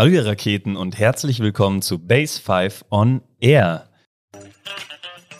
Hallo 0.00 0.12
ihr 0.12 0.24
Raketen 0.24 0.76
und 0.76 0.98
herzlich 0.98 1.40
willkommen 1.40 1.82
zu 1.82 1.98
Base 1.98 2.40
5 2.40 2.86
on 2.88 3.20
Air. 3.38 3.90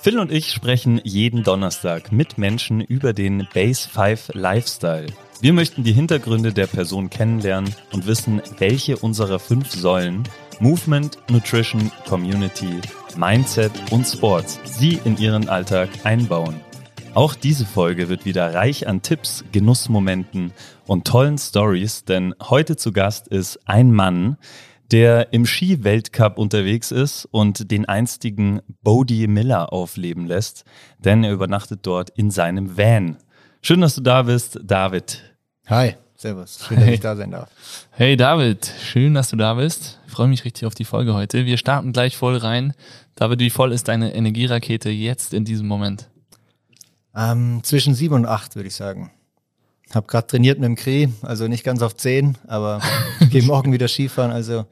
Phil 0.02 0.18
und 0.18 0.30
ich 0.30 0.52
sprechen 0.52 1.00
jeden 1.02 1.44
Donnerstag 1.44 2.12
mit 2.12 2.36
Menschen 2.36 2.82
über 2.82 3.14
den 3.14 3.48
Base 3.54 3.88
5 3.88 4.32
Lifestyle. 4.34 5.06
Wir 5.40 5.54
möchten 5.54 5.82
die 5.82 5.94
Hintergründe 5.94 6.52
der 6.52 6.66
Person 6.66 7.08
kennenlernen 7.08 7.74
und 7.92 8.06
wissen, 8.06 8.42
welche 8.58 8.98
unserer 8.98 9.38
fünf 9.38 9.70
Säulen 9.70 10.24
Movement, 10.58 11.16
Nutrition, 11.30 11.90
Community, 12.06 12.82
Mindset 13.16 13.72
und 13.90 14.06
Sports 14.06 14.60
sie 14.64 15.00
in 15.06 15.16
ihren 15.16 15.48
Alltag 15.48 15.88
einbauen. 16.04 16.60
Auch 17.14 17.34
diese 17.34 17.66
Folge 17.66 18.08
wird 18.08 18.24
wieder 18.24 18.54
reich 18.54 18.86
an 18.86 19.02
Tipps, 19.02 19.44
Genussmomenten 19.50 20.52
und 20.86 21.06
tollen 21.06 21.38
Stories, 21.38 22.04
denn 22.04 22.36
heute 22.40 22.76
zu 22.76 22.92
Gast 22.92 23.26
ist 23.26 23.58
ein 23.68 23.92
Mann, 23.92 24.36
der 24.92 25.32
im 25.32 25.44
Ski-Weltcup 25.44 26.38
unterwegs 26.38 26.92
ist 26.92 27.24
und 27.24 27.72
den 27.72 27.84
einstigen 27.84 28.60
Bodie 28.82 29.26
Miller 29.26 29.72
aufleben 29.72 30.26
lässt, 30.26 30.64
denn 30.98 31.24
er 31.24 31.32
übernachtet 31.32 31.80
dort 31.82 32.10
in 32.10 32.30
seinem 32.30 32.76
Van. 32.78 33.16
Schön, 33.60 33.80
dass 33.80 33.96
du 33.96 34.02
da 34.02 34.22
bist, 34.22 34.60
David. 34.62 35.34
Hi, 35.66 35.96
servus. 36.14 36.64
Schön, 36.66 36.78
dass 36.78 36.88
ich 36.88 37.00
da 37.00 37.16
sein 37.16 37.32
darf. 37.32 37.50
Hey 37.90 38.16
David, 38.16 38.72
schön, 38.82 39.14
dass 39.14 39.30
du 39.30 39.36
da 39.36 39.54
bist. 39.54 39.98
Ich 40.06 40.12
freue 40.12 40.28
mich 40.28 40.44
richtig 40.44 40.64
auf 40.64 40.76
die 40.76 40.84
Folge 40.84 41.12
heute. 41.14 41.44
Wir 41.44 41.56
starten 41.56 41.92
gleich 41.92 42.16
voll 42.16 42.36
rein. 42.36 42.72
David, 43.16 43.40
wie 43.40 43.50
voll 43.50 43.72
ist 43.72 43.88
deine 43.88 44.14
Energierakete 44.14 44.90
jetzt 44.90 45.34
in 45.34 45.44
diesem 45.44 45.66
Moment? 45.66 46.09
Ähm, 47.14 47.60
zwischen 47.62 47.94
sieben 47.94 48.14
und 48.14 48.26
acht, 48.26 48.54
würde 48.56 48.68
ich 48.68 48.74
sagen. 48.74 49.10
Hab 49.92 50.06
gerade 50.06 50.26
trainiert 50.28 50.58
mit 50.58 50.66
dem 50.66 50.76
Kri, 50.76 51.12
also 51.22 51.48
nicht 51.48 51.64
ganz 51.64 51.82
auf 51.82 51.96
zehn, 51.96 52.38
aber 52.46 52.80
gehe 53.30 53.42
morgen 53.42 53.72
wieder 53.72 53.88
Skifahren, 53.88 54.30
also 54.30 54.66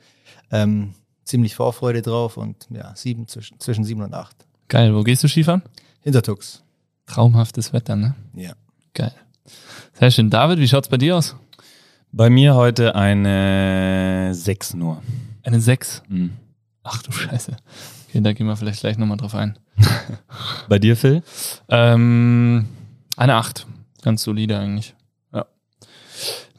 ähm, 0.52 0.94
ziemlich 1.24 1.56
Vorfreude 1.56 2.02
drauf 2.02 2.36
und 2.36 2.68
ja, 2.70 2.94
sieben, 2.94 3.26
zwischen, 3.26 3.58
zwischen 3.58 3.84
sieben 3.84 4.02
und 4.02 4.14
acht. 4.14 4.36
Geil, 4.68 4.94
wo 4.94 5.02
gehst 5.02 5.24
du 5.24 5.28
Skifahren? 5.28 5.62
Hintertux. 6.00 6.62
Traumhaftes 7.06 7.72
Wetter, 7.72 7.96
ne? 7.96 8.14
Ja. 8.34 8.52
Geil. 8.94 9.14
Sehr 9.98 10.10
schön. 10.10 10.30
David, 10.30 10.58
wie 10.58 10.68
schaut's 10.68 10.88
bei 10.88 10.98
dir 10.98 11.16
aus? 11.16 11.34
Bei 12.12 12.30
mir 12.30 12.54
heute 12.54 12.94
eine 12.94 14.30
6 14.32 14.74
nur. 14.74 15.02
Eine 15.42 15.60
6. 15.60 16.02
Mhm. 16.08 16.32
Ach 16.82 17.02
du 17.02 17.12
Scheiße. 17.12 17.56
Okay, 18.08 18.22
da 18.22 18.32
gehen 18.32 18.46
wir 18.46 18.56
vielleicht 18.56 18.80
gleich 18.80 18.96
nochmal 18.96 19.18
drauf 19.18 19.34
ein. 19.34 19.58
Bei 20.68 20.78
dir, 20.78 20.96
Phil? 20.96 21.22
Ähm, 21.68 22.64
eine 23.18 23.34
8. 23.34 23.66
Ganz 24.00 24.22
solide 24.22 24.58
eigentlich. 24.58 24.94
Ja. 25.30 25.44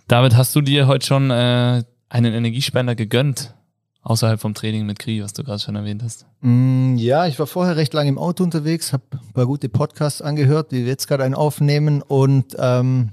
David, 0.08 0.38
hast 0.38 0.56
du 0.56 0.62
dir 0.62 0.86
heute 0.86 1.08
schon 1.08 1.32
äh, 1.32 1.84
einen 2.08 2.34
Energiespender 2.34 2.94
gegönnt? 2.94 3.56
Außerhalb 4.04 4.40
vom 4.40 4.54
Training 4.54 4.86
mit 4.86 5.00
Kri, 5.00 5.24
was 5.24 5.34
du 5.34 5.44
gerade 5.44 5.60
schon 5.60 5.76
erwähnt 5.76 6.04
hast. 6.04 6.28
Mm, 6.42 6.98
ja, 6.98 7.26
ich 7.26 7.40
war 7.40 7.48
vorher 7.48 7.76
recht 7.76 7.94
lange 7.96 8.10
im 8.10 8.20
Auto 8.20 8.44
unterwegs, 8.44 8.94
habe 8.94 9.04
ein 9.12 9.34
paar 9.34 9.48
gute 9.48 9.70
Podcasts 9.70 10.22
angehört, 10.22 10.72
wie 10.72 10.82
wir 10.82 10.88
jetzt 10.88 11.08
gerade 11.08 11.24
einen 11.24 11.36
aufnehmen 11.36 12.02
und 12.04 12.56
ähm, 12.60 13.10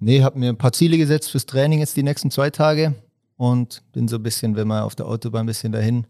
nee, 0.00 0.22
habe 0.22 0.38
mir 0.38 0.50
ein 0.50 0.58
paar 0.58 0.72
Ziele 0.72 0.98
gesetzt 0.98 1.30
fürs 1.30 1.46
Training 1.46 1.78
jetzt 1.78 1.96
die 1.96 2.02
nächsten 2.02 2.30
zwei 2.30 2.50
Tage 2.50 2.94
und 3.36 3.82
bin 3.92 4.08
so 4.08 4.16
ein 4.16 4.22
bisschen, 4.22 4.54
wenn 4.56 4.68
man 4.68 4.82
auf 4.82 4.96
der 4.96 5.06
Autobahn 5.06 5.44
ein 5.44 5.46
bisschen 5.46 5.72
dahin 5.72 6.06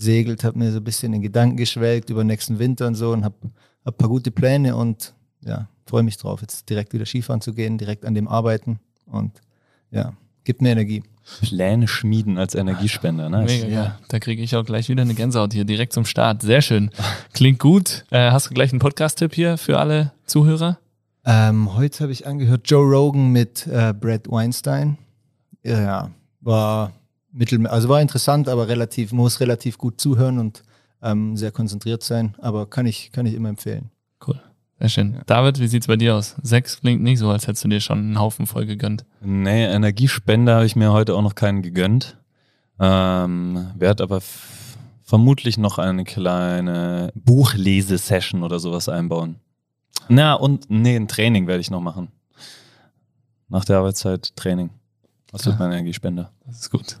segelt, 0.00 0.44
habe 0.44 0.58
mir 0.58 0.70
so 0.70 0.78
ein 0.78 0.84
bisschen 0.84 1.12
in 1.12 1.22
Gedanken 1.22 1.56
geschwelgt 1.56 2.10
über 2.10 2.22
den 2.22 2.28
nächsten 2.28 2.58
Winter 2.58 2.86
und 2.86 2.94
so 2.94 3.12
und 3.12 3.24
habe 3.24 3.36
hab 3.84 3.94
ein 3.94 3.98
paar 3.98 4.08
gute 4.08 4.30
Pläne 4.30 4.76
und 4.76 5.14
ja, 5.44 5.68
freue 5.86 6.02
mich 6.02 6.16
drauf, 6.16 6.40
jetzt 6.40 6.68
direkt 6.68 6.92
wieder 6.92 7.06
Skifahren 7.06 7.40
zu 7.40 7.52
gehen, 7.54 7.78
direkt 7.78 8.04
an 8.04 8.14
dem 8.14 8.28
arbeiten 8.28 8.78
und 9.06 9.40
ja, 9.90 10.12
gibt 10.44 10.62
mir 10.62 10.70
Energie. 10.70 11.02
Pläne 11.42 11.86
schmieden 11.86 12.38
als 12.38 12.54
Energiespender. 12.54 13.28
Ne? 13.28 13.44
Mega, 13.44 13.66
ja. 13.66 13.98
Da 14.08 14.18
kriege 14.18 14.42
ich 14.42 14.56
auch 14.56 14.64
gleich 14.64 14.88
wieder 14.88 15.02
eine 15.02 15.14
Gänsehaut 15.14 15.52
hier 15.52 15.64
direkt 15.64 15.92
zum 15.92 16.04
Start. 16.04 16.42
Sehr 16.42 16.60
schön. 16.60 16.90
Klingt 17.32 17.58
gut. 17.58 18.04
Äh, 18.10 18.30
hast 18.30 18.50
du 18.50 18.54
gleich 18.54 18.72
einen 18.72 18.80
Podcast-Tipp 18.80 19.34
hier 19.34 19.56
für 19.56 19.78
alle 19.78 20.12
Zuhörer? 20.26 20.78
Ähm, 21.24 21.76
heute 21.76 22.00
habe 22.00 22.12
ich 22.12 22.26
angehört 22.26 22.62
Joe 22.64 22.84
Rogan 22.84 23.30
mit 23.30 23.66
äh, 23.66 23.92
Brad 23.92 24.28
Weinstein. 24.28 24.98
Ja, 25.62 26.10
war 26.40 26.92
mittel, 27.32 27.66
also 27.66 27.88
war 27.88 28.00
interessant, 28.00 28.48
aber 28.48 28.68
relativ, 28.68 29.12
muss 29.12 29.40
relativ 29.40 29.78
gut 29.78 30.00
zuhören 30.00 30.38
und 30.38 30.62
ähm, 31.02 31.36
sehr 31.36 31.52
konzentriert 31.52 32.02
sein. 32.02 32.34
Aber 32.38 32.66
kann 32.68 32.86
ich, 32.86 33.12
kann 33.12 33.26
ich 33.26 33.34
immer 33.34 33.48
empfehlen. 33.48 33.90
Cool. 34.26 34.40
Sehr 34.78 34.88
schön. 34.88 35.14
Ja. 35.14 35.22
David, 35.26 35.60
wie 35.60 35.66
sieht's 35.66 35.86
bei 35.86 35.96
dir 35.96 36.16
aus? 36.16 36.36
Sechs 36.42 36.80
klingt 36.80 37.02
nicht 37.02 37.18
so, 37.18 37.30
als 37.30 37.46
hättest 37.46 37.64
du 37.64 37.68
dir 37.68 37.80
schon 37.80 37.98
einen 37.98 38.18
Haufen 38.18 38.46
voll 38.46 38.66
gegönnt. 38.66 39.04
Nee, 39.20 39.66
Energiespender 39.66 40.56
habe 40.56 40.66
ich 40.66 40.76
mir 40.76 40.92
heute 40.92 41.14
auch 41.14 41.22
noch 41.22 41.34
keinen 41.34 41.62
gegönnt. 41.62 42.16
Ähm, 42.78 43.68
werde 43.76 44.02
aber 44.02 44.22
vermutlich 45.02 45.58
noch 45.58 45.78
eine 45.78 46.04
kleine 46.04 47.12
Buchlesesession 47.14 48.42
oder 48.42 48.58
sowas 48.58 48.88
einbauen. 48.88 49.36
Na, 50.08 50.34
und 50.34 50.70
nee, 50.70 50.96
ein 50.96 51.08
Training 51.08 51.46
werde 51.46 51.60
ich 51.60 51.70
noch 51.70 51.80
machen. 51.80 52.08
Nach 53.48 53.64
der 53.64 53.78
Arbeitszeit 53.78 54.34
Training. 54.36 54.70
Was 55.30 55.44
wird 55.46 55.58
mein 55.58 55.72
Energiespender? 55.72 56.32
Das 56.46 56.60
ist 56.60 56.70
gut. 56.70 56.98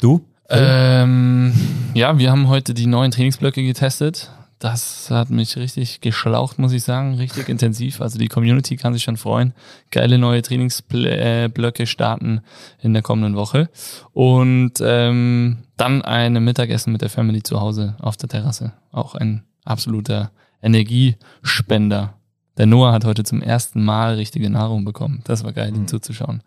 Du? 0.00 0.24
Ähm, 0.48 1.52
ja, 1.94 2.18
wir 2.18 2.30
haben 2.30 2.48
heute 2.48 2.74
die 2.74 2.86
neuen 2.86 3.10
Trainingsblöcke 3.10 3.62
getestet. 3.62 4.30
Das 4.58 5.10
hat 5.10 5.30
mich 5.30 5.56
richtig 5.56 6.00
geschlaucht, 6.00 6.58
muss 6.58 6.72
ich 6.72 6.82
sagen, 6.82 7.14
richtig 7.14 7.48
intensiv. 7.48 8.00
Also 8.00 8.18
die 8.18 8.28
Community 8.28 8.76
kann 8.76 8.92
sich 8.92 9.02
schon 9.02 9.16
freuen. 9.16 9.54
Geile 9.90 10.18
neue 10.18 10.42
Trainingsblöcke 10.42 11.86
starten 11.86 12.40
in 12.80 12.92
der 12.92 13.02
kommenden 13.02 13.36
Woche. 13.36 13.70
Und 14.12 14.74
ähm, 14.82 15.58
dann 15.76 16.02
ein 16.02 16.32
Mittagessen 16.44 16.92
mit 16.92 17.02
der 17.02 17.10
Family 17.10 17.42
zu 17.42 17.60
Hause 17.60 17.96
auf 18.00 18.16
der 18.16 18.28
Terrasse. 18.28 18.72
Auch 18.92 19.14
ein 19.14 19.44
absoluter 19.64 20.30
Energiespender. 20.62 22.14
Der 22.58 22.66
Noah 22.66 22.92
hat 22.92 23.04
heute 23.04 23.24
zum 23.24 23.40
ersten 23.40 23.82
Mal 23.82 24.14
richtige 24.14 24.50
Nahrung 24.50 24.84
bekommen. 24.84 25.22
Das 25.24 25.44
war 25.44 25.52
geil, 25.52 25.74
ihm 25.74 25.88
zuzuschauen. 25.88 26.42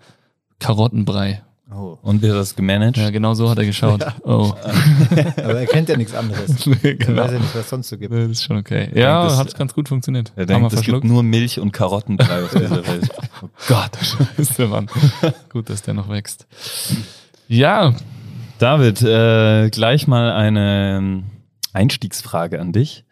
Karottenbrei 0.60 1.42
Oh. 1.72 1.98
Und 2.02 2.22
wie 2.22 2.28
hat 2.28 2.34
er 2.34 2.40
das 2.40 2.56
gemanagt? 2.56 2.98
Ja, 2.98 3.10
genau 3.10 3.34
so 3.34 3.50
hat 3.50 3.58
er 3.58 3.66
geschaut. 3.66 4.02
Ja. 4.02 4.14
Oh. 4.24 4.54
Aber 5.38 5.60
er 5.60 5.66
kennt 5.66 5.90
ja 5.90 5.96
nichts 5.98 6.14
anderes. 6.14 6.66
nee, 6.84 6.96
genau. 6.96 7.22
Er 7.22 7.26
weiß 7.26 7.32
ja 7.32 7.40
nicht, 7.40 7.56
was 7.56 7.62
es 7.62 7.70
sonst 7.70 7.90
so 7.90 7.98
gibt. 7.98 8.14
Das 8.14 8.30
ist 8.30 8.44
schon 8.44 8.58
okay. 8.58 8.90
Ja, 8.94 9.28
denkt, 9.28 9.38
hat 9.38 9.58
ganz 9.58 9.74
gut 9.74 9.88
funktioniert. 9.88 10.34
Er 10.36 10.46
denkt, 10.46 10.74
es 10.74 10.82
gibt 10.82 11.04
nur 11.04 11.24
Milch 11.24 11.60
und 11.60 11.72
Karottenbrei 11.72 12.44
auf 12.44 12.52
dieser 12.52 12.86
Welt. 12.88 13.10
Oh 13.42 13.50
Gott, 13.68 13.92
ist 14.38 14.58
der 14.58 14.68
Mann. 14.70 14.88
gut, 15.50 15.70
dass 15.70 15.82
der 15.82 15.94
noch 15.94 16.08
wächst. 16.08 16.48
Ja. 17.50 17.94
David, 18.58 19.02
äh, 19.02 19.70
gleich 19.70 20.08
mal 20.08 20.32
eine 20.32 20.98
ähm, 20.98 21.24
Einstiegsfrage 21.74 22.62
an 22.62 22.72
dich. 22.72 23.04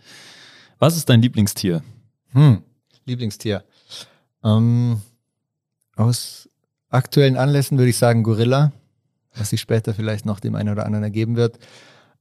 Was 0.79 0.95
ist 0.95 1.09
dein 1.09 1.21
Lieblingstier? 1.21 1.83
Hm, 2.31 2.63
Lieblingstier. 3.05 3.65
Ähm, 4.43 5.01
aus 5.97 6.49
aktuellen 6.91 7.37
Anlässen 7.37 7.77
würde 7.77 7.89
ich 7.89 7.97
sagen 7.97 8.23
Gorilla, 8.23 8.71
was 9.35 9.49
sich 9.49 9.61
später 9.61 9.93
vielleicht 9.93 10.25
noch 10.25 10.39
dem 10.39 10.55
einen 10.55 10.69
oder 10.69 10.85
anderen 10.85 11.03
ergeben 11.03 11.35
wird. 11.35 11.57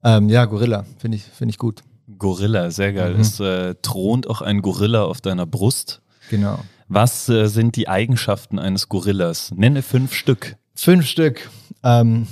Ähm, 0.03 0.29
ja, 0.29 0.47
Gorilla, 0.47 0.87
finde 0.99 1.17
ich, 1.17 1.25
find 1.25 1.51
ich 1.51 1.59
gut. 1.59 1.83
Gorilla, 2.19 2.71
sehr 2.71 2.93
geil. 2.93 3.15
Mhm. 3.15 3.21
Es 3.21 3.41
äh, 3.41 3.75
thront 3.83 4.27
auch 4.29 4.41
ein 4.41 4.63
Gorilla 4.63 5.03
auf 5.03 5.21
deiner 5.21 5.47
Brust. 5.47 6.01
Genau. 6.31 6.61
Was 6.89 7.29
äh, 7.29 7.47
sind 7.47 7.77
die 7.77 7.89
Eigenschaften 7.89 8.59
eines 8.59 8.89
Gorillas? 8.89 9.53
Nenne 9.55 9.83
fünf 9.83 10.15
Stück. 10.15 10.57
Fünf 10.75 11.07
Stück. 11.07 11.51
Ähm, 11.85 12.27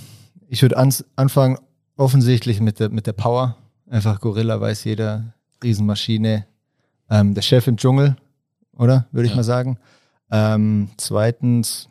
ich 0.49 0.63
würde 0.63 0.77
anfangen 0.79 1.59
offensichtlich 1.97 2.61
mit 2.61 2.81
der, 2.81 2.89
mit 2.89 3.07
der 3.07 3.13
Power. 3.13 3.57
Einfach 3.91 4.21
Gorilla 4.21 4.61
weiß 4.61 4.85
jeder, 4.85 5.35
Riesenmaschine. 5.63 6.47
Ähm, 7.11 7.35
der 7.35 7.43
Chef 7.43 7.67
im 7.67 7.77
Dschungel, 7.77 8.17
oder? 8.77 9.07
Würde 9.13 9.27
ich 9.27 9.33
ja. 9.33 9.37
mal 9.37 9.45
sagen. 9.45 9.79
Ähm, 10.31 10.91
zweitens 10.97 11.89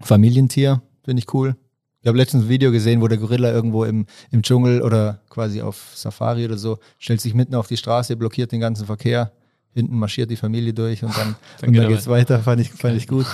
Familientier, 0.00 0.82
finde 1.04 1.20
ich 1.20 1.32
cool. 1.34 1.56
Ich 2.02 2.08
habe 2.08 2.16
letztens 2.16 2.44
ein 2.44 2.48
Video 2.48 2.72
gesehen, 2.72 3.02
wo 3.02 3.08
der 3.08 3.18
Gorilla 3.18 3.52
irgendwo 3.52 3.84
im, 3.84 4.06
im 4.30 4.42
Dschungel 4.42 4.80
oder 4.80 5.20
quasi 5.28 5.60
auf 5.60 5.92
Safari 5.94 6.46
oder 6.46 6.56
so, 6.56 6.78
stellt 6.98 7.20
sich 7.20 7.34
mitten 7.34 7.54
auf 7.54 7.66
die 7.66 7.76
Straße, 7.76 8.16
blockiert 8.16 8.52
den 8.52 8.60
ganzen 8.60 8.86
Verkehr, 8.86 9.32
hinten 9.72 9.98
marschiert 9.98 10.30
die 10.30 10.36
Familie 10.36 10.72
durch 10.72 11.04
und 11.04 11.16
dann, 11.16 11.36
dann, 11.60 11.68
und 11.68 11.76
dann 11.76 11.88
geht's 11.88 12.06
weiter. 12.06 12.36
weiter, 12.36 12.42
fand 12.42 12.60
ich, 12.62 12.70
fand 12.72 12.96
ich 12.96 13.06
gut. 13.06 13.26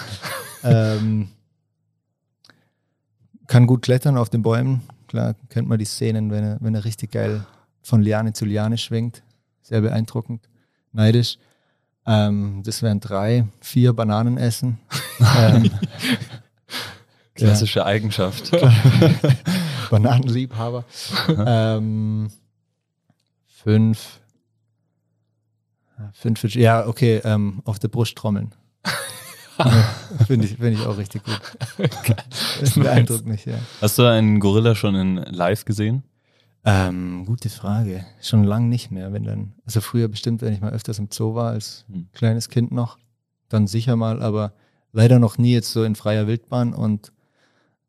ähm, 0.64 1.29
kann 3.46 3.67
gut 3.69 3.82
klettern 3.82 4.17
auf 4.17 4.31
den 4.31 4.43
Bäumen. 4.43 4.81
Klar, 5.06 5.37
kennt 5.49 5.69
man 5.69 5.79
die 5.79 5.85
Szenen, 5.85 6.32
wenn 6.32 6.43
er, 6.43 6.58
wenn 6.61 6.75
er 6.75 6.85
richtig 6.85 7.12
geil 7.12 7.46
von 7.82 8.02
Liane 8.02 8.32
zu 8.32 8.44
Liane 8.44 8.79
schwingt. 8.79 9.23
Sehr 9.62 9.81
beeindruckend. 9.81 10.49
Neidisch. 10.93 11.38
Ähm, 12.05 12.62
das 12.64 12.82
wären 12.82 12.99
drei, 12.99 13.46
vier 13.61 13.93
Bananen 13.93 14.38
essen. 14.38 14.79
ähm, 15.38 15.70
Klassische 17.37 17.81
ja. 17.81 17.87
Eigenschaft. 17.87 18.50
Bananenliebhaber. 19.91 20.85
ähm, 21.47 22.31
fünf. 23.47 24.21
Fünf, 26.12 26.43
ja, 26.55 26.87
okay, 26.87 27.21
ähm, 27.25 27.62
auf 27.65 27.79
der 27.79 27.88
Brust 27.88 28.17
trommeln. 28.17 28.55
Finde 30.27 30.47
ich, 30.47 30.56
find 30.56 30.79
ich 30.79 30.85
auch 30.85 30.99
richtig 30.99 31.25
gut. 31.25 31.41
das 32.61 32.75
beeindruckt 32.75 33.25
mich, 33.25 33.47
ja. 33.47 33.59
Hast 33.81 33.99
du 33.99 34.05
einen 34.05 34.38
Gorilla 34.38 34.75
schon 34.75 34.94
in 34.94 35.17
live 35.17 35.65
gesehen? 35.65 36.03
Ähm, 36.67 37.25
gute 37.25 37.49
Frage. 37.49 38.05
Schon 38.21 38.44
lange 38.44 38.67
nicht 38.67 38.91
mehr, 38.91 39.12
wenn 39.12 39.25
dann. 39.25 39.55
Also 39.65 39.81
früher 39.81 40.09
bestimmt, 40.09 40.43
wenn 40.43 40.53
ich 40.53 40.61
mal 40.61 40.73
öfters 40.73 40.99
im 40.99 41.09
Zoo 41.11 41.35
war, 41.35 41.53
als 41.53 41.87
Hm. 41.91 42.09
kleines 42.12 42.50
Kind 42.50 42.73
noch, 42.73 42.99
dann 43.49 43.67
sicher 43.67 43.97
mal, 43.97 44.21
aber 44.21 44.53
leider 44.93 45.19
noch 45.19 45.38
nie 45.38 45.53
jetzt 45.53 45.73
so 45.73 45.85
in 45.85 45.94
freier 45.94 46.27
Wildbahn 46.27 46.75
und 46.75 47.12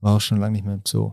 war 0.02 0.16
auch 0.16 0.22
schon 0.22 0.40
lange 0.40 0.54
nicht 0.54 0.66
mehr 0.66 0.76
im 0.76 0.82
Zoo. 0.86 1.12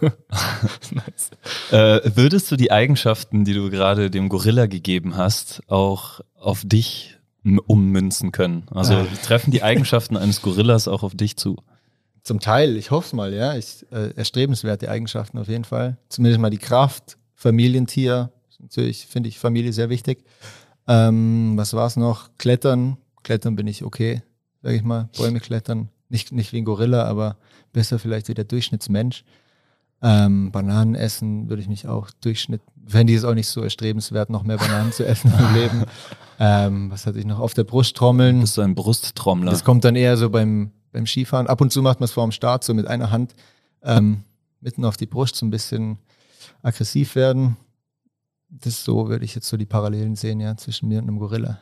nice. 0.00 1.30
Äh, 1.70 2.10
würdest 2.16 2.50
du 2.50 2.56
die 2.56 2.70
Eigenschaften, 2.70 3.44
die 3.44 3.54
du 3.54 3.70
gerade 3.70 4.10
dem 4.10 4.28
Gorilla 4.28 4.66
gegeben 4.66 5.16
hast, 5.16 5.62
auch 5.68 6.20
auf 6.38 6.62
dich 6.64 7.18
ummünzen 7.66 8.32
können? 8.32 8.64
Also 8.70 8.94
Ah. 8.94 9.06
treffen 9.24 9.50
die 9.50 9.62
Eigenschaften 9.62 10.16
eines 10.16 10.42
Gorillas 10.42 10.88
auch 10.88 11.02
auf 11.02 11.14
dich 11.14 11.36
zu? 11.36 11.56
Zum 12.22 12.40
Teil, 12.40 12.76
ich 12.76 12.90
hoffe 12.90 13.06
es 13.06 13.12
mal, 13.12 13.32
ja. 13.32 13.56
Ich, 13.56 13.86
äh, 13.92 14.10
erstrebenswerte 14.16 14.90
Eigenschaften 14.90 15.38
auf 15.38 15.48
jeden 15.48 15.64
Fall. 15.64 15.96
Zumindest 16.08 16.40
mal 16.40 16.50
die 16.50 16.58
Kraft, 16.58 17.16
Familientier. 17.34 18.32
Natürlich 18.58 19.06
finde 19.06 19.28
ich 19.28 19.38
Familie 19.38 19.72
sehr 19.72 19.90
wichtig. 19.90 20.24
Ähm, 20.88 21.52
was 21.56 21.72
war 21.74 21.86
es 21.86 21.96
noch? 21.96 22.30
Klettern. 22.38 22.96
Klettern 23.22 23.54
bin 23.56 23.66
ich 23.66 23.84
okay, 23.84 24.22
sage 24.62 24.76
ich 24.76 24.82
mal. 24.82 25.08
Bäume 25.16 25.40
klettern. 25.40 25.88
Nicht, 26.08 26.32
nicht 26.32 26.52
wie 26.52 26.58
ein 26.58 26.64
Gorilla, 26.64 27.04
aber 27.04 27.36
besser 27.76 27.98
vielleicht 27.98 28.28
wie 28.28 28.34
der 28.34 28.44
Durchschnittsmensch. 28.44 29.22
Ähm, 30.02 30.50
Bananen 30.50 30.94
essen 30.94 31.48
würde 31.50 31.60
ich 31.60 31.68
mich 31.68 31.86
auch 31.86 32.10
Durchschnitt, 32.22 32.62
fände 32.86 33.12
ich 33.12 33.18
es 33.18 33.24
auch 33.24 33.34
nicht 33.34 33.48
so 33.48 33.62
erstrebenswert, 33.62 34.30
noch 34.30 34.44
mehr 34.44 34.56
Bananen 34.56 34.92
zu 34.92 35.06
essen 35.06 35.30
im 35.38 35.54
Leben. 35.54 35.84
Ähm, 36.38 36.90
was 36.90 37.06
hatte 37.06 37.18
ich 37.18 37.26
noch? 37.26 37.38
Auf 37.38 37.54
der 37.54 37.64
Brust 37.64 37.96
trommeln. 37.96 38.40
Bist 38.40 38.56
du 38.56 38.62
ein 38.62 38.74
Brusttrommler? 38.74 39.50
Das 39.50 39.64
kommt 39.64 39.84
dann 39.84 39.96
eher 39.96 40.16
so 40.16 40.30
beim, 40.30 40.72
beim 40.92 41.06
Skifahren. 41.06 41.46
Ab 41.46 41.60
und 41.60 41.70
zu 41.70 41.82
macht 41.82 42.00
man 42.00 42.06
es 42.06 42.12
vor 42.12 42.26
dem 42.26 42.32
Start, 42.32 42.64
so 42.64 42.74
mit 42.74 42.86
einer 42.86 43.10
Hand 43.10 43.34
ähm, 43.82 44.22
mitten 44.60 44.84
auf 44.84 44.96
die 44.96 45.06
Brust, 45.06 45.36
so 45.36 45.46
ein 45.46 45.50
bisschen 45.50 45.98
aggressiv 46.62 47.14
werden. 47.14 47.56
Das 48.48 48.84
so 48.84 49.08
würde 49.08 49.24
ich 49.24 49.34
jetzt 49.34 49.48
so 49.48 49.56
die 49.56 49.66
Parallelen 49.66 50.16
sehen, 50.16 50.40
ja, 50.40 50.56
zwischen 50.56 50.88
mir 50.88 50.98
und 50.98 51.08
einem 51.08 51.18
Gorilla. 51.18 51.58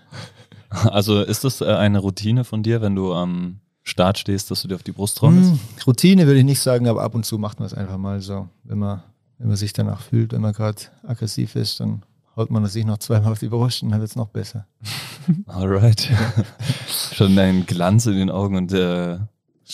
Also 0.71 1.23
ist 1.23 1.45
das 1.45 1.61
äh, 1.61 1.67
eine 1.67 2.01
Routine 2.01 2.45
von 2.45 2.63
dir, 2.63 2.83
wenn 2.83 2.97
du 2.97 3.15
am 3.15 3.61
Start 3.85 4.19
stehst, 4.19 4.51
dass 4.51 4.63
du 4.63 4.69
dir 4.69 4.77
auf 4.77 4.83
die 4.83 4.93
Brust 4.93 5.19
trommelst? 5.19 5.53
Hm, 5.53 5.61
Routine 5.87 6.27
würde 6.27 6.39
ich 6.41 6.45
nicht 6.45 6.61
sagen, 6.61 6.89
aber 6.89 7.03
ab 7.03 7.15
und 7.15 7.25
zu 7.25 7.39
macht 7.39 7.61
man 7.61 7.67
es 7.67 7.75
einfach 7.75 7.99
mal 7.99 8.21
so. 8.23 8.49
Wenn 8.65 8.79
man, 8.79 9.03
wenn 9.39 9.49
man 9.49 9.57
sich 9.57 9.75
danach 9.75 10.01
fühlt, 10.01 10.33
wenn 10.33 10.41
man 10.41 10.55
gerade 10.55 10.81
aggressiv 11.07 11.55
ist, 11.55 11.81
dann 11.81 12.03
haut 12.35 12.51
man 12.51 12.65
sich 12.67 12.87
noch 12.87 12.99
zweimal 12.99 13.33
auf 13.33 13.39
die 13.39 13.49
Brust 13.49 13.83
und 13.83 13.91
dann 13.91 14.01
wird 14.01 14.11
es 14.11 14.17
noch 14.17 14.29
besser. 14.29 14.67
Alright. 15.47 16.11
Schon 17.13 17.39
ein 17.39 17.67
Glanz 17.67 18.07
in 18.07 18.17
den 18.17 18.31
Augen 18.31 18.57
und 18.57 18.73
äh, 18.73 19.19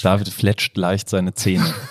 David 0.02 0.28
fletscht 0.28 0.76
leicht 0.76 1.08
seine 1.08 1.34
Zähne. 1.34 1.72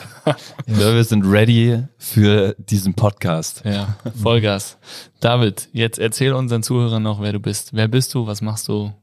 Ich 0.68 0.76
glaube, 0.76 0.96
wir 0.96 1.04
sind 1.06 1.26
ready 1.26 1.86
für 1.98 2.54
diesen 2.60 2.94
Podcast. 2.94 3.64
Ja, 3.66 3.96
Vollgas. 4.22 4.78
David, 5.22 5.70
jetzt 5.72 5.98
erzähl 5.98 6.34
unseren 6.34 6.62
Zuhörern 6.62 7.02
noch, 7.02 7.20
wer 7.20 7.34
du 7.34 7.40
bist. 7.40 7.74
Wer 7.74 7.88
bist 7.88 8.14
du? 8.14 8.28
Was 8.28 8.42
machst 8.42 8.68
du? 8.68 8.94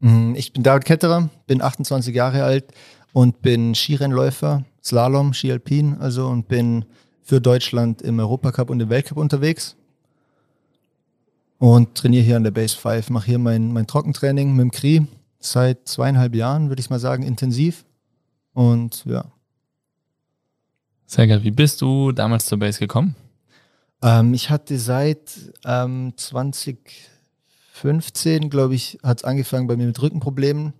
Mm, 0.00 0.34
Ich 0.34 0.52
bin 0.52 0.62
David 0.62 0.84
Ketterer, 0.84 1.30
bin 1.46 1.62
28 1.62 2.14
Jahre 2.14 2.44
alt 2.44 2.72
und 3.12 3.42
bin 3.42 3.74
Skirennläufer, 3.74 4.64
Slalom, 4.82 5.32
Ski 5.34 5.52
Alpin, 5.52 5.96
also 6.00 6.28
und 6.28 6.48
bin 6.48 6.84
für 7.22 7.40
Deutschland 7.40 8.02
im 8.02 8.18
Europacup 8.18 8.70
und 8.70 8.80
im 8.80 8.88
Weltcup 8.90 9.18
unterwegs. 9.18 9.76
Und 11.58 11.94
trainiere 11.94 12.24
hier 12.24 12.36
an 12.36 12.44
der 12.44 12.50
Base 12.52 12.76
5, 12.76 13.10
mache 13.10 13.26
hier 13.26 13.38
mein, 13.38 13.72
mein 13.72 13.86
Trockentraining 13.86 14.52
mit 14.56 14.62
dem 14.62 14.70
Kri 14.70 15.06
seit 15.38 15.86
zweieinhalb 15.88 16.34
Jahren, 16.34 16.68
würde 16.70 16.80
ich 16.80 16.90
mal 16.90 16.98
sagen, 16.98 17.22
intensiv. 17.22 17.84
Und 18.54 19.04
ja, 19.04 19.24
Sehr 21.06 21.26
geil. 21.26 21.42
Wie 21.42 21.50
bist 21.50 21.80
du 21.82 22.12
damals 22.12 22.46
zur 22.46 22.58
Base 22.58 22.78
gekommen? 22.78 23.14
Ähm, 24.02 24.32
ich 24.32 24.48
hatte 24.48 24.78
seit 24.78 25.38
ähm, 25.64 26.12
2015, 27.80 28.50
glaube 28.50 28.74
ich, 28.74 28.98
hat 29.02 29.18
es 29.18 29.24
angefangen 29.24 29.66
bei 29.66 29.76
mir 29.76 29.86
mit 29.86 30.00
Rückenproblemen 30.00 30.74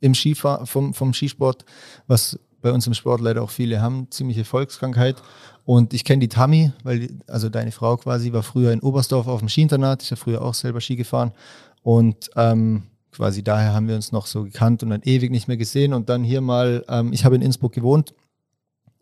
im 0.00 0.14
Skifahr 0.14 0.66
vom, 0.66 0.94
vom 0.94 1.12
Skisport, 1.12 1.64
was 2.06 2.38
bei 2.62 2.72
uns 2.72 2.86
im 2.86 2.94
Sport 2.94 3.20
leider 3.20 3.42
auch 3.42 3.50
viele 3.50 3.80
haben, 3.80 4.10
ziemliche 4.10 4.44
Volkskrankheit. 4.44 5.16
Und 5.64 5.92
ich 5.92 6.04
kenne 6.04 6.20
die 6.20 6.28
Tammy, 6.28 6.72
weil, 6.84 7.00
die, 7.00 7.18
also 7.26 7.48
deine 7.48 7.70
Frau 7.70 7.96
quasi, 7.96 8.32
war 8.32 8.42
früher 8.42 8.72
in 8.72 8.80
Oberstdorf 8.80 9.26
auf 9.26 9.40
dem 9.40 9.48
Skiinternat. 9.48 10.02
Ich 10.02 10.10
habe 10.10 10.20
früher 10.20 10.42
auch 10.42 10.54
selber 10.54 10.80
Ski 10.80 10.96
gefahren. 10.96 11.32
Und 11.82 12.30
ähm, 12.36 12.84
quasi 13.12 13.42
daher 13.42 13.74
haben 13.74 13.88
wir 13.88 13.94
uns 13.94 14.10
noch 14.10 14.26
so 14.26 14.44
gekannt 14.44 14.82
und 14.82 14.90
dann 14.90 15.02
ewig 15.02 15.30
nicht 15.30 15.48
mehr 15.48 15.56
gesehen. 15.56 15.92
Und 15.92 16.08
dann 16.08 16.24
hier 16.24 16.40
mal, 16.40 16.84
ähm, 16.88 17.12
ich 17.12 17.24
habe 17.24 17.36
in 17.36 17.42
Innsbruck 17.42 17.72
gewohnt 17.72 18.14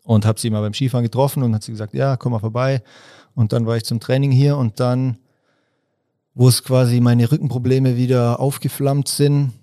und 0.03 0.25
habe 0.25 0.39
sie 0.39 0.49
mal 0.49 0.61
beim 0.61 0.73
Skifahren 0.73 1.03
getroffen 1.03 1.43
und 1.43 1.55
hat 1.55 1.63
sie 1.63 1.71
gesagt, 1.71 1.93
ja, 1.93 2.17
komm 2.17 2.33
mal 2.33 2.39
vorbei. 2.39 2.83
Und 3.35 3.53
dann 3.53 3.65
war 3.65 3.77
ich 3.77 3.85
zum 3.85 3.99
Training 3.99 4.31
hier 4.31 4.57
und 4.57 4.79
dann, 4.79 5.17
wo 6.35 6.49
es 6.49 6.63
quasi 6.63 6.99
meine 6.99 7.31
Rückenprobleme 7.31 7.95
wieder 7.95 8.39
aufgeflammt 8.39 9.07
sind, 9.07 9.53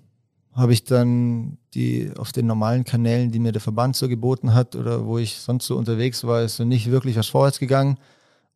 habe 0.54 0.72
ich 0.72 0.84
dann 0.84 1.58
die 1.74 2.10
auf 2.16 2.32
den 2.32 2.46
normalen 2.46 2.84
Kanälen, 2.84 3.30
die 3.30 3.38
mir 3.38 3.52
der 3.52 3.60
Verband 3.60 3.94
so 3.94 4.08
geboten 4.08 4.54
hat 4.54 4.74
oder 4.74 5.06
wo 5.06 5.18
ich 5.18 5.38
sonst 5.38 5.66
so 5.66 5.76
unterwegs 5.76 6.24
war, 6.24 6.42
ist 6.42 6.56
so 6.56 6.64
nicht 6.64 6.90
wirklich 6.90 7.16
was 7.16 7.28
vorwärts 7.28 7.58
gegangen. 7.58 7.98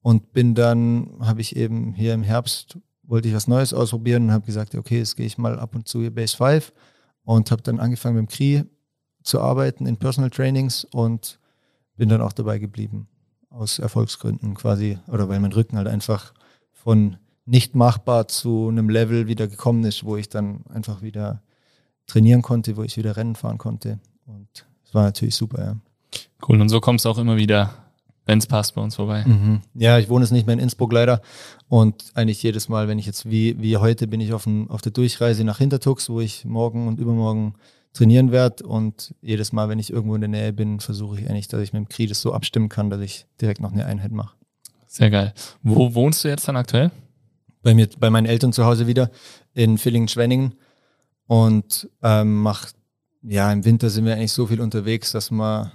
Und 0.02 0.32
bin 0.32 0.54
dann, 0.54 1.10
habe 1.20 1.40
ich 1.40 1.56
eben 1.56 1.92
hier 1.94 2.14
im 2.14 2.22
Herbst, 2.22 2.78
wollte 3.02 3.28
ich 3.28 3.34
was 3.34 3.48
Neues 3.48 3.74
ausprobieren 3.74 4.24
und 4.24 4.32
habe 4.32 4.46
gesagt, 4.46 4.74
okay, 4.74 4.98
jetzt 4.98 5.16
gehe 5.16 5.26
ich 5.26 5.36
mal 5.36 5.58
ab 5.58 5.74
und 5.74 5.88
zu 5.88 6.00
hier 6.00 6.14
Base 6.14 6.36
5 6.36 6.72
und 7.24 7.50
habe 7.50 7.62
dann 7.62 7.80
angefangen 7.80 8.16
mit 8.16 8.30
dem 8.30 8.32
Kri 8.32 8.64
zu 9.22 9.40
arbeiten 9.40 9.86
in 9.86 9.96
Personal 9.96 10.30
Trainings 10.30 10.84
und 10.84 11.38
bin 11.96 12.08
dann 12.08 12.20
auch 12.20 12.32
dabei 12.32 12.58
geblieben 12.58 13.08
aus 13.50 13.78
Erfolgsgründen 13.78 14.54
quasi 14.54 14.98
oder 15.08 15.28
weil 15.28 15.40
mein 15.40 15.52
Rücken 15.52 15.76
halt 15.76 15.88
einfach 15.88 16.32
von 16.72 17.16
nicht 17.46 17.74
machbar 17.74 18.28
zu 18.28 18.68
einem 18.68 18.90
Level 18.90 19.28
wieder 19.28 19.48
gekommen 19.48 19.84
ist, 19.84 20.04
wo 20.04 20.16
ich 20.16 20.28
dann 20.28 20.64
einfach 20.68 21.00
wieder 21.00 21.42
trainieren 22.06 22.42
konnte, 22.42 22.76
wo 22.76 22.82
ich 22.82 22.96
wieder 22.96 23.16
Rennen 23.16 23.36
fahren 23.36 23.58
konnte. 23.58 24.00
Und 24.26 24.66
es 24.84 24.94
war 24.94 25.04
natürlich 25.04 25.36
super, 25.36 25.64
ja. 25.64 25.76
Cool. 26.46 26.60
Und 26.60 26.68
so 26.68 26.80
kommst 26.80 27.04
du 27.04 27.08
auch 27.08 27.18
immer 27.18 27.36
wieder, 27.36 27.74
wenn 28.26 28.38
es 28.38 28.46
passt, 28.46 28.74
bei 28.74 28.82
uns 28.82 28.96
vorbei. 28.96 29.24
Mhm. 29.24 29.60
Ja, 29.74 29.98
ich 29.98 30.08
wohne 30.08 30.24
jetzt 30.24 30.32
nicht 30.32 30.46
mehr 30.46 30.54
in 30.54 30.58
Innsbruck 30.58 30.92
leider. 30.92 31.22
Und 31.68 32.10
eigentlich 32.14 32.42
jedes 32.42 32.68
Mal, 32.68 32.88
wenn 32.88 32.98
ich 32.98 33.06
jetzt 33.06 33.30
wie, 33.30 33.60
wie 33.60 33.76
heute 33.76 34.06
bin 34.06 34.20
ich 34.20 34.32
auf, 34.32 34.44
dem, 34.44 34.68
auf 34.70 34.82
der 34.82 34.92
Durchreise 34.92 35.44
nach 35.44 35.58
Hintertux, 35.58 36.08
wo 36.10 36.20
ich 36.20 36.44
morgen 36.44 36.88
und 36.88 36.98
übermorgen 36.98 37.54
trainieren 37.92 38.32
werde. 38.32 38.66
Und 38.66 39.14
jedes 39.22 39.52
Mal, 39.52 39.68
wenn 39.68 39.78
ich 39.78 39.92
irgendwo 39.92 40.14
in 40.14 40.20
der 40.20 40.28
Nähe 40.28 40.52
bin, 40.52 40.80
versuche 40.80 41.20
ich 41.20 41.30
eigentlich, 41.30 41.48
dass 41.48 41.60
ich 41.62 41.72
mit 41.72 41.80
dem 41.80 41.88
Kri 41.88 42.06
das 42.06 42.20
so 42.20 42.32
abstimmen 42.32 42.68
kann, 42.68 42.90
dass 42.90 43.00
ich 43.00 43.26
direkt 43.40 43.60
noch 43.60 43.72
eine 43.72 43.86
Einheit 43.86 44.12
mache. 44.12 44.36
Sehr 44.86 45.10
geil. 45.10 45.34
Wo 45.62 45.94
wohnst 45.94 46.24
du 46.24 46.28
jetzt 46.28 46.48
dann 46.48 46.56
aktuell? 46.56 46.90
Bei 47.66 47.74
mir, 47.74 47.88
bei 47.98 48.10
meinen 48.10 48.26
Eltern 48.26 48.52
zu 48.52 48.64
Hause 48.64 48.86
wieder 48.86 49.10
in 49.52 49.76
Villingen-Schwenningen 49.76 50.54
und 51.26 51.90
ähm, 52.00 52.40
macht, 52.40 52.76
ja, 53.22 53.52
im 53.52 53.64
Winter 53.64 53.90
sind 53.90 54.04
wir 54.04 54.12
eigentlich 54.14 54.30
so 54.30 54.46
viel 54.46 54.60
unterwegs, 54.60 55.10
dass 55.10 55.32
man 55.32 55.72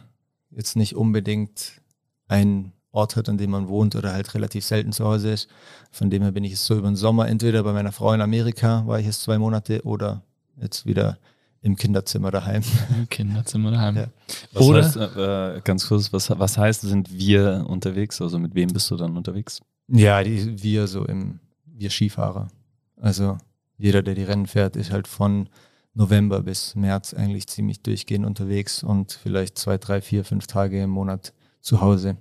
jetzt 0.52 0.78
nicht 0.78 0.96
unbedingt 0.96 1.82
einen 2.30 2.72
Ort 2.94 3.18
hat, 3.18 3.28
an 3.28 3.38
dem 3.38 3.52
man 3.52 3.68
wohnt 3.68 3.98
oder 3.98 4.14
halt 4.14 4.34
relativ 4.36 4.64
selten 4.64 4.94
zu 4.94 5.04
Hause 5.04 5.34
ist. 5.34 5.50
Von 5.92 6.10
dem 6.10 6.24
her 6.24 6.32
bin 6.32 6.46
ich 6.46 6.52
jetzt 6.52 6.64
so 6.64 6.78
über 6.78 6.88
den 6.88 6.96
Sommer 6.96 7.28
entweder 7.28 7.62
bei 7.64 7.74
meiner 7.74 7.92
Frau 7.92 8.14
in 8.14 8.22
Amerika, 8.22 8.88
war 8.88 8.98
ich 8.98 9.06
jetzt 9.06 9.24
zwei 9.24 9.38
Monate 9.38 9.82
oder 9.84 10.22
jetzt 10.62 10.86
wieder 10.86 11.18
im 11.62 11.76
Kinderzimmer 11.76 12.32
daheim. 12.32 12.64
Im 12.98 13.10
Kinderzimmer 13.10 13.72
daheim. 13.72 13.98
Ja. 13.98 14.08
Was 14.54 14.64
Oder- 14.66 14.84
heißt, 14.86 14.96
äh, 14.96 15.62
ganz 15.66 15.90
kurz, 15.90 16.14
was, 16.14 16.30
was 16.30 16.58
heißt, 16.58 16.82
sind 16.82 17.12
wir 17.12 17.66
unterwegs? 17.68 18.22
Also 18.22 18.40
mit 18.40 18.56
wem 18.56 18.72
bist 18.72 18.90
du 18.90 18.96
dann 18.96 19.18
unterwegs? 19.18 19.60
Ja, 19.90 20.24
die, 20.24 20.64
wir 20.64 20.88
so 20.88 21.06
im, 21.06 21.42
wir 21.82 21.90
Skifahrer. 21.90 22.48
Also 22.96 23.38
jeder, 23.78 24.04
der 24.04 24.14
die 24.16 24.24
Rennen 24.24 24.46
fährt, 24.46 24.76
ist 24.76 24.92
halt 24.92 25.08
von 25.08 25.50
November 25.94 26.42
bis 26.42 26.76
März 26.76 27.14
eigentlich 27.14 27.48
ziemlich 27.48 27.82
durchgehend 27.82 28.26
unterwegs 28.26 28.84
und 28.84 29.12
vielleicht 29.12 29.58
zwei, 29.58 29.78
drei, 29.78 30.00
vier, 30.02 30.24
fünf 30.24 30.48
Tage 30.48 30.84
im 30.84 30.92
Monat 30.92 31.34
zu 31.60 31.82
Hause. 31.82 32.18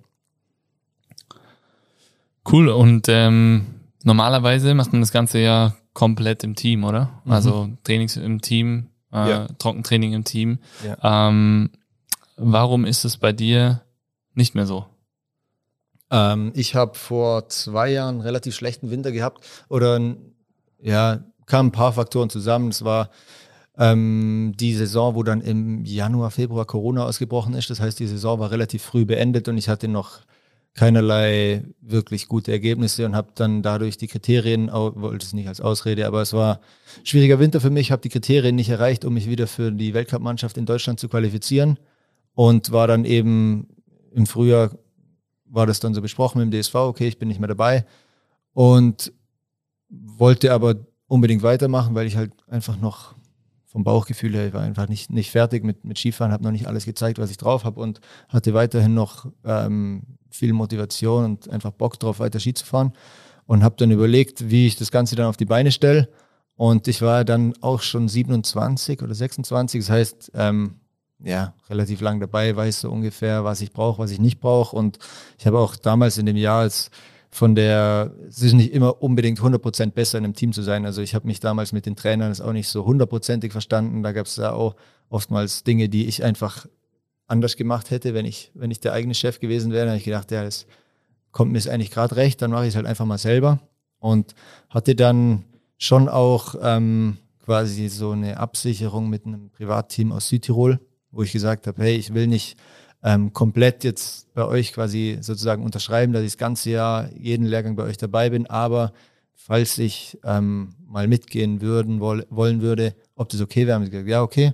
Cool. 2.51 2.69
Und 2.71 3.07
ähm, 3.09 3.67
normalerweise 4.03 4.75
macht 4.75 4.93
man 4.93 5.03
das 5.03 5.13
Ganze 5.13 5.39
ja 5.39 5.77
komplett 5.93 6.43
im 6.43 6.55
Team, 6.55 6.85
oder? 6.85 7.21
Mhm. 7.25 7.33
Also 7.33 7.69
Trainings 7.85 8.17
im 8.17 8.41
Team, 8.41 8.89
äh, 9.13 9.31
Ja. 9.31 9.49
Trockentraining 9.59 10.15
im 10.15 10.25
Team. 10.25 10.59
Ja. 10.85 11.29
Ähm, 11.29 11.71
warum 12.37 12.85
ist 12.85 13.05
es 13.05 13.19
bei 13.19 13.33
dir 13.33 13.83
nicht 14.35 14.55
mehr 14.55 14.67
so? 14.67 14.87
Ähm, 16.11 16.53
ich 16.55 16.75
habe 16.75 16.95
vor 16.97 17.49
zwei 17.49 17.91
Jahren 17.91 18.17
einen 18.17 18.21
relativ 18.21 18.55
schlechten 18.55 18.91
Winter 18.91 19.13
gehabt 19.13 19.45
oder 19.69 20.01
ja, 20.83 21.25
kamen 21.47 21.69
ein 21.69 21.73
paar 21.73 21.93
Faktoren 21.93 22.31
zusammen. 22.31 22.69
Es 22.69 22.85
war 22.85 23.11
ähm, 23.79 24.53
die 24.59 24.75
Saison, 24.75 25.15
wo 25.15 25.23
dann 25.23 25.41
im 25.41 25.85
Januar, 25.85 26.31
Februar 26.31 26.67
Corona 26.67 27.05
ausgebrochen 27.05 27.55
ist. 27.55 27.71
Das 27.71 27.81
heißt, 27.81 27.99
die 27.99 28.07
Saison 28.07 28.39
war 28.39 28.51
relativ 28.51 28.83
früh 28.83 29.05
beendet 29.05 29.49
und 29.49 29.59
ich 29.59 29.69
hatte 29.69 29.89
noch 29.89 30.21
keinerlei 30.75 31.65
wirklich 31.81 32.29
gute 32.29 32.53
Ergebnisse 32.53 33.05
und 33.05 33.17
habe 33.17 33.29
dann 33.35 33.63
dadurch 33.63 33.97
die 33.97 34.07
Kriterien, 34.07 34.71
wollte 34.71 35.27
es 35.27 35.33
nicht 35.33 35.49
als 35.49 35.61
Ausrede, 35.61 36.07
aber 36.07 36.23
es 36.23 36.33
war 36.33 36.61
ein 36.99 37.07
schwieriger 37.07 37.41
Winter 37.41 37.61
für 37.61 37.71
mich, 37.71 37.91
habe 37.91 38.03
die 38.03 38.09
Kriterien 38.09 38.55
nicht 38.55 38.69
erreicht, 38.69 39.05
um 39.05 39.15
mich 39.15 39.29
wieder 39.29 39.47
für 39.47 39.73
die 39.73 39.95
Weltcup-Mannschaft 39.95 40.57
in 40.57 40.67
Deutschland 40.67 41.01
zu 41.01 41.09
qualifizieren 41.09 41.79
und 42.35 42.71
war 42.71 42.87
dann 42.87 43.05
eben 43.05 43.67
im 44.13 44.27
Frühjahr, 44.27 44.71
war 45.51 45.67
das 45.67 45.81
dann 45.81 45.95
so 45.95 46.01
besprochen 46.01 46.39
mit 46.39 46.53
dem 46.53 46.61
DSV, 46.61 46.75
okay, 46.77 47.09
ich 47.09 47.19
bin 47.19 47.29
nicht 47.29 47.41
mehr 47.41 47.49
dabei 47.49 47.85
und 48.53 49.13
wollte 49.89 50.53
aber 50.53 50.77
unbedingt 51.07 51.43
weitermachen, 51.43 51.95
weil 51.95 52.07
ich 52.07 52.17
halt 52.17 52.33
einfach 52.49 52.77
noch 52.77 53.15
vom 53.71 53.85
Bauchgefühl 53.85 54.35
her, 54.35 54.49
ich 54.49 54.53
war 54.53 54.63
einfach 54.63 54.89
nicht, 54.89 55.11
nicht 55.11 55.31
fertig 55.31 55.63
mit, 55.63 55.85
mit 55.85 55.97
Skifahren, 55.97 56.33
habe 56.33 56.43
noch 56.43 56.51
nicht 56.51 56.67
alles 56.67 56.85
gezeigt, 56.85 57.19
was 57.19 57.31
ich 57.31 57.37
drauf 57.37 57.65
habe 57.65 57.81
und 57.81 58.01
hatte 58.29 58.53
weiterhin 58.53 58.95
noch 58.95 59.27
ähm, 59.45 60.03
viel 60.29 60.53
Motivation 60.53 61.25
und 61.25 61.51
einfach 61.51 61.71
Bock 61.71 61.99
drauf, 61.99 62.19
weiter 62.19 62.41
Ski 62.41 62.53
zu 62.53 62.67
fahren. 62.67 62.93
Und 63.47 63.63
habe 63.63 63.77
dann 63.79 63.91
überlegt, 63.91 64.51
wie 64.51 64.67
ich 64.67 64.77
das 64.77 64.91
Ganze 64.91 65.17
dann 65.17 65.27
auf 65.27 65.37
die 65.37 65.45
Beine 65.45 65.73
stelle. 65.73 66.09
Und 66.55 66.89
ich 66.89 67.01
war 67.01 67.25
dann 67.25 67.55
auch 67.61 67.81
schon 67.81 68.09
27 68.09 69.03
oder 69.03 69.15
26, 69.15 69.81
das 69.81 69.91
heißt, 69.91 70.33
ähm, 70.35 70.80
ja, 71.25 71.55
relativ 71.69 72.01
lang 72.01 72.21
dabei, 72.21 72.55
weiß 72.55 72.81
so 72.81 72.91
ungefähr, 72.91 73.45
was 73.45 73.61
ich 73.61 73.73
brauche, 73.73 73.99
was 73.99 74.11
ich 74.11 74.21
nicht 74.21 74.41
brauche. 74.41 74.75
Und 74.75 74.99
ich 75.39 75.47
habe 75.47 75.59
auch 75.59 75.77
damals 75.77 76.19
in 76.19 76.27
dem 76.27 76.37
Jahr 76.37 76.61
als 76.61 76.91
von 77.31 77.55
der, 77.55 78.13
es 78.29 78.43
ist 78.43 78.55
nicht 78.55 78.73
immer 78.73 79.03
unbedingt 79.03 79.41
100% 79.41 79.93
besser 79.93 80.19
in 80.19 80.25
einem 80.25 80.35
Team 80.35 80.53
zu 80.53 80.63
sein. 80.63 80.85
Also 80.85 81.01
ich 81.01 81.15
habe 81.15 81.27
mich 81.27 81.39
damals 81.39 81.73
mit 81.73 81.87
den 81.87 81.95
Trainern 81.95 82.35
auch 82.41 82.53
nicht 82.53 82.69
so 82.69 82.85
hundertprozentig 82.85 83.53
verstanden. 83.53 84.03
Da 84.03 84.13
gab 84.13 84.27
es 84.27 84.37
ja 84.37 84.53
auch 84.53 84.75
oftmals 85.09 85.63
Dinge, 85.63 85.89
die 85.89 86.07
ich 86.07 86.25
einfach 86.25 86.67
anders 87.29 87.57
gemacht 87.57 87.91
hätte, 87.91 88.15
wenn 88.15 88.27
ich, 88.27 88.51
wenn 88.55 88.71
ich 88.71 88.81
der 88.81 88.93
eigene 88.93 89.15
Chef 89.15 89.39
gewesen 89.39 89.71
wäre. 89.71 89.85
Da 89.85 89.91
habe 89.93 89.99
ich 89.99 90.05
gedacht, 90.05 90.33
ja, 90.33 90.43
das 90.43 90.67
kommt 91.31 91.53
mir 91.53 91.61
eigentlich 91.71 91.93
gerade 91.93 92.17
recht, 92.17 92.43
dann 92.43 92.51
mache 92.51 92.65
ich 92.65 92.71
es 92.71 92.77
halt 92.77 92.87
einfach 92.87 93.07
mal 93.07 93.19
selber. 93.19 93.61
Und 94.01 94.35
hatte 94.69 94.97
dann 94.97 95.45
schon 95.79 96.09
auch 96.09 96.57
ähm, 96.61 97.19
quasi 97.45 97.89
so 97.89 98.11
eine 98.11 98.39
Absicherung 98.39 99.09
mit 99.09 99.27
einem 99.27 99.51
Privatteam 99.51 100.11
aus 100.11 100.29
Südtirol, 100.29 100.81
wo 101.11 101.23
ich 101.23 101.33
gesagt 101.33 101.67
habe, 101.67 101.83
hey, 101.83 101.97
ich 101.97 102.15
will 102.15 102.27
nicht 102.27 102.57
ähm, 103.03 103.33
komplett 103.33 103.85
jetzt 103.85 104.33
bei 104.35 104.45
euch 104.45 104.73
quasi 104.73 105.19
sozusagen 105.21 105.65
unterschreiben, 105.65 106.13
dass 106.13 106.23
ich 106.23 106.33
das 106.33 106.39
ganze 106.39 106.71
Jahr 106.71 107.11
jeden 107.15 107.47
Lehrgang 107.47 107.77
bei 107.77 107.85
euch 107.85 107.97
dabei 107.97 108.31
bin, 108.31 108.47
aber 108.47 108.93
falls 109.35 109.79
ich 109.79 110.19
ähm, 110.25 110.75
mal 110.87 111.09
mitgehen 111.09 111.61
würden, 111.61 112.01
woll, 112.01 112.27
wollen 112.31 112.61
würde, 112.61 112.95
ob 113.17 113.31
das 113.31 113.41
okay 113.41 113.67
wäre, 113.67 113.75
haben 113.75 113.85
sie 113.85 113.91
gesagt, 113.91 114.09
ja, 114.09 114.23
okay. 114.23 114.53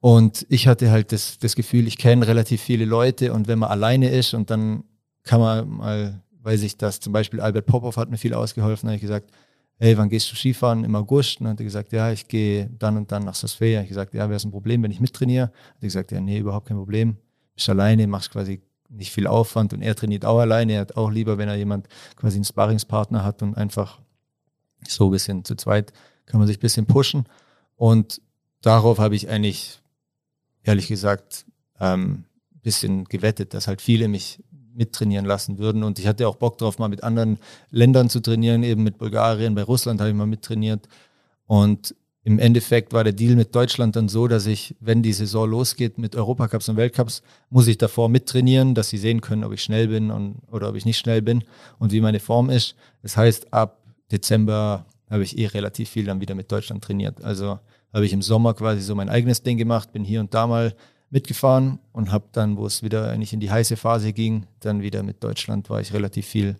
Und 0.00 0.46
ich 0.50 0.68
hatte 0.68 0.90
halt 0.90 1.12
das, 1.12 1.38
das 1.38 1.56
Gefühl, 1.56 1.86
ich 1.86 1.98
kenne 1.98 2.26
relativ 2.26 2.60
viele 2.60 2.84
Leute 2.84 3.32
und 3.32 3.48
wenn 3.48 3.58
man 3.58 3.70
alleine 3.70 4.10
ist 4.10 4.34
und 4.34 4.50
dann 4.50 4.84
kann 5.24 5.40
man 5.40 5.68
mal, 5.68 6.22
weiß 6.42 6.62
ich 6.62 6.76
das, 6.76 7.00
zum 7.00 7.12
Beispiel 7.12 7.40
Albert 7.40 7.66
Popov 7.66 7.96
hat 7.96 8.10
mir 8.10 8.18
viel 8.18 8.34
ausgeholfen, 8.34 8.88
habe 8.88 8.96
ich 8.96 9.02
gesagt, 9.02 9.30
hey, 9.78 9.96
wann 9.98 10.08
gehst 10.08 10.30
du 10.30 10.36
Skifahren? 10.36 10.84
Im 10.84 10.94
August. 10.94 11.40
Und 11.40 11.44
dann 11.44 11.52
hat 11.52 11.60
er 11.60 11.64
gesagt, 11.64 11.92
ja, 11.92 12.12
ich 12.12 12.28
gehe 12.28 12.70
dann 12.78 12.96
und 12.96 13.10
dann 13.12 13.24
nach 13.24 13.34
Sasfea. 13.34 13.82
Ich 13.82 13.88
gesagt, 13.88 14.14
ja, 14.14 14.28
wäre 14.28 14.36
es 14.36 14.44
ein 14.44 14.50
Problem, 14.50 14.82
wenn 14.82 14.90
ich 14.90 15.00
mittrainiere? 15.00 15.46
Hat 15.46 15.76
er 15.80 15.86
gesagt, 15.86 16.12
ja, 16.12 16.20
nee, 16.20 16.38
überhaupt 16.38 16.68
kein 16.68 16.76
Problem. 16.76 17.16
Bist 17.54 17.68
alleine, 17.68 18.06
machst 18.06 18.30
quasi 18.30 18.62
nicht 18.88 19.12
viel 19.12 19.26
Aufwand 19.26 19.72
und 19.72 19.82
er 19.82 19.94
trainiert 19.94 20.24
auch 20.24 20.38
alleine. 20.38 20.74
Er 20.74 20.80
hat 20.82 20.96
auch 20.96 21.10
lieber, 21.10 21.38
wenn 21.38 21.48
er 21.48 21.56
jemand 21.56 21.88
quasi 22.16 22.36
einen 22.36 22.44
Sparringspartner 22.44 23.24
hat 23.24 23.42
und 23.42 23.56
einfach 23.56 24.00
so 24.86 25.06
ein 25.06 25.10
bisschen 25.10 25.44
zu 25.44 25.54
zweit 25.56 25.92
kann 26.26 26.38
man 26.38 26.46
sich 26.46 26.58
ein 26.58 26.60
bisschen 26.60 26.86
pushen. 26.86 27.24
Und 27.76 28.20
darauf 28.62 28.98
habe 28.98 29.16
ich 29.16 29.28
eigentlich 29.28 29.80
ehrlich 30.62 30.88
gesagt 30.88 31.46
ähm, 31.80 32.24
bisschen 32.62 33.04
gewettet, 33.04 33.54
dass 33.54 33.66
halt 33.66 33.82
viele 33.82 34.08
mich 34.08 34.42
mittrainieren 34.74 35.24
lassen 35.24 35.58
würden. 35.58 35.82
Und 35.82 35.98
ich 35.98 36.06
hatte 36.06 36.28
auch 36.28 36.36
Bock 36.36 36.58
drauf, 36.58 36.78
mal 36.78 36.88
mit 36.88 37.02
anderen 37.02 37.38
Ländern 37.70 38.08
zu 38.08 38.20
trainieren, 38.20 38.62
eben 38.62 38.82
mit 38.82 38.98
Bulgarien, 38.98 39.54
bei 39.54 39.62
Russland 39.62 40.00
habe 40.00 40.10
ich 40.10 40.16
mal 40.16 40.26
mittrainiert. 40.26 40.88
Und 41.46 41.94
im 42.26 42.38
Endeffekt 42.38 42.94
war 42.94 43.04
der 43.04 43.12
Deal 43.12 43.36
mit 43.36 43.54
Deutschland 43.54 43.96
dann 43.96 44.08
so, 44.08 44.28
dass 44.28 44.46
ich, 44.46 44.74
wenn 44.80 45.02
die 45.02 45.12
Saison 45.12 45.48
losgeht 45.48 45.98
mit 45.98 46.16
Europacups 46.16 46.70
und 46.70 46.76
Weltcups, 46.78 47.22
muss 47.50 47.66
ich 47.66 47.76
davor 47.76 48.08
mittrainieren, 48.08 48.74
dass 48.74 48.88
sie 48.88 48.96
sehen 48.96 49.20
können, 49.20 49.44
ob 49.44 49.52
ich 49.52 49.62
schnell 49.62 49.88
bin 49.88 50.10
und, 50.10 50.36
oder 50.50 50.70
ob 50.70 50.74
ich 50.74 50.86
nicht 50.86 50.98
schnell 50.98 51.20
bin 51.20 51.44
und 51.78 51.92
wie 51.92 52.00
meine 52.00 52.20
Form 52.20 52.48
ist. 52.48 52.76
Das 53.02 53.18
heißt, 53.18 53.52
ab 53.52 53.78
Dezember 54.10 54.86
habe 55.10 55.22
ich 55.22 55.36
eh 55.36 55.46
relativ 55.46 55.90
viel 55.90 56.06
dann 56.06 56.22
wieder 56.22 56.34
mit 56.34 56.50
Deutschland 56.50 56.82
trainiert. 56.82 57.22
Also 57.22 57.58
habe 57.92 58.06
ich 58.06 58.12
im 58.14 58.22
Sommer 58.22 58.54
quasi 58.54 58.80
so 58.80 58.94
mein 58.94 59.10
eigenes 59.10 59.42
Ding 59.42 59.58
gemacht, 59.58 59.92
bin 59.92 60.02
hier 60.02 60.20
und 60.20 60.32
da 60.32 60.46
mal 60.46 60.74
mitgefahren 61.14 61.78
und 61.92 62.10
habe 62.10 62.24
dann, 62.32 62.56
wo 62.56 62.66
es 62.66 62.82
wieder 62.82 63.10
eigentlich 63.10 63.32
in 63.32 63.38
die 63.38 63.50
heiße 63.50 63.76
Phase 63.76 64.12
ging, 64.12 64.46
dann 64.60 64.82
wieder 64.82 65.04
mit 65.04 65.22
Deutschland 65.22 65.70
war 65.70 65.80
ich 65.80 65.92
relativ 65.92 66.26
viel 66.26 66.56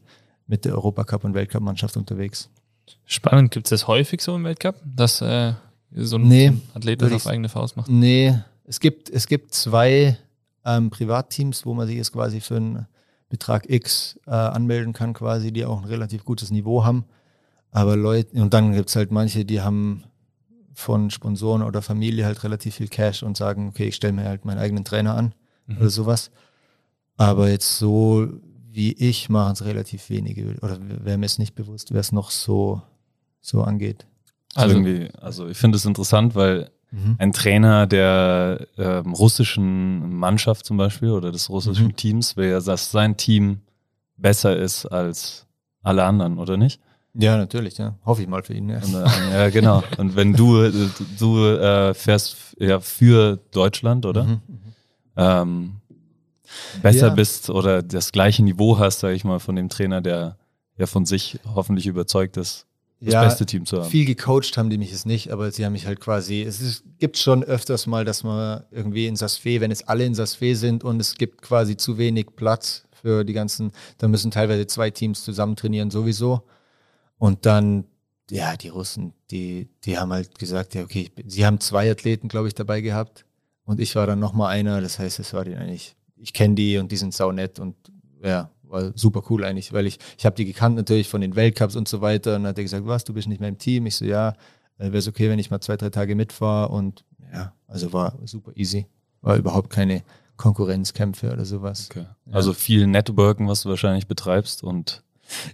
mit 0.46 0.64
der 0.64 0.74
Europacup 0.74 1.24
und 1.24 1.34
Weltcup-Mannschaft 1.34 1.96
unterwegs. 1.96 2.48
Spannend, 3.04 3.50
gibt 3.50 3.66
es 3.66 3.70
das 3.70 3.88
häufig 3.88 4.22
so 4.22 4.36
im 4.36 4.44
Weltcup, 4.44 4.76
dass 4.84 5.20
äh, 5.20 5.54
so 5.92 6.16
ein 6.16 6.28
nee, 6.28 6.52
Athlet 6.72 7.02
das 7.02 7.12
auf 7.12 7.26
eigene 7.26 7.48
Faust 7.48 7.76
macht? 7.76 7.90
Nee, 7.90 8.38
es 8.64 8.78
gibt, 8.78 9.10
es 9.10 9.26
gibt 9.26 9.52
zwei 9.54 10.16
ähm, 10.64 10.88
Privatteams, 10.90 11.66
wo 11.66 11.74
man 11.74 11.88
sich 11.88 11.96
jetzt 11.96 12.12
quasi 12.12 12.40
für 12.40 12.56
einen 12.56 12.86
Betrag 13.28 13.68
X 13.68 14.20
äh, 14.26 14.30
anmelden 14.30 14.92
kann, 14.92 15.14
quasi, 15.14 15.52
die 15.52 15.64
auch 15.64 15.82
ein 15.82 15.88
relativ 15.88 16.24
gutes 16.24 16.52
Niveau 16.52 16.84
haben. 16.84 17.06
Aber 17.72 17.96
Leute, 17.96 18.40
und 18.40 18.54
dann 18.54 18.72
gibt 18.72 18.88
es 18.88 18.94
halt 18.94 19.10
manche, 19.10 19.44
die 19.44 19.62
haben 19.62 20.04
von 20.74 21.10
Sponsoren 21.10 21.62
oder 21.62 21.82
Familie 21.82 22.26
halt 22.26 22.42
relativ 22.44 22.76
viel 22.76 22.88
Cash 22.88 23.22
und 23.22 23.36
sagen, 23.36 23.68
okay, 23.68 23.88
ich 23.88 23.96
stelle 23.96 24.12
mir 24.12 24.24
halt 24.24 24.44
meinen 24.44 24.58
eigenen 24.58 24.84
Trainer 24.84 25.14
an 25.16 25.34
mhm. 25.66 25.78
oder 25.78 25.90
sowas. 25.90 26.30
Aber 27.16 27.48
jetzt 27.48 27.78
so 27.78 28.28
wie 28.70 28.92
ich 28.92 29.28
machen 29.28 29.52
es 29.52 29.64
relativ 29.64 30.10
wenige 30.10 30.56
oder 30.60 30.78
wäre 30.80 31.16
mir 31.16 31.26
es 31.26 31.38
nicht 31.38 31.54
bewusst, 31.54 31.92
wer 31.92 32.00
es 32.00 32.10
noch 32.10 32.32
so, 32.32 32.82
so 33.40 33.62
angeht. 33.62 34.04
Also, 34.56 34.76
irgendwie, 34.76 35.08
also 35.20 35.48
ich 35.48 35.56
finde 35.56 35.76
es 35.76 35.84
interessant, 35.84 36.34
weil 36.34 36.70
mhm. 36.90 37.14
ein 37.18 37.32
Trainer 37.32 37.86
der 37.86 38.66
ähm, 38.76 39.12
russischen 39.12 40.16
Mannschaft 40.16 40.66
zum 40.66 40.76
Beispiel 40.76 41.10
oder 41.10 41.30
des 41.30 41.50
russischen 41.50 41.86
mhm. 41.86 41.96
Teams 41.96 42.36
will 42.36 42.50
ja, 42.50 42.60
dass 42.60 42.90
sein 42.90 43.16
Team 43.16 43.60
besser 44.16 44.56
ist 44.56 44.86
als 44.86 45.46
alle 45.82 46.04
anderen, 46.04 46.38
oder 46.38 46.56
nicht? 46.56 46.80
Ja, 47.14 47.36
natürlich, 47.36 47.78
ja. 47.78 47.96
Hoffe 48.04 48.22
ich 48.22 48.28
mal 48.28 48.42
für 48.42 48.54
ihn. 48.54 48.68
Ja, 48.68 48.78
äh, 48.78 49.32
ja 49.32 49.50
genau. 49.50 49.84
Und 49.98 50.16
wenn 50.16 50.32
du, 50.32 50.68
du, 51.18 51.46
äh, 51.46 51.94
fährst 51.94 52.36
ja 52.58 52.80
für 52.80 53.38
Deutschland, 53.52 54.04
oder? 54.04 54.24
Mhm. 54.24 54.40
Ähm, 55.16 55.72
besser 56.82 57.08
ja. 57.08 57.14
bist 57.14 57.50
oder 57.50 57.82
das 57.82 58.12
gleiche 58.12 58.42
Niveau 58.42 58.78
hast, 58.78 59.00
sage 59.00 59.14
ich 59.14 59.24
mal, 59.24 59.38
von 59.38 59.56
dem 59.56 59.68
Trainer, 59.68 60.00
der 60.00 60.36
ja 60.76 60.86
von 60.86 61.06
sich 61.06 61.38
hoffentlich 61.54 61.86
überzeugt 61.86 62.36
ist, 62.36 62.66
das 63.00 63.14
ja, 63.14 63.24
beste 63.24 63.46
Team 63.46 63.66
zu 63.66 63.78
haben. 63.78 63.90
Viel 63.90 64.06
gecoacht 64.06 64.56
haben 64.56 64.70
die 64.70 64.78
mich 64.78 64.90
jetzt 64.90 65.06
nicht, 65.06 65.30
aber 65.30 65.50
sie 65.52 65.64
haben 65.64 65.72
mich 65.72 65.86
halt 65.86 66.00
quasi, 66.00 66.42
es 66.42 66.60
ist, 66.60 66.84
gibt 66.98 67.18
schon 67.18 67.44
öfters 67.44 67.86
mal, 67.86 68.04
dass 68.04 68.24
man 68.24 68.64
irgendwie 68.70 69.06
in 69.06 69.16
Sasfe, 69.16 69.60
wenn 69.60 69.70
es 69.70 69.86
alle 69.86 70.04
in 70.04 70.14
Sasfe 70.14 70.56
sind 70.56 70.84
und 70.84 71.00
es 71.00 71.14
gibt 71.14 71.42
quasi 71.42 71.76
zu 71.76 71.98
wenig 71.98 72.28
Platz 72.34 72.84
für 72.92 73.24
die 73.24 73.34
ganzen, 73.34 73.72
da 73.98 74.08
müssen 74.08 74.30
teilweise 74.30 74.66
zwei 74.66 74.90
Teams 74.90 75.22
zusammen 75.24 75.56
trainieren 75.56 75.90
sowieso. 75.90 76.42
Und 77.18 77.46
dann, 77.46 77.84
ja, 78.30 78.56
die 78.56 78.68
Russen, 78.68 79.12
die, 79.30 79.68
die 79.84 79.98
haben 79.98 80.12
halt 80.12 80.38
gesagt, 80.38 80.74
ja, 80.74 80.82
okay, 80.82 81.10
sie 81.26 81.46
haben 81.46 81.60
zwei 81.60 81.90
Athleten, 81.90 82.28
glaube 82.28 82.48
ich, 82.48 82.54
dabei 82.54 82.80
gehabt. 82.80 83.24
Und 83.64 83.80
ich 83.80 83.94
war 83.96 84.06
dann 84.06 84.18
nochmal 84.18 84.52
einer. 84.52 84.80
Das 84.80 84.98
heißt, 84.98 85.18
es 85.18 85.32
war 85.32 85.44
die 85.44 85.56
eigentlich, 85.56 85.96
ich 86.16 86.32
kenne 86.32 86.54
die 86.54 86.78
und 86.78 86.92
die 86.92 86.96
sind 86.96 87.14
sau 87.14 87.32
nett 87.32 87.58
und 87.58 87.76
ja, 88.22 88.50
war 88.62 88.92
super 88.94 89.22
cool 89.30 89.44
eigentlich, 89.44 89.72
weil 89.72 89.86
ich, 89.86 89.98
ich 90.18 90.26
habe 90.26 90.36
die 90.36 90.44
gekannt 90.44 90.76
natürlich 90.76 91.08
von 91.08 91.20
den 91.20 91.36
Weltcups 91.36 91.76
und 91.76 91.88
so 91.88 92.00
weiter. 92.00 92.36
Und 92.36 92.42
dann 92.42 92.50
hat 92.50 92.58
er 92.58 92.64
gesagt, 92.64 92.86
was, 92.86 93.04
du 93.04 93.14
bist 93.14 93.28
nicht 93.28 93.40
mehr 93.40 93.48
im 93.48 93.58
Team? 93.58 93.86
Ich 93.86 93.96
so, 93.96 94.04
ja, 94.04 94.30
äh, 94.78 94.86
wäre 94.86 94.98
es 94.98 95.08
okay, 95.08 95.30
wenn 95.30 95.38
ich 95.38 95.50
mal 95.50 95.60
zwei, 95.60 95.76
drei 95.76 95.90
Tage 95.90 96.14
mitfahre. 96.14 96.70
Und 96.70 97.04
ja, 97.32 97.52
also 97.66 97.92
war 97.92 98.18
super 98.24 98.52
easy. 98.54 98.86
War 99.22 99.36
überhaupt 99.36 99.70
keine 99.70 100.02
Konkurrenzkämpfe 100.36 101.32
oder 101.32 101.44
sowas. 101.44 101.88
Okay. 101.90 102.06
Ja. 102.26 102.32
Also 102.32 102.52
viel 102.52 102.86
Networken, 102.86 103.48
was 103.48 103.62
du 103.62 103.68
wahrscheinlich 103.68 104.06
betreibst 104.06 104.62
und 104.62 105.02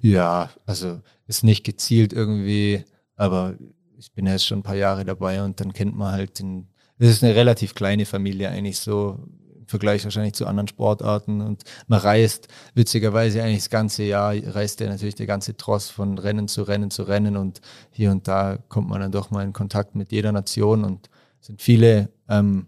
ja, 0.02 0.50
also 0.66 1.00
ist 1.30 1.44
nicht 1.44 1.64
gezielt 1.64 2.12
irgendwie, 2.12 2.84
aber 3.14 3.54
ich 3.96 4.12
bin 4.12 4.26
jetzt 4.26 4.44
schon 4.44 4.58
ein 4.58 4.64
paar 4.64 4.74
Jahre 4.74 5.04
dabei 5.04 5.42
und 5.44 5.60
dann 5.60 5.72
kennt 5.72 5.96
man 5.96 6.12
halt 6.12 6.40
den, 6.40 6.66
es 6.98 7.08
ist 7.08 7.22
eine 7.22 7.36
relativ 7.36 7.74
kleine 7.74 8.04
Familie 8.04 8.50
eigentlich 8.50 8.80
so 8.80 9.20
im 9.56 9.66
Vergleich 9.68 10.02
wahrscheinlich 10.02 10.34
zu 10.34 10.46
anderen 10.46 10.66
Sportarten 10.66 11.40
und 11.40 11.62
man 11.86 12.00
reist 12.00 12.48
witzigerweise 12.74 13.44
eigentlich 13.44 13.58
das 13.58 13.70
ganze 13.70 14.02
Jahr, 14.02 14.34
reist 14.34 14.80
ja 14.80 14.88
natürlich 14.88 15.14
der 15.14 15.28
ganze 15.28 15.56
Tross 15.56 15.88
von 15.88 16.18
Rennen 16.18 16.48
zu 16.48 16.64
Rennen 16.64 16.90
zu 16.90 17.04
Rennen 17.04 17.36
und 17.36 17.60
hier 17.92 18.10
und 18.10 18.26
da 18.26 18.58
kommt 18.68 18.88
man 18.88 19.00
dann 19.00 19.12
doch 19.12 19.30
mal 19.30 19.44
in 19.44 19.52
Kontakt 19.52 19.94
mit 19.94 20.10
jeder 20.10 20.32
Nation 20.32 20.82
und 20.82 21.08
sind 21.40 21.62
viele 21.62 22.10
ähm, 22.28 22.66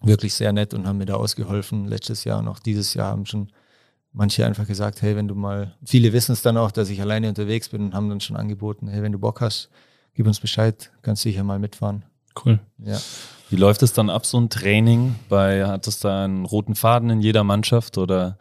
wirklich 0.00 0.32
sehr 0.32 0.54
nett 0.54 0.72
und 0.72 0.86
haben 0.86 0.96
mir 0.96 1.04
da 1.04 1.16
ausgeholfen 1.16 1.84
letztes 1.84 2.24
Jahr 2.24 2.38
und 2.38 2.48
auch 2.48 2.58
dieses 2.58 2.94
Jahr 2.94 3.08
haben 3.10 3.26
schon 3.26 3.52
manche 4.16 4.46
einfach 4.46 4.66
gesagt, 4.66 5.02
hey, 5.02 5.14
wenn 5.14 5.28
du 5.28 5.34
mal, 5.34 5.74
viele 5.84 6.12
wissen 6.12 6.32
es 6.32 6.40
dann 6.40 6.56
auch, 6.56 6.70
dass 6.70 6.88
ich 6.88 7.00
alleine 7.00 7.28
unterwegs 7.28 7.68
bin 7.68 7.82
und 7.82 7.94
haben 7.94 8.08
dann 8.08 8.20
schon 8.20 8.36
angeboten, 8.36 8.88
hey, 8.88 9.02
wenn 9.02 9.12
du 9.12 9.18
Bock 9.18 9.42
hast, 9.42 9.68
gib 10.14 10.26
uns 10.26 10.40
Bescheid, 10.40 10.90
kannst 11.02 11.24
du 11.24 11.28
sicher 11.28 11.44
mal 11.44 11.58
mitfahren. 11.58 12.02
Cool. 12.44 12.58
Ja. 12.78 12.98
Wie 13.50 13.56
läuft 13.56 13.82
es 13.82 13.92
dann 13.92 14.08
ab, 14.08 14.24
so 14.24 14.40
ein 14.40 14.48
Training? 14.48 15.16
Bei, 15.28 15.66
hat 15.66 15.86
es 15.86 16.00
da 16.00 16.24
einen 16.24 16.46
roten 16.46 16.74
Faden 16.74 17.10
in 17.10 17.20
jeder 17.20 17.44
Mannschaft 17.44 17.98
oder? 17.98 18.38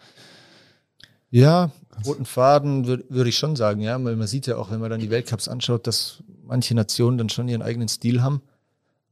Ja, 1.29 1.72
roten 2.05 2.25
Faden 2.25 2.88
würde 2.88 3.03
würd 3.10 3.27
ich 3.27 3.38
schon 3.38 3.58
sagen, 3.58 3.82
ja, 3.82 4.01
weil 4.01 4.15
man 4.15 4.27
sieht 4.27 4.48
ja 4.48 4.55
auch, 4.55 4.72
wenn 4.72 4.79
man 4.79 4.89
dann 4.89 5.01
die 5.01 5.10
Weltcups 5.10 5.50
anschaut, 5.50 5.88
dass 5.88 6.24
manche 6.44 6.74
Nationen 6.74 7.17
dann 7.17 7.29
schon 7.29 7.50
ihren 7.50 7.62
eigenen 7.62 7.89
Stil 7.89 8.24
haben. 8.24 8.41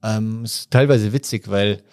Ähm, 0.02 0.46
ist 0.46 0.72
teilweise 0.72 1.12
witzig, 1.12 1.50
weil 1.50 1.84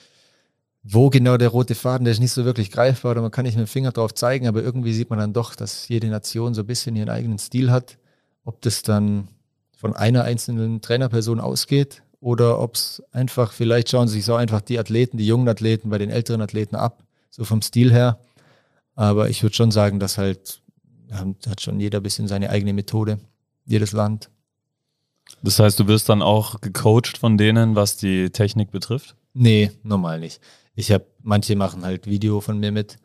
wo 0.82 1.10
genau 1.10 1.36
der 1.36 1.48
rote 1.48 1.74
Faden, 1.74 2.04
der 2.04 2.12
ist 2.12 2.20
nicht 2.20 2.32
so 2.32 2.44
wirklich 2.44 2.70
greifbar 2.70 3.12
oder 3.12 3.22
man 3.22 3.30
kann 3.30 3.44
nicht 3.44 3.56
mit 3.56 3.66
dem 3.66 3.70
Finger 3.70 3.92
drauf 3.92 4.14
zeigen, 4.14 4.46
aber 4.46 4.62
irgendwie 4.62 4.94
sieht 4.94 5.10
man 5.10 5.18
dann 5.18 5.32
doch, 5.32 5.54
dass 5.54 5.88
jede 5.88 6.08
Nation 6.08 6.54
so 6.54 6.62
ein 6.62 6.66
bisschen 6.66 6.96
ihren 6.96 7.10
eigenen 7.10 7.38
Stil 7.38 7.70
hat. 7.70 7.98
Ob 8.44 8.62
das 8.62 8.82
dann 8.82 9.28
von 9.76 9.94
einer 9.94 10.24
einzelnen 10.24 10.80
Trainerperson 10.80 11.40
ausgeht 11.40 12.02
oder 12.20 12.58
ob 12.58 12.74
es 12.74 13.02
einfach, 13.12 13.52
vielleicht 13.52 13.90
schauen 13.90 14.08
sich 14.08 14.24
so 14.24 14.34
einfach 14.34 14.62
die 14.62 14.78
Athleten, 14.78 15.18
die 15.18 15.26
jungen 15.26 15.48
Athleten 15.48 15.90
bei 15.90 15.98
den 15.98 16.10
älteren 16.10 16.40
Athleten 16.40 16.76
ab, 16.76 17.02
so 17.30 17.44
vom 17.44 17.60
Stil 17.60 17.92
her. 17.92 18.18
Aber 18.94 19.28
ich 19.28 19.42
würde 19.42 19.54
schon 19.54 19.70
sagen, 19.70 20.00
dass 20.00 20.18
halt, 20.18 20.62
hat 21.46 21.60
schon 21.60 21.80
jeder 21.80 22.00
ein 22.00 22.02
bisschen 22.02 22.28
seine 22.28 22.50
eigene 22.50 22.72
Methode, 22.72 23.18
jedes 23.66 23.92
Land. 23.92 24.30
Das 25.42 25.58
heißt, 25.58 25.78
du 25.78 25.86
wirst 25.86 26.08
dann 26.08 26.22
auch 26.22 26.60
gecoacht 26.60 27.18
von 27.18 27.38
denen, 27.38 27.76
was 27.76 27.96
die 27.96 28.30
Technik 28.30 28.70
betrifft? 28.70 29.14
Nee, 29.32 29.70
normal 29.82 30.20
nicht. 30.20 30.40
Ich 30.74 30.92
habe, 30.92 31.06
manche 31.22 31.56
machen 31.56 31.84
halt 31.84 32.06
Video 32.06 32.40
von 32.40 32.58
mir 32.58 32.72
mit 32.72 32.98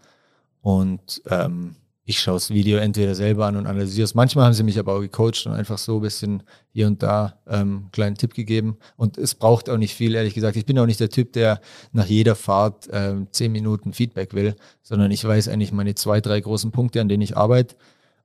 und 0.61 1.21
ähm, 1.29 1.75
ich 2.07 2.19
schaue 2.19 2.35
das 2.35 2.51
Video 2.51 2.77
entweder 2.77 3.15
selber 3.15 3.47
an 3.47 3.55
und 3.55 3.65
analysiere 3.65 4.05
es. 4.05 4.13
Manchmal 4.13 4.45
haben 4.45 4.53
sie 4.53 4.61
mich 4.61 4.77
aber 4.77 4.93
auch 4.93 4.99
gecoacht 4.99 5.47
und 5.47 5.53
einfach 5.53 5.79
so 5.79 5.95
ein 5.95 6.01
bisschen 6.01 6.43
hier 6.71 6.85
und 6.85 7.01
da 7.01 7.39
ähm, 7.47 7.57
einen 7.57 7.91
kleinen 7.91 8.15
Tipp 8.15 8.35
gegeben. 8.35 8.77
Und 8.95 9.17
es 9.17 9.33
braucht 9.33 9.71
auch 9.71 9.77
nicht 9.77 9.95
viel, 9.95 10.13
ehrlich 10.13 10.35
gesagt. 10.35 10.55
Ich 10.55 10.67
bin 10.67 10.77
auch 10.77 10.85
nicht 10.85 10.99
der 10.99 11.09
Typ, 11.09 11.33
der 11.33 11.59
nach 11.93 12.05
jeder 12.05 12.35
Fahrt 12.35 12.87
ähm, 12.91 13.27
zehn 13.31 13.51
Minuten 13.51 13.91
Feedback 13.91 14.35
will, 14.35 14.55
sondern 14.83 15.09
ich 15.09 15.25
weiß 15.25 15.47
eigentlich 15.47 15.71
meine 15.71 15.95
zwei, 15.95 16.21
drei 16.21 16.39
großen 16.39 16.71
Punkte, 16.71 17.01
an 17.01 17.09
denen 17.09 17.23
ich 17.23 17.35
arbeite. 17.35 17.75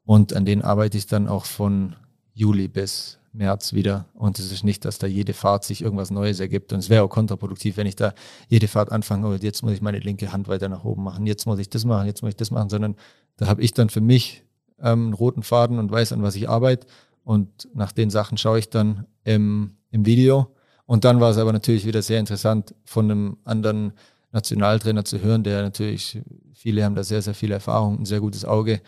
Und 0.04 0.34
an 0.34 0.44
denen 0.44 0.60
arbeite 0.60 0.98
ich 0.98 1.06
dann 1.06 1.26
auch 1.26 1.46
von 1.46 1.96
Juli 2.34 2.68
bis 2.68 3.18
März 3.32 3.72
wieder. 3.72 4.06
Und 4.14 4.38
es 4.38 4.50
ist 4.50 4.64
nicht, 4.64 4.84
dass 4.84 4.98
da 4.98 5.06
jede 5.06 5.32
Fahrt 5.32 5.64
sich 5.64 5.82
irgendwas 5.82 6.10
Neues 6.10 6.40
ergibt. 6.40 6.72
Und 6.72 6.80
es 6.80 6.88
wäre 6.88 7.04
auch 7.04 7.08
kontraproduktiv, 7.08 7.76
wenn 7.76 7.86
ich 7.86 7.96
da 7.96 8.12
jede 8.48 8.68
Fahrt 8.68 8.90
anfange, 8.90 9.28
oh, 9.28 9.34
jetzt 9.34 9.62
muss 9.62 9.72
ich 9.72 9.82
meine 9.82 9.98
linke 9.98 10.32
Hand 10.32 10.48
weiter 10.48 10.68
nach 10.68 10.84
oben 10.84 11.04
machen, 11.04 11.26
jetzt 11.26 11.46
muss 11.46 11.58
ich 11.58 11.70
das 11.70 11.84
machen, 11.84 12.06
jetzt 12.06 12.22
muss 12.22 12.30
ich 12.30 12.36
das 12.36 12.50
machen, 12.50 12.70
sondern 12.70 12.96
da 13.36 13.46
habe 13.46 13.62
ich 13.62 13.72
dann 13.72 13.88
für 13.88 14.00
mich 14.00 14.44
ähm, 14.80 15.06
einen 15.06 15.14
roten 15.14 15.42
Faden 15.42 15.78
und 15.78 15.90
weiß, 15.90 16.12
an 16.12 16.22
was 16.22 16.34
ich 16.34 16.48
arbeite. 16.48 16.86
Und 17.22 17.68
nach 17.74 17.92
den 17.92 18.10
Sachen 18.10 18.38
schaue 18.38 18.58
ich 18.58 18.70
dann 18.70 19.06
im, 19.24 19.76
im 19.90 20.06
Video. 20.06 20.54
Und 20.86 21.04
dann 21.04 21.20
war 21.20 21.30
es 21.30 21.38
aber 21.38 21.52
natürlich 21.52 21.86
wieder 21.86 22.02
sehr 22.02 22.18
interessant, 22.18 22.74
von 22.84 23.10
einem 23.10 23.36
anderen 23.44 23.92
Nationaltrainer 24.32 25.04
zu 25.04 25.20
hören, 25.20 25.44
der 25.44 25.62
natürlich, 25.62 26.20
viele 26.52 26.84
haben 26.84 26.94
da 26.94 27.04
sehr, 27.04 27.22
sehr 27.22 27.34
viel 27.34 27.52
Erfahrung, 27.52 28.00
ein 28.00 28.06
sehr 28.06 28.20
gutes 28.20 28.44
Auge, 28.44 28.80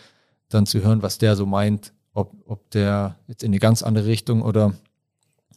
dann 0.49 0.67
zu 0.67 0.83
hören, 0.83 1.03
was 1.03 1.19
der 1.19 1.37
so 1.37 1.47
meint 1.47 1.93
ob, 2.14 2.35
ob 2.47 2.71
der 2.71 3.19
jetzt 3.26 3.42
in 3.42 3.50
eine 3.50 3.59
ganz 3.59 3.83
andere 3.83 4.07
Richtung 4.07 4.42
oder, 4.42 4.75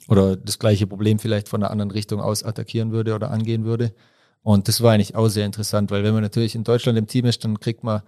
oder 0.07 0.35
das 0.35 0.59
gleiche 0.59 0.87
Problem 0.87 1.19
vielleicht 1.19 1.49
von 1.49 1.61
einer 1.61 1.71
anderen 1.71 1.91
Richtung 1.91 2.21
aus 2.21 2.43
attackieren 2.43 2.91
würde 2.91 3.13
oder 3.15 3.31
angehen 3.31 3.65
würde. 3.65 3.93
Und 4.41 4.67
das 4.67 4.81
war 4.81 4.93
eigentlich 4.93 5.15
auch 5.15 5.27
sehr 5.27 5.45
interessant, 5.45 5.91
weil 5.91 6.03
wenn 6.03 6.13
man 6.13 6.23
natürlich 6.23 6.55
in 6.55 6.63
Deutschland 6.63 6.97
im 6.97 7.07
Team 7.07 7.25
ist, 7.25 7.43
dann 7.43 7.59
kriegt 7.59 7.83
man 7.83 8.01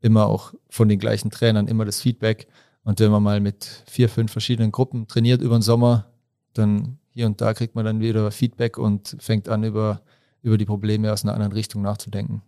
immer 0.00 0.26
auch 0.26 0.54
von 0.68 0.88
den 0.88 0.98
gleichen 0.98 1.30
Trainern 1.30 1.68
immer 1.68 1.84
das 1.84 2.00
Feedback. 2.00 2.46
Und 2.84 3.00
wenn 3.00 3.10
man 3.10 3.22
mal 3.22 3.40
mit 3.40 3.84
vier, 3.86 4.08
fünf 4.08 4.32
verschiedenen 4.32 4.72
Gruppen 4.72 5.06
trainiert 5.06 5.42
über 5.42 5.56
den 5.56 5.62
Sommer, 5.62 6.06
dann 6.52 6.98
hier 7.10 7.26
und 7.26 7.40
da 7.40 7.54
kriegt 7.54 7.74
man 7.74 7.84
dann 7.84 8.00
wieder 8.00 8.30
Feedback 8.30 8.78
und 8.78 9.16
fängt 9.20 9.48
an, 9.48 9.64
über, 9.64 10.02
über 10.42 10.58
die 10.58 10.64
Probleme 10.64 11.12
aus 11.12 11.24
einer 11.24 11.34
anderen 11.34 11.52
Richtung 11.52 11.82
nachzudenken. 11.82 12.42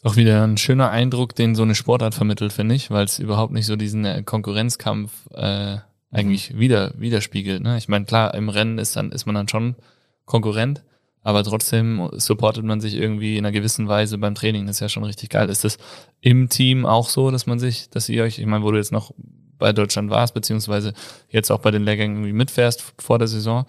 Ist 0.00 0.06
auch 0.06 0.16
wieder 0.16 0.44
ein 0.44 0.56
schöner 0.56 0.90
Eindruck, 0.90 1.34
den 1.34 1.54
so 1.54 1.62
eine 1.62 1.74
Sportart 1.74 2.14
vermittelt, 2.14 2.54
finde 2.54 2.74
ich, 2.74 2.90
weil 2.90 3.04
es 3.04 3.18
überhaupt 3.18 3.52
nicht 3.52 3.66
so 3.66 3.76
diesen 3.76 4.06
äh, 4.06 4.22
Konkurrenzkampf 4.22 5.12
äh, 5.34 5.76
eigentlich 6.10 6.54
mhm. 6.54 6.58
wieder 6.58 6.94
widerspiegelt. 6.96 7.62
Ne? 7.62 7.76
Ich 7.76 7.86
meine, 7.86 8.06
klar, 8.06 8.32
im 8.32 8.48
Rennen 8.48 8.78
ist 8.78 8.96
dann 8.96 9.12
ist 9.12 9.26
man 9.26 9.34
dann 9.34 9.48
schon 9.48 9.76
Konkurrent, 10.24 10.82
aber 11.22 11.44
trotzdem 11.44 12.08
supportet 12.14 12.64
man 12.64 12.80
sich 12.80 12.94
irgendwie 12.94 13.36
in 13.36 13.44
einer 13.44 13.52
gewissen 13.52 13.88
Weise 13.88 14.16
beim 14.16 14.34
Training. 14.34 14.66
Das 14.66 14.76
ist 14.76 14.80
ja 14.80 14.88
schon 14.88 15.04
richtig 15.04 15.28
geil. 15.28 15.50
Ist 15.50 15.64
das 15.64 15.76
im 16.22 16.48
Team 16.48 16.86
auch 16.86 17.10
so, 17.10 17.30
dass 17.30 17.44
man 17.44 17.58
sich, 17.58 17.90
dass 17.90 18.08
ihr 18.08 18.22
euch, 18.22 18.38
ich 18.38 18.46
meine, 18.46 18.64
wo 18.64 18.70
du 18.70 18.78
jetzt 18.78 18.92
noch 18.92 19.12
bei 19.58 19.74
Deutschland 19.74 20.08
warst, 20.08 20.32
beziehungsweise 20.32 20.94
jetzt 21.28 21.50
auch 21.50 21.60
bei 21.60 21.72
den 21.72 21.84
Lehrgängen 21.84 22.16
irgendwie 22.16 22.32
mitfährst 22.32 22.94
vor 22.96 23.18
der 23.18 23.28
Saison, 23.28 23.66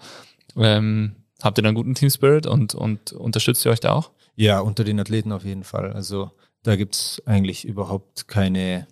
ähm, 0.56 1.12
habt 1.42 1.58
ihr 1.58 1.62
dann 1.62 1.74
guten 1.74 1.94
Team 1.94 2.08
Spirit 2.08 2.46
und, 2.46 2.74
und 2.74 3.12
unterstützt 3.12 3.66
ihr 3.66 3.70
euch 3.70 3.80
da 3.80 3.92
auch? 3.92 4.12
Ja, 4.34 4.60
unter 4.60 4.84
den 4.84 4.98
Athleten 5.00 5.32
auf 5.32 5.44
jeden 5.44 5.64
Fall. 5.64 5.92
Also 5.92 6.30
da 6.62 6.76
gibt's 6.76 7.22
eigentlich 7.26 7.64
überhaupt 7.64 8.28
keine 8.28 8.86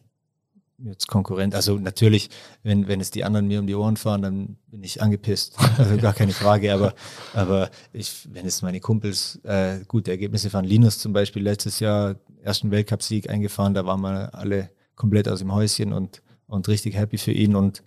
jetzt 0.85 1.09
Konkurrent. 1.09 1.55
Also 1.55 1.79
natürlich, 1.79 2.31
wenn, 2.63 2.89
wenn 2.89 3.01
es 3.01 3.11
die 3.11 3.25
anderen 3.25 3.47
mir 3.47 3.61
um 3.61 3.67
die 3.67 3.75
Ohren 3.75 3.97
fahren, 3.97 4.23
dann 4.23 4.57
bin 4.69 4.83
ich 4.83 5.03
angepisst. 5.03 5.57
Also 5.79 5.97
gar 5.97 6.13
keine 6.13 6.33
Frage. 6.33 6.73
Aber, 6.73 6.95
aber 7.35 7.71
ich, 7.93 8.29
wenn 8.33 8.47
es 8.47 8.63
meine 8.63 8.81
Kumpels 8.81 9.41
äh, 9.45 9.81
gute 9.87 10.11
Ergebnisse 10.11 10.51
fahren, 10.51 10.65
Linus 10.65 10.99
zum 10.99 11.13
Beispiel 11.13 11.43
letztes 11.43 11.81
Jahr 11.81 12.17
ersten 12.43 12.71
Weltcupsieg 12.71 13.29
eingefahren, 13.29 13.75
da 13.75 13.87
waren 13.87 14.01
wir 14.01 14.35
alle 14.35 14.71
komplett 14.95 15.29
aus 15.29 15.41
dem 15.41 15.53
Häuschen 15.55 15.93
und, 15.93 16.23
und 16.47 16.69
richtig 16.69 16.97
happy 16.97 17.19
für 17.19 17.33
ihn 17.33 17.55
und 17.55 17.83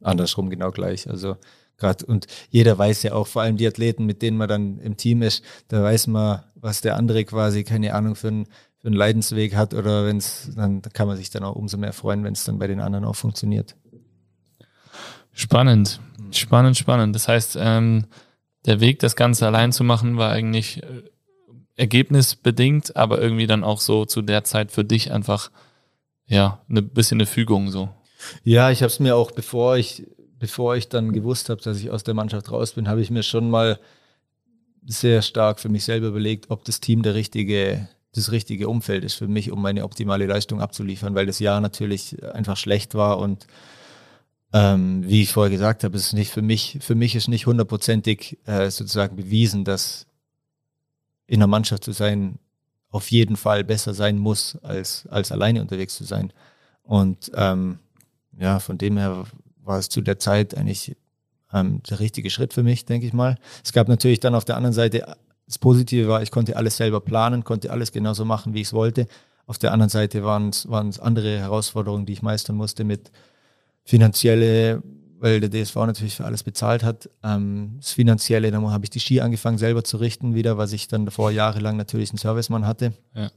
andersrum 0.00 0.50
genau 0.50 0.70
gleich. 0.70 1.08
Also 1.08 1.36
gerade 1.76 2.04
und 2.06 2.26
jeder 2.50 2.76
weiß 2.76 3.02
ja 3.04 3.12
auch, 3.12 3.26
vor 3.26 3.42
allem 3.42 3.56
die 3.56 3.66
Athleten, 3.66 4.04
mit 4.04 4.22
denen 4.22 4.36
man 4.36 4.48
dann 4.48 4.78
im 4.78 4.96
Team 4.96 5.22
ist, 5.22 5.42
da 5.68 5.82
weiß 5.82 6.08
man, 6.08 6.42
was 6.60 6.80
der 6.80 6.96
andere 6.96 7.24
quasi, 7.24 7.64
keine 7.64 7.94
Ahnung, 7.94 8.14
für, 8.14 8.28
ein, 8.28 8.46
für 8.78 8.88
einen 8.88 8.96
Leidensweg 8.96 9.54
hat 9.54 9.74
oder 9.74 10.06
wenn 10.06 10.18
es, 10.18 10.50
dann 10.54 10.82
kann 10.82 11.08
man 11.08 11.16
sich 11.16 11.30
dann 11.30 11.44
auch 11.44 11.56
umso 11.56 11.76
mehr 11.76 11.92
freuen, 11.92 12.24
wenn 12.24 12.32
es 12.32 12.44
dann 12.44 12.58
bei 12.58 12.66
den 12.66 12.80
anderen 12.80 13.04
auch 13.04 13.16
funktioniert. 13.16 13.76
Spannend, 15.32 16.00
spannend, 16.32 16.76
spannend. 16.76 17.14
Das 17.14 17.28
heißt, 17.28 17.56
ähm, 17.60 18.06
der 18.66 18.80
Weg, 18.80 18.98
das 18.98 19.14
Ganze 19.14 19.46
allein 19.46 19.72
zu 19.72 19.84
machen, 19.84 20.16
war 20.16 20.32
eigentlich 20.32 20.82
äh, 20.82 21.02
ergebnisbedingt, 21.76 22.96
aber 22.96 23.20
irgendwie 23.20 23.46
dann 23.46 23.62
auch 23.62 23.80
so 23.80 24.04
zu 24.04 24.22
der 24.22 24.44
Zeit 24.44 24.72
für 24.72 24.84
dich 24.84 25.12
einfach, 25.12 25.50
ja, 26.26 26.60
ein 26.68 26.74
ne, 26.74 26.82
bisschen 26.82 27.18
eine 27.18 27.26
Fügung 27.26 27.70
so. 27.70 27.88
Ja, 28.42 28.70
ich 28.70 28.82
habe 28.82 28.88
es 28.88 28.98
mir 28.98 29.14
auch, 29.14 29.30
bevor 29.30 29.76
ich 29.76 30.04
bevor 30.38 30.76
ich 30.76 30.88
dann 30.88 31.12
gewusst 31.12 31.48
habe, 31.48 31.60
dass 31.60 31.78
ich 31.78 31.90
aus 31.90 32.04
der 32.04 32.14
Mannschaft 32.14 32.50
raus 32.50 32.72
bin, 32.72 32.88
habe 32.88 33.00
ich 33.00 33.10
mir 33.10 33.22
schon 33.22 33.50
mal 33.50 33.78
sehr 34.88 35.22
stark 35.22 35.60
für 35.60 35.68
mich 35.68 35.84
selber 35.84 36.08
überlegt, 36.08 36.50
ob 36.50 36.64
das 36.64 36.80
Team 36.80 37.02
der 37.02 37.14
richtige, 37.14 37.88
das 38.12 38.32
richtige 38.32 38.68
Umfeld 38.68 39.04
ist 39.04 39.14
für 39.14 39.28
mich, 39.28 39.50
um 39.50 39.60
meine 39.60 39.84
optimale 39.84 40.26
Leistung 40.26 40.60
abzuliefern, 40.60 41.14
weil 41.14 41.26
das 41.26 41.38
Jahr 41.38 41.60
natürlich 41.60 42.22
einfach 42.24 42.56
schlecht 42.56 42.94
war 42.94 43.18
und 43.18 43.46
ähm, 44.52 45.06
wie 45.06 45.22
ich 45.22 45.32
vorher 45.32 45.50
gesagt 45.50 45.84
habe, 45.84 45.96
ist 45.96 46.14
nicht 46.14 46.32
für 46.32 46.40
mich, 46.40 46.78
für 46.80 46.94
mich 46.94 47.14
ist 47.14 47.28
nicht 47.28 47.46
hundertprozentig 47.46 48.38
äh, 48.46 48.70
sozusagen 48.70 49.16
bewiesen, 49.16 49.64
dass 49.64 50.06
in 51.26 51.40
der 51.40 51.48
Mannschaft 51.48 51.84
zu 51.84 51.92
sein 51.92 52.38
auf 52.90 53.10
jeden 53.10 53.36
Fall 53.36 53.64
besser 53.64 53.92
sein 53.92 54.16
muss, 54.18 54.56
als, 54.62 55.06
als 55.08 55.30
alleine 55.30 55.60
unterwegs 55.60 55.94
zu 55.94 56.04
sein. 56.04 56.32
Und 56.82 57.30
ähm, 57.34 57.78
ja, 58.38 58.60
von 58.60 58.78
dem 58.78 58.96
her 58.96 59.26
war 59.62 59.78
es 59.78 59.90
zu 59.90 60.00
der 60.00 60.18
Zeit 60.18 60.56
eigentlich 60.56 60.96
ähm, 61.52 61.82
der 61.88 62.00
richtige 62.00 62.30
Schritt 62.30 62.52
für 62.52 62.62
mich, 62.62 62.84
denke 62.84 63.06
ich 63.06 63.12
mal. 63.12 63.36
Es 63.64 63.72
gab 63.72 63.88
natürlich 63.88 64.20
dann 64.20 64.34
auf 64.34 64.44
der 64.44 64.56
anderen 64.56 64.74
Seite, 64.74 65.16
das 65.46 65.58
Positive 65.58 66.08
war, 66.08 66.22
ich 66.22 66.30
konnte 66.30 66.56
alles 66.56 66.76
selber 66.76 67.00
planen, 67.00 67.44
konnte 67.44 67.70
alles 67.70 67.92
genauso 67.92 68.24
machen, 68.24 68.54
wie 68.54 68.60
ich 68.60 68.68
es 68.68 68.72
wollte. 68.72 69.06
Auf 69.46 69.56
der 69.56 69.72
anderen 69.72 69.88
Seite 69.88 70.24
waren 70.24 70.50
es, 70.50 70.66
andere 71.00 71.38
Herausforderungen, 71.38 72.04
die 72.04 72.12
ich 72.12 72.22
meistern 72.22 72.56
musste 72.56 72.84
mit 72.84 73.10
finanzielle, 73.82 74.82
weil 75.20 75.40
der 75.40 75.48
DSV 75.48 75.74
natürlich 75.76 76.16
für 76.16 76.26
alles 76.26 76.42
bezahlt 76.42 76.84
hat. 76.84 77.08
Ähm, 77.22 77.76
das 77.80 77.92
Finanzielle, 77.92 78.50
dann 78.50 78.70
habe 78.70 78.84
ich 78.84 78.90
die 78.90 79.00
Ski 79.00 79.22
angefangen 79.22 79.56
selber 79.56 79.82
zu 79.82 79.96
richten 79.96 80.34
wieder, 80.34 80.58
was 80.58 80.74
ich 80.74 80.86
dann 80.86 81.06
davor 81.06 81.30
jahrelang 81.30 81.78
natürlich 81.78 82.10
einen 82.10 82.18
Servicemann 82.18 82.66
hatte. 82.66 82.92
Ja. 83.14 83.30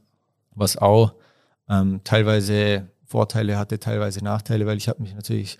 Was 0.54 0.76
auch 0.76 1.14
ähm, 1.70 2.02
teilweise 2.04 2.90
Vorteile 3.06 3.58
hatte, 3.58 3.80
teilweise 3.80 4.22
Nachteile, 4.22 4.66
weil 4.66 4.78
ich 4.78 4.90
habe 4.90 5.02
mich 5.02 5.16
natürlich 5.16 5.58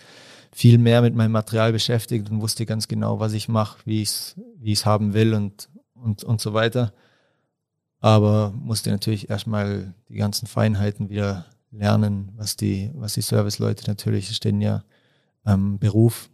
viel 0.52 0.78
mehr 0.78 1.02
mit 1.02 1.14
meinem 1.14 1.32
Material 1.32 1.72
beschäftigt 1.72 2.30
und 2.30 2.40
wusste 2.40 2.66
ganz 2.66 2.86
genau, 2.86 3.18
was 3.18 3.32
ich 3.32 3.48
mache, 3.48 3.78
wie 3.84 4.02
ich 4.02 4.08
es 4.08 4.36
wie 4.58 4.72
ich's 4.72 4.86
haben 4.86 5.14
will 5.14 5.34
und, 5.34 5.68
und, 5.94 6.22
und 6.24 6.40
so 6.40 6.52
weiter. 6.54 6.92
Aber 8.00 8.52
musste 8.54 8.90
natürlich 8.90 9.30
erstmal 9.30 9.94
die 10.08 10.16
ganzen 10.16 10.46
Feinheiten 10.46 11.08
wieder 11.08 11.46
lernen, 11.70 12.32
was 12.36 12.56
die, 12.56 12.90
was 12.94 13.14
die 13.14 13.22
Serviceleute 13.22 13.84
natürlich 13.86 14.28
stehen 14.34 14.60
ja 14.60 14.84
am 15.44 15.78
Beruf. 15.78 16.28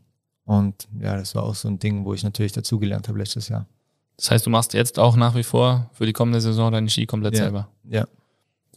Und 0.45 0.89
ja, 0.99 1.17
das 1.17 1.35
war 1.35 1.45
auch 1.45 1.55
so 1.55 1.69
ein 1.69 1.79
Ding, 1.79 2.05
wo 2.05 2.15
ich 2.15 2.25
natürlich 2.25 2.53
dazugelernt 2.53 3.09
habe 3.09 3.19
letztes 3.19 3.49
Jahr. 3.49 3.67
Das 4.17 4.31
heißt, 4.31 4.47
du 4.47 4.51
machst 4.51 4.75
jetzt 4.75 4.99
auch 4.99 5.15
nach 5.15 5.37
wie 5.37 5.43
vor 5.45 5.91
für 5.93 6.07
die 6.07 6.13
kommende 6.13 6.41
Saison 6.41 6.73
deine 6.73 6.91
Ski 6.91 7.07
komplett 7.07 7.35
ja, 7.35 7.45
selber? 7.45 7.69
Ja. 7.85 8.07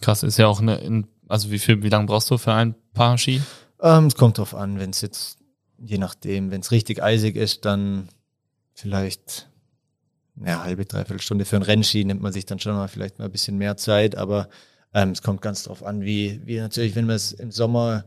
Krass, 0.02 0.24
ist 0.24 0.38
ja 0.38 0.48
auch 0.48 0.62
eine, 0.62 1.08
also 1.28 1.50
wie 1.50 1.60
viel, 1.60 1.82
wie 1.82 1.90
lange 1.90 2.06
brauchst 2.06 2.30
du 2.30 2.38
für 2.38 2.54
ein 2.54 2.76
Paar 2.94 3.18
Ski? 3.18 3.42
Ähm, 3.82 4.06
es 4.06 4.16
kommt 4.16 4.38
drauf 4.38 4.54
an, 4.56 4.80
wenn 4.80 4.92
es 4.92 5.02
jetzt, 5.02 5.40
je 5.78 5.98
nachdem, 5.98 6.52
wenn 6.52 6.62
es 6.62 6.72
richtig 6.72 7.02
eisig 7.02 7.36
ist, 7.36 7.66
dann 7.66 8.10
vielleicht 8.74 9.50
eine 10.40 10.64
halbe, 10.64 10.86
dreiviertel 10.86 11.22
Stunde 11.22 11.46
für 11.46 11.56
ein 11.58 11.62
Rennski 11.62 12.06
nimmt 12.06 12.22
man 12.22 12.34
sich 12.34 12.46
dann 12.46 12.60
schon 12.60 12.74
mal 12.74 12.88
vielleicht 12.88 13.20
mal 13.20 13.26
ein 13.26 13.32
bisschen 13.32 13.58
mehr 13.58 13.78
Zeit, 13.78 14.16
aber 14.16 14.50
Ähm, 14.94 15.12
es 15.12 15.22
kommt 15.22 15.42
ganz 15.42 15.64
drauf 15.64 15.86
an, 15.86 16.02
wie, 16.02 16.42
wie 16.46 16.58
natürlich, 16.58 16.96
wenn 16.96 17.06
man 17.06 17.16
es 17.16 17.32
im 17.32 17.52
Sommer 17.52 18.04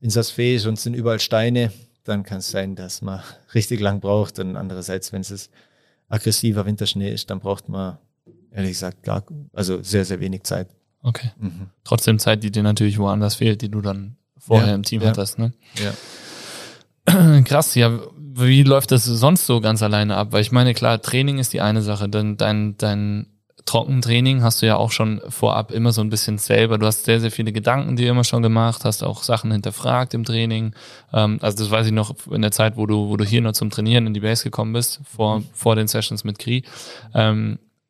in 0.00 0.10
Sasfee 0.10 0.56
ist 0.56 0.66
und 0.66 0.74
es 0.74 0.82
sind 0.82 0.94
überall 0.94 1.18
Steine, 1.18 1.72
dann 2.04 2.24
kann 2.24 2.38
es 2.38 2.50
sein, 2.50 2.76
dass 2.76 3.00
man 3.00 3.22
richtig 3.54 3.80
lang 3.80 4.00
braucht. 4.00 4.38
Und 4.38 4.54
andererseits, 4.56 5.12
wenn 5.12 5.22
es 5.22 5.48
aggressiver 6.10 6.66
Winterschnee 6.66 7.10
ist, 7.10 7.30
dann 7.30 7.40
braucht 7.40 7.68
man 7.70 7.96
ehrlich 8.50 8.72
gesagt 8.72 9.02
gar, 9.02 9.24
also 9.54 9.82
sehr, 9.82 10.04
sehr 10.04 10.20
wenig 10.20 10.42
Zeit. 10.42 10.68
Okay. 11.02 11.30
Mhm. 11.38 11.70
Trotzdem 11.84 12.18
Zeit, 12.18 12.42
die 12.42 12.50
dir 12.50 12.62
natürlich 12.62 12.98
woanders 12.98 13.36
fehlt, 13.36 13.62
die 13.62 13.70
du 13.70 13.80
dann 13.80 14.16
vorher 14.46 14.68
ja, 14.68 14.74
im 14.74 14.82
Team 14.82 15.02
ja. 15.02 15.08
hattest, 15.08 15.38
ne? 15.38 15.52
Ja. 17.06 17.42
Krass, 17.44 17.74
ja. 17.74 17.98
Wie 18.38 18.62
läuft 18.62 18.92
das 18.92 19.04
sonst 19.04 19.46
so 19.46 19.60
ganz 19.60 19.82
alleine 19.82 20.16
ab? 20.16 20.28
Weil 20.30 20.42
ich 20.42 20.52
meine, 20.52 20.74
klar, 20.74 21.00
Training 21.00 21.38
ist 21.38 21.52
die 21.52 21.62
eine 21.62 21.80
Sache, 21.80 22.08
denn 22.08 22.36
dein, 22.36 22.76
dein 22.76 23.26
Trockentraining 23.64 24.42
hast 24.42 24.62
du 24.62 24.66
ja 24.66 24.76
auch 24.76 24.92
schon 24.92 25.20
vorab 25.28 25.72
immer 25.72 25.92
so 25.92 26.00
ein 26.00 26.10
bisschen 26.10 26.38
selber. 26.38 26.78
Du 26.78 26.86
hast 26.86 27.04
sehr, 27.04 27.20
sehr 27.20 27.32
viele 27.32 27.52
Gedanken 27.52 27.96
dir 27.96 28.10
immer 28.10 28.24
schon 28.24 28.42
gemacht, 28.42 28.84
hast 28.84 29.02
auch 29.02 29.22
Sachen 29.22 29.50
hinterfragt 29.50 30.14
im 30.14 30.24
Training. 30.24 30.74
Ähm, 31.12 31.38
also 31.42 31.58
das 31.58 31.70
weiß 31.70 31.86
ich 31.86 31.92
noch 31.92 32.14
in 32.30 32.42
der 32.42 32.52
Zeit, 32.52 32.76
wo 32.76 32.86
du, 32.86 33.08
wo 33.08 33.16
du 33.16 33.24
hier 33.24 33.40
nur 33.40 33.54
zum 33.54 33.70
Trainieren 33.70 34.06
in 34.06 34.14
die 34.14 34.20
Base 34.20 34.44
gekommen 34.44 34.72
bist, 34.72 35.00
vor, 35.04 35.42
vor 35.52 35.74
den 35.74 35.88
Sessions 35.88 36.22
mit 36.22 36.38
Kri. 36.38 36.62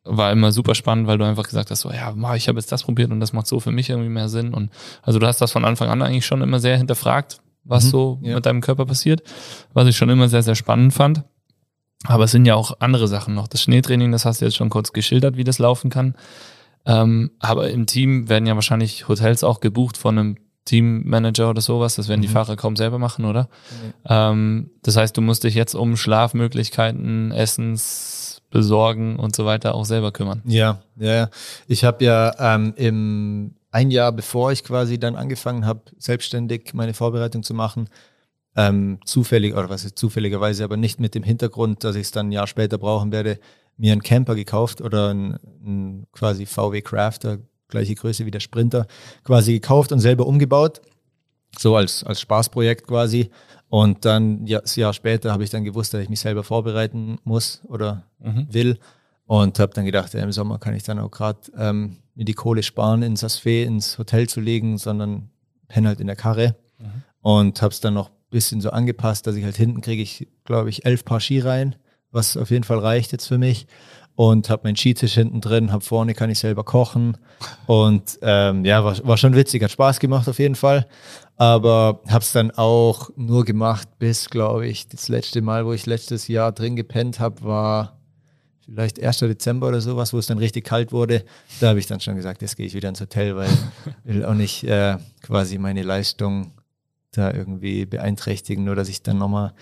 War 0.09 0.31
immer 0.31 0.51
super 0.51 0.75
spannend, 0.75 1.07
weil 1.07 1.17
du 1.17 1.25
einfach 1.25 1.43
gesagt 1.43 1.71
hast, 1.71 1.81
so 1.81 1.91
ja, 1.91 2.13
ich 2.35 2.47
habe 2.47 2.59
jetzt 2.59 2.71
das 2.71 2.83
probiert 2.83 3.11
und 3.11 3.19
das 3.19 3.33
macht 3.33 3.47
so 3.47 3.59
für 3.59 3.71
mich 3.71 3.89
irgendwie 3.89 4.09
mehr 4.09 4.29
Sinn. 4.29 4.53
Und 4.53 4.71
also 5.01 5.19
du 5.19 5.27
hast 5.27 5.41
das 5.41 5.51
von 5.51 5.65
Anfang 5.65 5.89
an 5.89 6.01
eigentlich 6.01 6.25
schon 6.25 6.41
immer 6.41 6.59
sehr 6.59 6.77
hinterfragt, 6.77 7.39
was 7.63 7.85
mhm, 7.85 7.89
so 7.89 8.19
ja. 8.21 8.35
mit 8.35 8.45
deinem 8.45 8.61
Körper 8.61 8.85
passiert, 8.85 9.23
was 9.73 9.87
ich 9.87 9.97
schon 9.97 10.09
immer 10.09 10.29
sehr, 10.29 10.43
sehr 10.43 10.55
spannend 10.55 10.93
fand. 10.93 11.23
Aber 12.05 12.25
es 12.25 12.31
sind 12.31 12.45
ja 12.45 12.55
auch 12.55 12.77
andere 12.79 13.07
Sachen 13.07 13.33
noch. 13.33 13.47
Das 13.47 13.61
Schneetraining, 13.61 14.11
das 14.11 14.25
hast 14.25 14.41
du 14.41 14.45
jetzt 14.45 14.55
schon 14.55 14.69
kurz 14.69 14.93
geschildert, 14.93 15.35
wie 15.35 15.43
das 15.43 15.59
laufen 15.59 15.89
kann. 15.89 16.15
Ähm, 16.85 17.31
aber 17.39 17.69
im 17.69 17.85
Team 17.85 18.29
werden 18.29 18.45
ja 18.45 18.55
wahrscheinlich 18.55 19.07
Hotels 19.07 19.43
auch 19.43 19.59
gebucht 19.59 19.97
von 19.97 20.17
einem 20.17 20.37
Teammanager 20.67 21.49
oder 21.49 21.61
sowas. 21.61 21.95
Das 21.95 22.07
werden 22.07 22.19
mhm. 22.19 22.27
die 22.27 22.29
Fahrer 22.29 22.55
kaum 22.55 22.75
selber 22.75 22.99
machen, 22.99 23.25
oder? 23.25 23.43
Mhm. 23.43 23.93
Ähm, 24.07 24.69
das 24.83 24.95
heißt, 24.95 25.17
du 25.17 25.21
musst 25.21 25.43
dich 25.43 25.55
jetzt 25.55 25.73
um 25.73 25.97
Schlafmöglichkeiten, 25.97 27.31
Essens 27.31 28.26
besorgen 28.49 29.17
und 29.17 29.35
so 29.35 29.45
weiter 29.45 29.75
auch 29.75 29.85
selber 29.85 30.11
kümmern. 30.11 30.41
Ja, 30.45 30.81
ja. 30.95 31.29
Ich 31.67 31.83
habe 31.83 32.03
ja 32.03 32.55
ähm, 32.55 32.73
im 32.75 33.53
ein 33.71 33.91
Jahr 33.91 34.11
bevor 34.11 34.51
ich 34.51 34.63
quasi 34.63 34.97
dann 34.97 35.15
angefangen 35.15 35.65
habe, 35.65 35.81
selbstständig 35.97 36.73
meine 36.73 36.93
Vorbereitung 36.93 37.43
zu 37.43 37.53
machen, 37.53 37.89
ähm, 38.55 38.99
zufällig, 39.05 39.53
oder 39.53 39.69
was 39.69 39.85
ist 39.85 39.99
zufälligerweise, 39.99 40.63
aber 40.63 40.77
nicht 40.77 40.99
mit 40.99 41.13
dem 41.13 41.23
Hintergrund, 41.23 41.83
dass 41.83 41.95
ich 41.95 42.03
es 42.03 42.11
dann 42.11 42.29
ein 42.29 42.31
Jahr 42.31 42.47
später 42.47 42.77
brauchen 42.77 43.11
werde, 43.11 43.39
mir 43.77 43.91
einen 43.91 44.01
Camper 44.01 44.33
gekauft 44.33 44.81
oder 44.81 45.13
ein, 45.13 45.37
ein 45.63 46.07
quasi 46.11 46.45
VW 46.45 46.81
Crafter, 46.81 47.37
gleiche 47.67 47.93
Größe 47.93 48.25
wie 48.25 48.31
der 48.31 48.39
Sprinter, 48.39 48.87
quasi 49.23 49.53
gekauft 49.53 49.91
und 49.91 49.99
selber 49.99 50.25
umgebaut. 50.25 50.81
So 51.57 51.75
als, 51.75 52.03
als 52.03 52.19
Spaßprojekt 52.21 52.87
quasi. 52.87 53.29
Und 53.69 54.05
dann 54.05 54.45
ja, 54.45 54.61
das 54.61 54.75
Jahr 54.75 54.93
später 54.93 55.31
habe 55.31 55.43
ich 55.43 55.49
dann 55.49 55.63
gewusst, 55.63 55.93
dass 55.93 56.01
ich 56.01 56.09
mich 56.09 56.19
selber 56.19 56.43
vorbereiten 56.43 57.19
muss 57.23 57.61
oder 57.65 58.03
mhm. 58.19 58.47
will. 58.51 58.79
Und 59.25 59.59
habe 59.59 59.73
dann 59.73 59.85
gedacht, 59.85 60.13
ja, 60.13 60.23
im 60.23 60.31
Sommer 60.31 60.57
kann 60.57 60.73
ich 60.73 60.83
dann 60.83 60.99
auch 60.99 61.11
gerade 61.11 61.39
ähm, 61.57 61.97
mir 62.15 62.23
die 62.23 62.33
Kohle 62.33 62.63
sparen, 62.63 63.03
ins 63.03 63.25
Asfee, 63.25 63.63
ins 63.63 63.97
Hotel 63.97 64.29
zu 64.29 64.39
legen, 64.39 64.77
sondern 64.77 65.29
penne 65.67 65.89
halt 65.89 65.99
in 65.99 66.07
der 66.07 66.15
Karre. 66.15 66.55
Mhm. 66.79 67.03
Und 67.21 67.61
habe 67.61 67.73
es 67.73 67.81
dann 67.81 67.93
noch 67.93 68.09
bisschen 68.29 68.61
so 68.61 68.71
angepasst, 68.71 69.27
dass 69.27 69.35
ich 69.35 69.43
halt 69.43 69.55
hinten 69.55 69.81
kriege 69.81 70.01
ich, 70.01 70.27
glaube 70.43 70.69
ich, 70.69 70.85
elf 70.85 71.05
Paar 71.05 71.19
Ski 71.19 71.39
rein, 71.39 71.75
was 72.11 72.37
auf 72.37 72.49
jeden 72.49 72.63
Fall 72.63 72.79
reicht 72.79 73.11
jetzt 73.11 73.27
für 73.27 73.37
mich. 73.37 73.67
Und 74.17 74.49
habe 74.49 74.63
meinen 74.63 74.75
Skitisch 74.75 75.13
hinten 75.13 75.41
drin, 75.41 75.71
habe 75.71 75.83
vorne 75.83 76.15
kann 76.15 76.31
ich 76.31 76.39
selber 76.39 76.63
kochen. 76.63 77.17
Und 77.67 78.17
ähm, 78.23 78.65
ja, 78.65 78.83
war, 78.83 78.97
war 79.05 79.15
schon 79.15 79.35
witzig, 79.35 79.61
hat 79.61 79.69
Spaß 79.69 79.99
gemacht 79.99 80.27
auf 80.27 80.39
jeden 80.39 80.55
Fall. 80.55 80.87
Aber 81.35 82.01
habe 82.07 82.23
es 82.23 82.31
dann 82.31 82.49
auch 82.49 83.11
nur 83.15 83.45
gemacht, 83.45 83.87
bis, 83.99 84.31
glaube 84.31 84.65
ich, 84.65 84.87
das 84.87 85.07
letzte 85.07 85.43
Mal, 85.43 85.67
wo 85.67 85.73
ich 85.73 85.85
letztes 85.85 86.27
Jahr 86.27 86.51
drin 86.51 86.75
gepennt 86.75 87.19
habe, 87.19 87.43
war 87.43 87.99
vielleicht 88.65 88.99
1. 88.99 89.19
Dezember 89.19 89.67
oder 89.67 89.81
sowas, 89.81 90.13
wo 90.13 90.17
es 90.17 90.25
dann 90.25 90.39
richtig 90.39 90.65
kalt 90.65 90.91
wurde. 90.91 91.23
Da 91.59 91.69
habe 91.69 91.77
ich 91.77 91.85
dann 91.85 91.99
schon 91.99 92.15
gesagt, 92.15 92.41
jetzt 92.41 92.57
gehe 92.57 92.65
ich 92.65 92.73
wieder 92.73 92.89
ins 92.89 93.01
Hotel, 93.01 93.35
weil 93.35 93.49
ich 93.49 93.95
will 94.15 94.25
auch 94.25 94.33
nicht 94.33 94.63
äh, 94.63 94.97
quasi 95.21 95.59
meine 95.59 95.83
Leistung 95.83 96.53
da 97.11 97.31
irgendwie 97.31 97.85
beeinträchtigen, 97.85 98.63
nur 98.63 98.75
dass 98.75 98.89
ich 98.89 99.03
dann 99.03 99.19
nochmal 99.19 99.53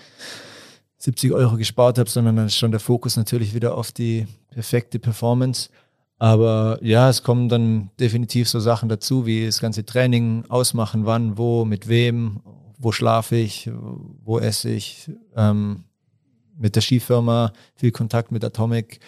70 1.06 1.32
Euro 1.32 1.56
gespart 1.56 1.98
habe, 1.98 2.10
sondern 2.10 2.34
dann 2.34 2.46
ist 2.46 2.56
schon 2.56 2.72
der 2.72 2.80
Fokus 2.80 3.16
natürlich 3.16 3.54
wieder 3.54 3.78
auf 3.78 3.92
die 3.92 4.26
perfekte 4.50 4.98
Performance. 4.98 5.70
Aber 6.18 6.80
ja, 6.82 7.08
es 7.08 7.22
kommen 7.22 7.48
dann 7.48 7.90
definitiv 8.00 8.48
so 8.48 8.58
Sachen 8.58 8.88
dazu, 8.88 9.24
wie 9.24 9.46
das 9.46 9.60
ganze 9.60 9.84
Training 9.84 10.44
ausmachen, 10.48 11.06
wann, 11.06 11.38
wo, 11.38 11.64
mit 11.64 11.86
wem, 11.86 12.40
wo 12.76 12.90
schlafe 12.90 13.36
ich, 13.36 13.70
wo 14.24 14.40
esse 14.40 14.70
ich, 14.70 15.08
ähm, 15.36 15.84
mit 16.58 16.74
der 16.74 16.82
Skifirma, 16.82 17.52
viel 17.76 17.92
Kontakt 17.92 18.32
mit 18.32 18.42
Atomic 18.44 18.98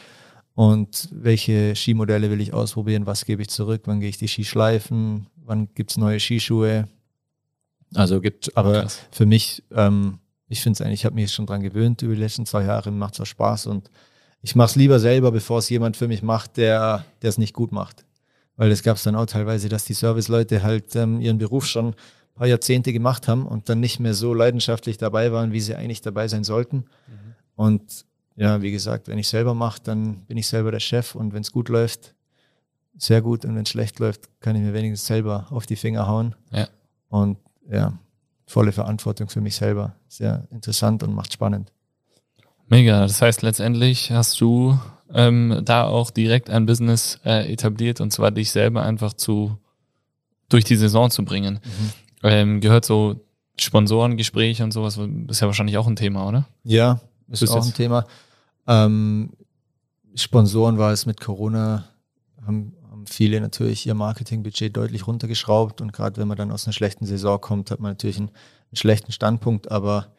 und 0.54 1.08
welche 1.10 1.74
Skimodelle 1.74 2.30
will 2.30 2.40
ich 2.40 2.52
ausprobieren, 2.52 3.06
was 3.06 3.24
gebe 3.24 3.42
ich 3.42 3.48
zurück, 3.48 3.82
wann 3.86 3.98
gehe 3.98 4.10
ich 4.10 4.18
die 4.18 4.28
Ski 4.28 4.44
schleifen, 4.44 5.26
wann 5.44 5.74
gibt 5.74 5.90
es 5.90 5.96
neue 5.96 6.20
Skischuhe, 6.20 6.86
also 7.94 8.20
gibt, 8.20 8.56
aber 8.56 8.82
Krass. 8.82 9.00
für 9.10 9.26
mich, 9.26 9.64
ähm, 9.72 10.18
ich 10.48 10.62
finde 10.62 10.76
es 10.76 10.80
eigentlich, 10.80 11.00
ich 11.00 11.04
habe 11.04 11.14
mich 11.14 11.32
schon 11.32 11.46
dran 11.46 11.62
gewöhnt 11.62 12.02
über 12.02 12.14
die 12.14 12.20
letzten 12.20 12.46
zwei 12.46 12.64
Jahre, 12.64 12.90
macht 12.90 13.14
es 13.14 13.20
auch 13.20 13.26
Spaß 13.26 13.66
und 13.66 13.90
ich 14.40 14.54
mache 14.54 14.70
es 14.70 14.76
lieber 14.76 14.98
selber, 14.98 15.32
bevor 15.32 15.58
es 15.58 15.68
jemand 15.68 15.96
für 15.96 16.08
mich 16.08 16.22
macht, 16.22 16.56
der 16.56 17.04
es 17.20 17.38
nicht 17.38 17.54
gut 17.54 17.72
macht. 17.72 18.04
Weil 18.56 18.70
es 18.70 18.82
gab 18.82 18.96
es 18.96 19.02
dann 19.02 19.14
auch 19.14 19.26
teilweise, 19.26 19.68
dass 19.68 19.84
die 19.84 19.94
Serviceleute 19.94 20.62
halt 20.62 20.94
ähm, 20.96 21.20
ihren 21.20 21.38
Beruf 21.38 21.66
schon 21.66 21.88
ein 21.88 21.94
paar 22.34 22.46
Jahrzehnte 22.46 22.92
gemacht 22.92 23.28
haben 23.28 23.46
und 23.46 23.68
dann 23.68 23.80
nicht 23.80 24.00
mehr 24.00 24.14
so 24.14 24.34
leidenschaftlich 24.34 24.96
dabei 24.98 25.32
waren, 25.32 25.52
wie 25.52 25.60
sie 25.60 25.74
eigentlich 25.74 26.00
dabei 26.00 26.28
sein 26.28 26.44
sollten. 26.44 26.76
Mhm. 26.76 27.34
Und 27.56 28.04
ja, 28.36 28.62
wie 28.62 28.70
gesagt, 28.70 29.08
wenn 29.08 29.18
ich 29.18 29.28
selber 29.28 29.54
mache, 29.54 29.80
dann 29.82 30.24
bin 30.26 30.36
ich 30.36 30.46
selber 30.46 30.70
der 30.70 30.80
Chef 30.80 31.14
und 31.14 31.32
wenn 31.32 31.42
es 31.42 31.52
gut 31.52 31.68
läuft, 31.68 32.14
sehr 32.96 33.22
gut 33.22 33.44
und 33.44 33.54
wenn 33.54 33.62
es 33.62 33.68
schlecht 33.68 33.98
läuft, 33.98 34.28
kann 34.40 34.56
ich 34.56 34.62
mir 34.62 34.72
wenigstens 34.72 35.06
selber 35.06 35.46
auf 35.50 35.66
die 35.66 35.76
Finger 35.76 36.06
hauen. 36.06 36.34
Ja. 36.52 36.68
Und 37.08 37.38
ja, 37.70 37.98
volle 38.48 38.72
Verantwortung 38.72 39.28
für 39.28 39.40
mich 39.40 39.56
selber. 39.56 39.94
Sehr 40.08 40.48
interessant 40.50 41.02
und 41.02 41.14
macht 41.14 41.32
spannend. 41.32 41.70
Mega. 42.68 43.02
Das 43.02 43.20
heißt, 43.22 43.42
letztendlich 43.42 44.10
hast 44.10 44.40
du 44.40 44.78
ähm, 45.12 45.60
da 45.64 45.84
auch 45.84 46.10
direkt 46.10 46.50
ein 46.50 46.66
Business 46.66 47.20
äh, 47.24 47.52
etabliert 47.52 48.00
und 48.00 48.10
zwar 48.10 48.30
dich 48.30 48.50
selber 48.50 48.82
einfach 48.82 49.12
zu 49.12 49.58
durch 50.48 50.64
die 50.64 50.76
Saison 50.76 51.10
zu 51.10 51.24
bringen. 51.24 51.60
Mhm. 51.62 51.92
Ähm, 52.22 52.60
gehört 52.60 52.86
so 52.86 53.20
Sponsorengespräche 53.58 54.64
und 54.64 54.72
sowas, 54.72 54.98
ist 55.28 55.40
ja 55.40 55.46
wahrscheinlich 55.46 55.76
auch 55.76 55.86
ein 55.86 55.96
Thema, 55.96 56.26
oder? 56.26 56.48
Ja, 56.64 57.00
ist, 57.28 57.42
ist 57.42 57.50
auch 57.50 57.64
ein 57.64 57.74
Thema. 57.74 58.06
Ähm, 58.66 59.30
Sponsoren 60.14 60.78
war 60.78 60.92
es 60.92 61.04
mit 61.04 61.20
Corona, 61.20 61.84
haben 62.46 62.72
viele 63.08 63.40
natürlich 63.40 63.86
ihr 63.86 63.94
Marketingbudget 63.94 64.76
deutlich 64.76 65.06
runtergeschraubt 65.06 65.80
und 65.80 65.92
gerade 65.92 66.20
wenn 66.20 66.28
man 66.28 66.36
dann 66.36 66.52
aus 66.52 66.66
einer 66.66 66.72
schlechten 66.72 67.06
Saison 67.06 67.40
kommt, 67.40 67.70
hat 67.70 67.80
man 67.80 67.92
natürlich 67.92 68.18
einen, 68.18 68.28
einen, 68.28 68.76
schlechten 68.76 69.12
Standpunkt, 69.12 69.70
aber 69.70 70.12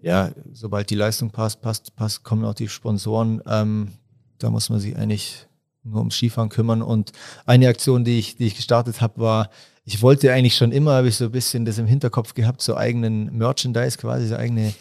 ja, 0.00 0.30
sobald 0.52 0.90
die 0.90 0.94
Leistung 0.94 1.30
passt, 1.30 1.62
passt, 1.62 1.96
passt, 1.96 2.24
kommen 2.24 2.44
auch 2.44 2.54
die 2.54 2.68
Sponsoren. 2.68 3.42
Ähm, 3.46 3.92
da 4.38 4.50
muss 4.50 4.68
man 4.68 4.78
sich 4.78 4.96
eigentlich 4.96 5.46
nur 5.82 5.98
ums 6.00 6.16
Skifahren 6.16 6.50
kümmern. 6.50 6.82
Und 6.82 7.12
eine 7.46 7.68
Aktion, 7.68 8.04
die 8.04 8.18
ich, 8.18 8.36
die 8.36 8.46
ich 8.46 8.56
gestartet 8.56 9.00
habe, 9.00 9.20
war, 9.20 9.50
ich 9.84 10.02
wollte 10.02 10.32
eigentlich 10.32 10.56
schon 10.56 10.72
immer, 10.72 10.92
habe 10.92 11.08
ich 11.08 11.16
so 11.16 11.26
ein 11.26 11.30
bisschen 11.30 11.64
das 11.64 11.78
im 11.78 11.86
Hinterkopf 11.86 12.34
gehabt, 12.34 12.62
so 12.62 12.76
eigenen 12.76 13.36
Merchandise 13.36 13.98
quasi, 13.98 14.26
so 14.26 14.36
eigene, 14.36 14.74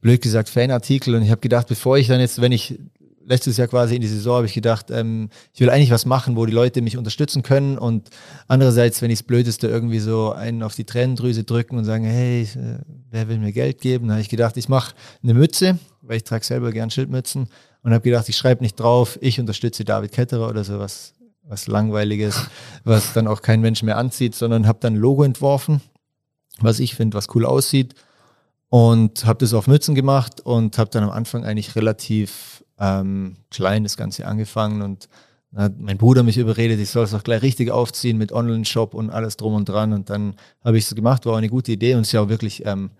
blöd 0.00 0.22
gesagt, 0.22 0.48
Fanartikel. 0.48 1.14
Und 1.14 1.22
ich 1.22 1.30
habe 1.30 1.40
gedacht, 1.40 1.68
bevor 1.68 1.98
ich 1.98 2.08
dann 2.08 2.20
jetzt, 2.20 2.40
wenn 2.40 2.52
ich 2.52 2.78
letztes 3.26 3.56
Jahr 3.56 3.68
quasi 3.68 3.96
in 3.96 4.00
die 4.00 4.08
Saison 4.08 4.36
habe 4.36 4.46
ich 4.46 4.54
gedacht, 4.54 4.90
ähm, 4.90 5.28
ich 5.52 5.60
will 5.60 5.70
eigentlich 5.70 5.90
was 5.90 6.06
machen, 6.06 6.36
wo 6.36 6.46
die 6.46 6.52
Leute 6.52 6.82
mich 6.82 6.96
unterstützen 6.96 7.42
können. 7.42 7.78
Und 7.78 8.10
andererseits, 8.48 9.02
wenn 9.02 9.10
ich 9.10 9.20
das 9.20 9.26
Blödeste 9.26 9.68
irgendwie 9.68 9.98
so 9.98 10.32
einen 10.32 10.62
auf 10.62 10.74
die 10.74 10.84
Tränendrüse 10.84 11.44
drücken 11.44 11.78
und 11.78 11.84
sagen, 11.84 12.04
hey, 12.04 12.42
äh, 12.42 12.78
wer 13.10 13.28
will 13.28 13.38
mir 13.38 13.52
Geld 13.52 13.80
geben? 13.80 14.08
Da 14.08 14.14
habe 14.14 14.22
ich 14.22 14.28
gedacht, 14.28 14.56
ich 14.56 14.68
mache 14.68 14.94
eine 15.22 15.34
Mütze, 15.34 15.78
weil 16.02 16.18
ich 16.18 16.24
trage 16.24 16.44
selber 16.44 16.72
gern 16.72 16.90
Schildmützen. 16.90 17.48
Und 17.82 17.92
habe 17.92 18.02
gedacht, 18.02 18.28
ich 18.28 18.36
schreibe 18.36 18.62
nicht 18.62 18.80
drauf, 18.80 19.18
ich 19.20 19.38
unterstütze 19.38 19.84
David 19.84 20.12
Ketterer 20.12 20.48
oder 20.48 20.64
sowas, 20.64 21.14
was 21.42 21.66
langweiliges, 21.66 22.48
was 22.84 23.12
dann 23.12 23.26
auch 23.26 23.42
kein 23.42 23.60
Mensch 23.60 23.82
mehr 23.82 23.98
anzieht, 23.98 24.34
sondern 24.34 24.66
habe 24.66 24.78
dann 24.80 24.94
ein 24.94 24.98
Logo 24.98 25.22
entworfen, 25.22 25.80
was 26.60 26.80
ich 26.80 26.94
finde, 26.94 27.16
was 27.16 27.34
cool 27.34 27.44
aussieht. 27.44 27.94
Und 28.70 29.24
habe 29.24 29.38
das 29.38 29.54
auf 29.54 29.68
Mützen 29.68 29.94
gemacht 29.94 30.40
und 30.40 30.78
habe 30.78 30.90
dann 30.90 31.04
am 31.04 31.10
Anfang 31.10 31.44
eigentlich 31.44 31.76
relativ 31.76 32.63
ähm, 32.78 33.36
klein 33.50 33.84
das 33.84 33.96
Ganze 33.96 34.26
angefangen 34.26 34.82
und 34.82 35.08
hat 35.54 35.78
mein 35.78 35.98
Bruder 35.98 36.22
mich 36.22 36.36
überredet, 36.36 36.80
ich 36.80 36.90
soll 36.90 37.04
es 37.04 37.14
auch 37.14 37.22
gleich 37.22 37.42
richtig 37.42 37.70
aufziehen 37.70 38.18
mit 38.18 38.32
Online-Shop 38.32 38.94
und 38.94 39.10
alles 39.10 39.36
drum 39.36 39.54
und 39.54 39.68
dran. 39.68 39.92
Und 39.92 40.10
dann 40.10 40.34
habe 40.64 40.78
ich 40.78 40.84
es 40.84 40.94
gemacht, 40.94 41.26
war 41.26 41.34
auch 41.34 41.38
eine 41.38 41.48
gute 41.48 41.72
Idee 41.72 41.94
und 41.94 42.00
es 42.00 42.08
ist 42.08 42.12
ja 42.12 42.22
auch 42.22 42.28
wirklich 42.28 42.66
ähm, 42.66 42.90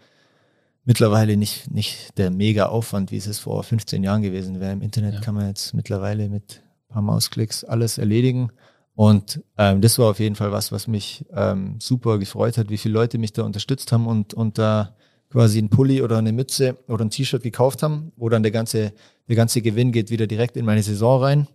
mittlerweile 0.85 1.37
nicht, 1.37 1.71
nicht 1.71 2.17
der 2.19 2.31
mega 2.31 2.67
Aufwand, 2.67 3.11
wie 3.11 3.17
es 3.17 3.27
es 3.27 3.39
vor 3.39 3.63
15 3.63 4.05
Jahren 4.05 4.23
gewesen 4.23 4.61
wäre. 4.61 4.73
Im 4.73 4.83
Internet 4.83 5.15
ja. 5.15 5.21
kann 5.21 5.35
man 5.35 5.49
jetzt 5.49 5.75
mittlerweile 5.75 6.29
mit 6.29 6.63
ein 6.89 6.93
paar 6.93 7.03
Mausklicks 7.03 7.65
alles 7.65 7.99
erledigen. 7.99 8.53
Und 8.95 9.43
ähm, 9.59 9.81
das 9.81 9.99
war 9.99 10.11
auf 10.11 10.21
jeden 10.21 10.37
Fall 10.37 10.53
was, 10.53 10.71
was 10.71 10.87
mich 10.87 11.25
ähm, 11.35 11.77
super 11.81 12.19
gefreut 12.19 12.57
hat, 12.59 12.71
wie 12.71 12.79
viele 12.79 12.95
Leute 12.95 13.19
mich 13.19 13.33
da 13.33 13.43
unterstützt 13.43 13.91
haben 13.91 14.07
und, 14.07 14.35
und 14.35 14.59
da 14.59 14.95
quasi 15.35 15.59
ein 15.59 15.69
Pulli 15.69 16.01
oder 16.01 16.17
eine 16.19 16.33
Mütze 16.33 16.77
oder 16.87 17.05
ein 17.05 17.11
T-Shirt 17.11 17.43
gekauft 17.43 17.83
haben, 17.83 18.13
wo 18.15 18.29
dann 18.29 18.45
der 18.45 18.53
ganze, 18.53 18.93
der 19.29 19.35
ganze 19.35 19.63
Gewinn 19.63 19.91
geht 19.91 20.09
wieder 20.11 20.29
direkt 20.29 20.57
in 20.57 20.65
meine 20.65 20.81
Saison 20.81 21.21
rein. 21.21 21.49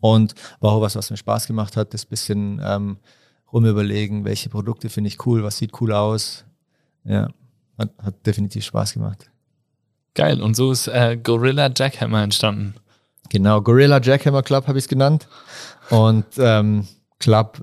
Und 0.00 0.34
war 0.58 0.72
auch 0.72 0.80
was, 0.80 0.96
was 0.96 1.08
mir 1.08 1.16
Spaß 1.16 1.46
gemacht 1.46 1.76
hat, 1.76 1.94
das 1.94 2.04
bisschen 2.04 2.60
ähm, 2.64 2.96
rumüberlegen, 3.52 4.24
welche 4.24 4.48
Produkte 4.48 4.88
finde 4.88 5.06
ich 5.06 5.24
cool, 5.24 5.44
was 5.44 5.56
sieht 5.56 5.80
cool 5.80 5.92
aus. 5.92 6.44
Ja, 7.04 7.28
hat, 7.78 7.90
hat 8.02 8.26
definitiv 8.26 8.64
Spaß 8.64 8.94
gemacht. 8.94 9.30
Geil, 10.14 10.42
und 10.42 10.56
so 10.56 10.72
ist 10.72 10.88
äh, 10.88 11.16
Gorilla 11.16 11.70
Jackhammer 11.72 12.24
entstanden. 12.24 12.74
Genau, 13.28 13.62
Gorilla 13.62 14.00
Jackhammer 14.00 14.42
Club 14.42 14.66
habe 14.66 14.78
ich 14.78 14.86
es 14.86 14.88
genannt. 14.88 15.28
Und 15.90 16.26
ähm, 16.38 16.88
Club, 17.20 17.62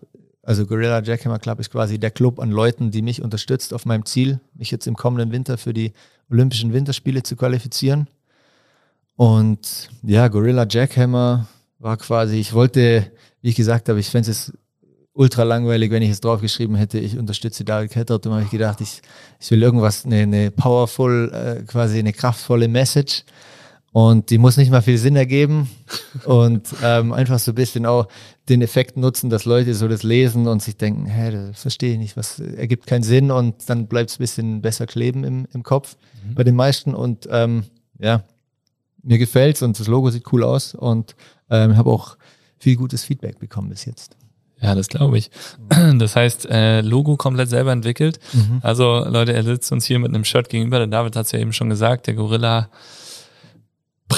also 0.49 0.65
Gorilla 0.65 0.99
Jackhammer 1.03 1.37
Club 1.37 1.59
ist 1.59 1.69
quasi 1.69 1.99
der 1.99 2.09
Club 2.09 2.39
an 2.39 2.49
Leuten, 2.49 2.89
die 2.89 3.03
mich 3.03 3.21
unterstützt 3.21 3.71
auf 3.71 3.85
meinem 3.85 4.03
Ziel, 4.05 4.39
mich 4.55 4.71
jetzt 4.71 4.87
im 4.87 4.95
kommenden 4.95 5.31
Winter 5.31 5.59
für 5.59 5.73
die 5.73 5.93
Olympischen 6.31 6.73
Winterspiele 6.73 7.21
zu 7.21 7.35
qualifizieren. 7.35 8.07
Und 9.15 9.89
ja, 10.01 10.27
Gorilla 10.27 10.65
Jackhammer 10.67 11.47
war 11.77 11.97
quasi, 11.97 12.37
ich 12.37 12.51
wollte, 12.53 13.11
wie 13.43 13.49
ich 13.49 13.55
gesagt 13.55 13.89
habe, 13.89 13.99
ich 13.99 14.09
fände 14.09 14.31
es 14.31 14.51
ultra 15.13 15.43
langweilig, 15.43 15.91
wenn 15.91 16.01
ich 16.01 16.09
es 16.09 16.19
draufgeschrieben 16.19 16.75
hätte, 16.77 16.97
ich 16.97 17.15
unterstütze 17.15 17.63
David 17.63 17.91
Kettert. 17.91 18.25
Und 18.25 18.33
habe 18.33 18.43
ich 18.43 18.49
gedacht, 18.49 18.81
ich, 18.81 19.03
ich 19.39 19.51
will 19.51 19.61
irgendwas, 19.61 20.03
eine, 20.03 20.23
eine 20.23 20.49
powerful, 20.49 21.31
äh, 21.31 21.63
quasi 21.67 21.99
eine 21.99 22.11
kraftvolle 22.11 22.67
Message. 22.67 23.23
Und 23.91 24.29
die 24.29 24.37
muss 24.37 24.57
nicht 24.57 24.69
mal 24.69 24.81
viel 24.81 24.97
Sinn 24.99 25.15
ergeben 25.15 25.69
und 26.25 26.67
ähm, 26.83 27.11
einfach 27.11 27.39
so 27.39 27.51
ein 27.51 27.55
bisschen 27.55 27.87
auch 27.87 28.07
den 28.47 28.61
Effekt 28.61 28.97
nutzen, 28.97 29.29
dass 29.29 29.45
Leute 29.45 29.73
so 29.73 29.87
das 29.87 30.03
lesen 30.03 30.47
und 30.47 30.61
sich 30.61 30.77
denken, 30.77 31.07
hä, 31.07 31.31
das 31.31 31.61
verstehe 31.61 31.93
ich 31.93 31.97
nicht, 31.97 32.17
was 32.17 32.39
ergibt 32.39 32.85
keinen 32.85 33.03
Sinn 33.03 33.31
und 33.31 33.67
dann 33.67 33.87
bleibt 33.87 34.11
es 34.11 34.17
ein 34.17 34.23
bisschen 34.23 34.61
besser 34.61 34.85
kleben 34.85 35.23
im, 35.23 35.47
im 35.53 35.63
Kopf 35.63 35.95
mhm. 36.23 36.35
bei 36.35 36.43
den 36.43 36.55
meisten. 36.55 36.93
Und 36.93 37.27
ähm, 37.31 37.63
ja, 37.99 38.23
mir 39.01 39.17
gefällt's 39.17 39.61
und 39.63 39.79
das 39.79 39.87
Logo 39.87 40.11
sieht 40.11 40.31
cool 40.31 40.43
aus 40.43 40.75
und 40.75 41.15
ähm, 41.49 41.75
habe 41.75 41.89
auch 41.89 42.17
viel 42.59 42.75
gutes 42.75 43.03
Feedback 43.03 43.39
bekommen 43.39 43.69
bis 43.69 43.85
jetzt. 43.85 44.17
Ja, 44.61 44.75
das 44.75 44.87
glaube 44.87 45.17
ich. 45.17 45.31
Das 45.97 46.15
heißt, 46.15 46.47
äh, 46.49 46.81
Logo 46.81 47.15
komplett 47.15 47.49
selber 47.49 47.71
entwickelt. 47.71 48.19
Mhm. 48.33 48.59
Also 48.61 49.05
Leute, 49.05 49.33
er 49.33 49.43
sitzt 49.43 49.71
uns 49.71 49.85
hier 49.85 49.99
mit 49.99 50.09
einem 50.09 50.25
Shirt 50.25 50.49
gegenüber. 50.49 50.79
Der 50.79 50.87
David 50.87 51.15
hat 51.15 51.27
es 51.27 51.31
ja 51.31 51.39
eben 51.39 51.53
schon 51.53 51.69
gesagt, 51.69 52.07
der 52.07 52.15
Gorilla 52.15 52.69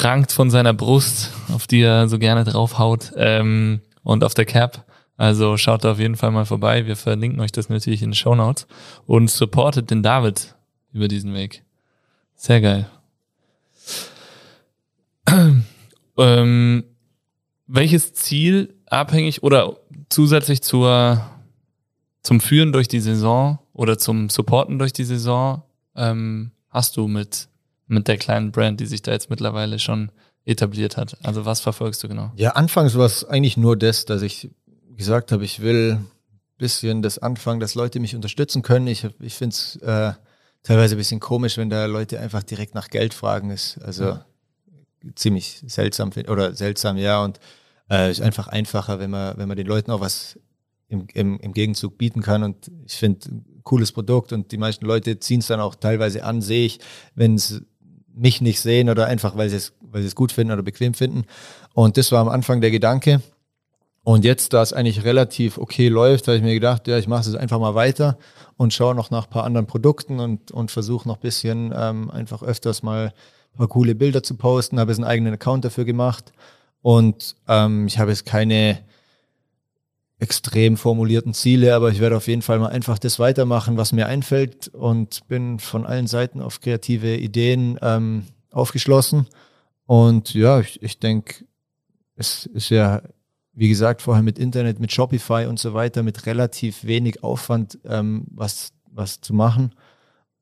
prangt 0.02 0.32
von 0.32 0.50
seiner 0.50 0.74
Brust, 0.74 1.30
auf 1.54 1.68
die 1.68 1.82
er 1.82 2.10
so 2.10 2.18
gerne 2.18 2.44
draufhaut 2.44 3.12
ähm, 3.18 3.82
und 4.02 4.24
auf 4.24 4.34
der 4.34 4.46
Cap. 4.46 4.84
Also 5.16 5.58
schaut 5.58 5.84
da 5.84 5.92
auf 5.92 6.00
jeden 6.00 6.16
Fall 6.16 6.32
mal 6.32 6.46
vorbei. 6.46 6.88
Wir 6.88 6.96
verlinken 6.96 7.40
euch 7.40 7.52
das 7.52 7.70
natürlich 7.70 8.02
in 8.02 8.10
den 8.10 8.16
Show 8.16 8.34
Notes 8.34 8.66
und 9.06 9.30
supportet 9.30 9.92
den 9.92 10.02
David 10.02 10.56
über 10.92 11.08
diesen 11.08 11.36
Weg. 11.36 11.64
Sehr 12.34 12.62
geil. 12.62 12.90
ähm, 16.18 16.84
welches 17.68 18.16
Ziel 18.16 18.74
abhängig 18.88 19.44
oder 19.44 19.78
zusätzlich 20.10 20.64
zur 20.64 21.24
zum 22.24 22.42
Führen 22.42 22.74
durch 22.74 22.88
die 22.88 23.02
Saison 23.02 23.60
oder 23.74 24.00
zum 24.00 24.30
Supporten 24.30 24.80
durch 24.80 24.94
die 24.94 25.04
Saison 25.04 25.62
ähm, 25.96 26.50
hast 26.70 26.98
du 26.98 27.08
mit 27.08 27.51
mit 27.92 28.08
der 28.08 28.18
kleinen 28.18 28.52
Brand, 28.52 28.80
die 28.80 28.86
sich 28.86 29.02
da 29.02 29.12
jetzt 29.12 29.30
mittlerweile 29.30 29.78
schon 29.78 30.12
etabliert 30.46 30.98
hat? 30.98 31.18
Also 31.24 31.46
was 31.46 31.60
verfolgst 31.60 32.04
du 32.04 32.08
genau? 32.08 32.32
Ja, 32.36 32.52
anfangs 32.52 32.96
war 32.96 33.06
es 33.06 33.24
eigentlich 33.26 33.58
nur 33.58 33.78
das, 33.78 34.06
dass 34.06 34.22
ich 34.22 34.50
gesagt 34.96 35.32
habe, 35.32 35.44
ich 35.44 35.62
will 35.62 36.00
ein 36.00 36.12
bisschen 36.58 37.02
das 37.02 37.20
anfangen, 37.20 37.60
dass 37.60 37.76
Leute 37.76 38.00
mich 38.00 38.16
unterstützen 38.16 38.62
können. 38.62 38.88
Ich, 38.88 39.08
ich 39.20 39.36
finde 39.36 39.54
es 39.54 39.76
äh, 39.78 40.14
teilweise 40.64 40.96
ein 40.96 40.98
bisschen 40.98 41.20
komisch, 41.20 41.58
wenn 41.58 41.70
da 41.70 41.86
Leute 41.86 42.20
einfach 42.20 42.44
direkt 42.44 42.76
nach 42.76 42.88
Geld 42.88 43.14
fragen. 43.14 43.52
Ist 43.52 43.78
also 43.80 44.06
ja. 44.06 44.26
ziemlich 45.16 45.64
seltsam 45.68 46.12
oder 46.28 46.56
seltsam, 46.56 46.98
ja. 46.98 47.24
Und 47.24 47.40
äh, 47.90 48.10
ist 48.10 48.22
einfach 48.22 48.48
einfacher, 48.48 49.00
wenn 49.00 49.12
man, 49.12 49.38
wenn 49.38 49.48
man 49.48 49.58
den 49.58 49.68
Leuten 49.68 49.92
auch 49.92 50.02
was 50.02 50.40
im, 50.88 51.08
im, 51.14 51.40
im 51.40 51.54
Gegenzug 51.54 51.98
bieten 51.98 52.22
kann. 52.22 52.44
Und 52.44 52.72
ich 52.86 52.96
finde, 52.96 53.28
cooles 53.64 53.92
Produkt 53.92 54.34
und 54.34 54.52
die 54.52 54.58
meisten 54.58 54.86
Leute 54.86 55.20
ziehen 55.20 55.40
es 55.40 55.48
dann 55.48 55.60
auch 55.60 55.76
teilweise 55.76 56.24
an, 56.24 56.42
sehe 56.42 56.66
ich, 56.66 56.80
wenn 57.16 57.36
es 57.36 57.62
mich 58.14 58.42
nicht 58.42 58.62
sehen 58.62 58.90
oder 58.90 59.08
einfach, 59.08 59.38
weil 59.38 59.50
sie 59.50 59.58
es, 59.58 59.74
weil 59.82 60.02
sie 60.02 60.08
es 60.08 60.16
gut 60.16 60.32
finden 60.32 60.54
oder 60.54 60.64
bequem 60.64 60.94
finden. 60.94 61.26
Und 61.74 61.98
das 61.98 62.12
war 62.12 62.20
am 62.20 62.30
Anfang 62.30 62.62
der 62.62 62.72
Gedanke. 62.72 63.22
Und 64.04 64.26
jetzt, 64.26 64.54
da 64.54 64.62
es 64.62 64.74
eigentlich 64.74 65.04
relativ 65.04 65.58
okay 65.58 65.88
läuft, 65.88 66.28
habe 66.28 66.38
ich 66.38 66.44
mir 66.44 66.56
gedacht, 66.56 66.88
ja, 66.88 66.98
ich 66.98 67.08
mache 67.08 67.30
es 67.30 67.36
einfach 67.36 67.60
mal 67.60 67.76
weiter 67.76 68.18
und 68.58 68.74
schaue 68.74 68.96
noch 68.96 69.12
nach 69.12 69.26
ein 69.26 69.30
paar 69.30 69.44
anderen 69.44 69.68
Produkten 69.68 70.20
und, 70.20 70.52
und 70.52 70.72
versuche 70.72 71.08
noch 71.08 71.18
ein 71.18 71.22
bisschen 71.22 71.72
ähm, 71.76 72.10
einfach 72.10 72.42
öfters 72.42 72.82
mal 72.82 73.14
ein 73.54 73.58
paar 73.58 73.68
coole 73.68 73.94
Bilder 73.94 74.24
zu 74.24 74.36
posten. 74.36 74.80
Habe 74.80 74.92
jetzt 74.92 75.00
einen 75.00 75.08
eigenen 75.08 75.34
Account 75.34 75.66
dafür 75.66 75.86
gemacht. 75.86 76.32
Und 76.82 77.36
ähm, 77.48 77.86
ich 77.86 78.00
habe 78.00 78.10
jetzt 78.10 78.26
keine 78.26 78.80
extrem 80.22 80.78
formulierten 80.78 81.34
Ziele, 81.34 81.74
aber 81.74 81.90
ich 81.90 82.00
werde 82.00 82.16
auf 82.16 82.28
jeden 82.28 82.44
Fall 82.44 82.60
mal 82.60 82.68
einfach 82.68 83.00
das 83.00 83.18
weitermachen, 83.18 83.76
was 83.76 83.92
mir 83.92 84.06
einfällt 84.06 84.68
und 84.68 85.28
bin 85.28 85.58
von 85.58 85.84
allen 85.84 86.06
Seiten 86.06 86.42
auf 86.42 86.62
kreative 86.62 87.18
Ideen 87.18 87.80
ähm, 87.82 88.26
aufgeschlossen. 88.52 89.26
Und 89.88 90.36
ja, 90.36 90.60
ich, 90.60 90.82
ich 90.84 91.00
denke, 91.00 91.44
es 92.16 92.46
ist 92.46 92.70
ja, 92.70 93.02
wie 93.54 93.68
gesagt, 93.68 94.04
vorher 94.04 94.22
mit 94.22 94.38
Internet, 94.38 94.80
mit 94.80 94.92
Shopify 94.92 95.48
und 95.48 95.58
so 95.58 95.74
weiter, 95.74 96.04
mit 96.04 96.28
relativ 96.28 96.84
wenig 96.84 97.24
Aufwand 97.24 97.80
ähm, 97.86 98.26
was, 98.30 98.74
was 98.92 99.22
zu 99.22 99.34
machen. 99.34 99.74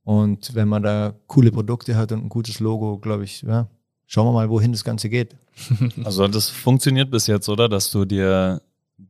Und 0.03 0.55
wenn 0.55 0.67
man 0.67 0.83
da 0.83 1.13
coole 1.27 1.53
Produkte 1.53 1.95
hat 1.95 2.11
und 2.11 2.25
ein 2.25 2.29
gutes 2.29 2.59
Logo, 2.59 2.97
glaube 2.97 3.23
ich, 3.23 3.43
ja, 3.43 3.69
schauen 4.07 4.27
wir 4.27 4.33
mal, 4.33 4.49
wohin 4.49 4.73
das 4.73 4.83
Ganze 4.83 5.07
geht. 5.07 5.37
Also 6.03 6.27
das 6.27 6.49
funktioniert 6.49 7.11
bis 7.11 7.27
jetzt, 7.27 7.47
oder? 7.47 7.69
Dass 7.69 7.91
du 7.91 8.03
dir 8.03 8.61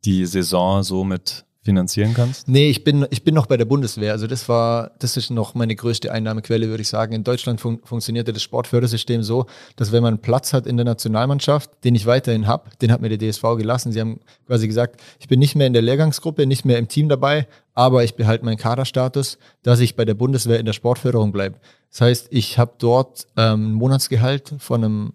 die 0.06 0.26
Saison 0.26 0.84
so 0.84 1.04
mit 1.04 1.46
finanzieren 1.64 2.14
kannst? 2.14 2.48
Nee, 2.48 2.70
ich 2.70 2.84
bin, 2.84 3.06
ich 3.10 3.24
bin 3.24 3.36
noch 3.36 3.46
bei 3.46 3.58
der 3.58 3.66
Bundeswehr. 3.66 4.14
Also 4.14 4.28
das 4.28 4.48
war, 4.48 4.92
das 5.00 5.18
ist 5.18 5.30
noch 5.30 5.56
meine 5.56 5.76
größte 5.76 6.12
Einnahmequelle, 6.12 6.68
würde 6.68 6.82
ich 6.82 6.88
sagen. 6.88 7.14
In 7.14 7.24
Deutschland 7.24 7.60
fun 7.60 7.80
funktionierte 7.84 8.34
das 8.34 8.42
Sportfördersystem 8.42 9.24
so, 9.24 9.46
dass 9.76 9.92
wenn 9.92 10.02
man 10.02 10.20
Platz 10.20 10.54
hat 10.54 10.66
in 10.66 10.78
der 10.78 10.86
Nationalmannschaft, 10.86 11.70
den 11.84 11.96
ich 11.96 12.06
weiterhin 12.06 12.48
habe, 12.48 12.70
den 12.82 12.92
hat 12.92 13.02
mir 13.02 13.10
der 13.10 13.20
DSV 13.20 13.44
gelassen. 13.58 13.92
Sie 13.92 14.00
haben 14.00 14.20
quasi 14.48 14.68
gesagt, 14.68 15.02
ich 15.20 15.28
bin 15.28 15.40
nicht 15.40 15.56
mehr 15.56 15.68
in 15.68 15.74
der 15.74 15.82
Lehrgangsgruppe, 15.82 16.48
nicht 16.48 16.66
mehr 16.66 16.80
im 16.80 16.88
Team 16.88 17.10
dabei, 17.10 17.48
aber 17.74 18.04
ich 18.04 18.16
behalte 18.16 18.46
meinen 18.46 18.58
Kaderstatus, 18.58 19.38
dass 19.62 19.80
ich 19.80 19.96
bei 19.96 20.06
der 20.06 20.16
Bundeswehr 20.16 20.60
in 20.60 20.66
der 20.66 20.74
Sportförderung 20.74 21.32
bleibe. 21.32 21.58
Das 21.92 22.02
heißt, 22.02 22.28
ich 22.32 22.58
habe 22.58 22.74
dort 22.78 23.28
ähm, 23.36 23.72
ein 23.72 23.74
Monatsgehalt 23.74 24.56
von 24.60 24.84
einem 24.84 25.14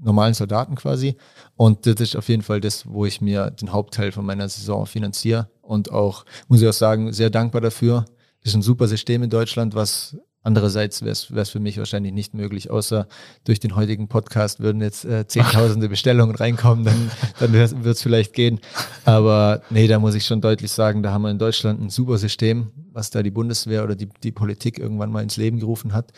normalen 0.00 0.34
Soldaten 0.34 0.76
quasi. 0.76 1.16
Und 1.58 1.86
das 1.86 1.96
ist 1.96 2.14
auf 2.14 2.28
jeden 2.28 2.42
Fall 2.42 2.60
das, 2.60 2.86
wo 2.86 3.04
ich 3.04 3.20
mir 3.20 3.50
den 3.50 3.72
Hauptteil 3.72 4.12
von 4.12 4.24
meiner 4.24 4.48
Saison 4.48 4.86
finanziere. 4.86 5.50
Und 5.60 5.90
auch, 5.90 6.24
muss 6.46 6.62
ich 6.62 6.68
auch 6.68 6.72
sagen, 6.72 7.12
sehr 7.12 7.30
dankbar 7.30 7.60
dafür. 7.60 8.04
Das 8.44 8.52
ist 8.52 8.54
ein 8.54 8.62
super 8.62 8.86
System 8.86 9.24
in 9.24 9.28
Deutschland, 9.28 9.74
was 9.74 10.16
andererseits 10.44 11.02
wäre 11.02 11.10
es 11.10 11.50
für 11.50 11.58
mich 11.58 11.76
wahrscheinlich 11.76 12.12
nicht 12.12 12.32
möglich, 12.32 12.70
außer 12.70 13.08
durch 13.42 13.58
den 13.58 13.74
heutigen 13.74 14.06
Podcast 14.06 14.60
würden 14.60 14.80
jetzt 14.80 15.04
äh, 15.04 15.26
zehntausende 15.26 15.88
Bestellungen 15.90 16.36
reinkommen, 16.36 16.84
dann, 16.84 17.10
dann 17.40 17.52
wird 17.52 17.84
es 17.84 18.02
vielleicht 18.02 18.34
gehen. 18.34 18.60
Aber 19.04 19.62
nee, 19.68 19.88
da 19.88 19.98
muss 19.98 20.14
ich 20.14 20.24
schon 20.24 20.40
deutlich 20.40 20.70
sagen, 20.70 21.02
da 21.02 21.10
haben 21.10 21.22
wir 21.22 21.30
in 21.32 21.40
Deutschland 21.40 21.80
ein 21.80 21.90
super 21.90 22.18
System, 22.18 22.70
was 22.92 23.10
da 23.10 23.24
die 23.24 23.32
Bundeswehr 23.32 23.82
oder 23.82 23.96
die, 23.96 24.08
die 24.22 24.32
Politik 24.32 24.78
irgendwann 24.78 25.10
mal 25.10 25.24
ins 25.24 25.36
Leben 25.36 25.58
gerufen 25.58 25.92
hat, 25.92 26.12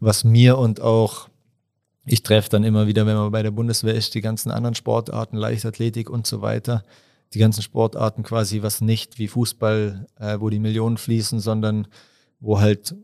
was 0.00 0.22
mir 0.22 0.58
und 0.58 0.82
auch 0.82 1.28
ich 2.04 2.22
treffe 2.22 2.50
dann 2.50 2.64
immer 2.64 2.86
wieder, 2.86 3.06
wenn 3.06 3.16
man 3.16 3.30
bei 3.30 3.42
der 3.42 3.52
Bundeswehr 3.52 3.94
ist, 3.94 4.14
die 4.14 4.20
ganzen 4.20 4.50
anderen 4.50 4.74
Sportarten, 4.74 5.36
Leichtathletik 5.36 6.10
und 6.10 6.26
so 6.26 6.42
weiter. 6.42 6.82
Die 7.34 7.38
ganzen 7.38 7.62
Sportarten 7.62 8.22
quasi, 8.22 8.62
was 8.62 8.80
nicht 8.80 9.18
wie 9.18 9.28
Fußball, 9.28 10.06
äh, 10.18 10.38
wo 10.40 10.50
die 10.50 10.58
Millionen 10.58 10.98
fließen, 10.98 11.40
sondern 11.40 11.86
wo 12.40 12.60
halt 12.60 12.94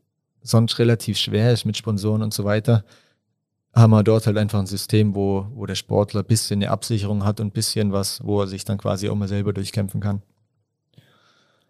sonst 0.43 0.79
relativ 0.79 1.17
schwer 1.17 1.53
ist 1.53 1.65
mit 1.65 1.77
Sponsoren 1.77 2.23
und 2.23 2.35
so 2.35 2.45
weiter, 2.45 2.85
haben 3.75 3.91
wir 3.91 4.03
dort 4.03 4.27
halt 4.27 4.37
einfach 4.37 4.59
ein 4.59 4.67
System, 4.67 5.15
wo, 5.15 5.47
wo 5.55 5.67
der 5.67 5.77
Sportler 5.77 6.23
ein 6.23 6.27
bisschen 6.27 6.59
eine 6.59 6.71
Absicherung 6.71 7.25
hat 7.25 7.41
und 7.41 7.49
ein 7.49 7.53
bisschen 7.53 7.93
was, 7.93 8.25
wo 8.25 8.41
er 8.41 8.49
sich 8.49 8.65
dann 8.65 8.79
quasi 8.79 9.09
auch 9.09 9.15
mal 9.15 9.29
selber 9.29 9.53
durchkämpfen 9.53 10.01
kann. 10.01 10.23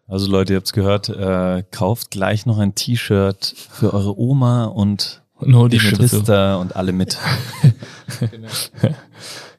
Also 0.06 0.30
Leute, 0.30 0.54
ihr 0.54 0.56
habt's 0.56 0.72
gehört, 0.72 1.10
äh, 1.10 1.62
kauft 1.70 2.10
gleich 2.10 2.46
noch 2.46 2.58
ein 2.58 2.74
T-Shirt 2.74 3.54
für 3.70 3.92
eure 3.92 4.18
Oma 4.18 4.64
und 4.64 5.22
und 5.38 5.72
die 5.72 5.78
Geschwister 5.78 6.58
und 6.58 6.76
alle 6.76 6.92
mit. 6.92 7.18
genau. 8.20 8.48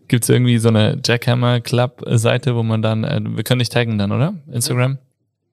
Gibt 0.07 0.23
es 0.23 0.29
irgendwie 0.29 0.57
so 0.57 0.69
eine 0.69 0.99
Jackhammer 1.05 1.61
Club 1.61 2.03
Seite, 2.07 2.55
wo 2.55 2.63
man 2.63 2.81
dann, 2.81 3.03
äh, 3.03 3.21
wir 3.23 3.43
können 3.43 3.59
dich 3.59 3.69
taggen 3.69 3.97
dann, 3.97 4.11
oder? 4.11 4.33
Instagram? 4.51 4.97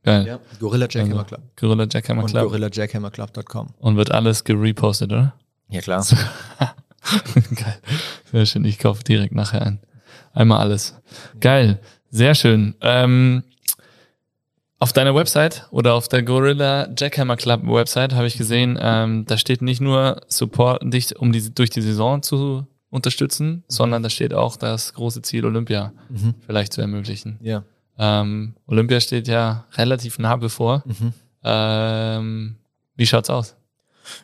Geil. 0.02 0.26
Ja, 0.26 0.38
Gorilla 0.60 0.86
Jackhammer 0.88 1.24
Club. 1.24 1.40
Gorilla 1.56 1.86
Jackhammer 1.90 2.24
Club. 2.26 2.42
Und 2.44 2.50
GorillaJackhammerClub.com. 2.50 3.74
Und 3.80 3.96
wird 3.96 4.12
alles 4.12 4.44
gerepostet, 4.44 5.12
oder? 5.12 5.34
Ja, 5.68 5.80
klar. 5.80 6.06
Geil. 7.34 7.78
Sehr 8.30 8.46
schön. 8.46 8.64
Ich 8.64 8.78
kaufe 8.78 9.02
direkt 9.02 9.34
nachher 9.34 9.62
ein. 9.62 9.80
Einmal 10.32 10.60
alles. 10.60 10.94
Geil. 11.40 11.80
Sehr 12.10 12.36
schön. 12.36 12.76
Ähm, 12.82 13.42
auf 14.78 14.92
deiner 14.92 15.14
Website 15.14 15.66
oder 15.70 15.94
auf 15.94 16.08
der 16.08 16.22
Gorilla 16.22 16.88
Jackhammer 16.96 17.36
Club 17.36 17.62
Website 17.66 18.14
habe 18.14 18.26
ich 18.26 18.36
gesehen, 18.36 18.78
ähm, 18.80 19.24
da 19.26 19.38
steht 19.38 19.62
nicht 19.62 19.80
nur 19.80 20.20
Support, 20.28 20.82
dich 20.92 21.16
um 21.18 21.32
die, 21.32 21.54
durch 21.54 21.70
die 21.70 21.80
Saison 21.80 22.22
zu 22.22 22.66
unterstützen, 22.90 23.64
sondern 23.68 24.02
da 24.02 24.10
steht 24.10 24.34
auch 24.34 24.56
das 24.56 24.92
große 24.94 25.22
Ziel, 25.22 25.44
Olympia 25.46 25.92
Mhm. 26.10 26.34
vielleicht 26.46 26.72
zu 26.72 26.80
ermöglichen. 26.80 27.38
Ja. 27.42 27.64
Ähm, 27.98 28.54
Olympia 28.66 29.00
steht 29.00 29.28
ja 29.28 29.64
relativ 29.76 30.18
nah 30.18 30.36
bevor. 30.36 30.82
Mhm. 30.86 31.12
Ähm, 31.42 32.56
wie 32.96 33.06
schaut's 33.06 33.30
aus? 33.30 33.56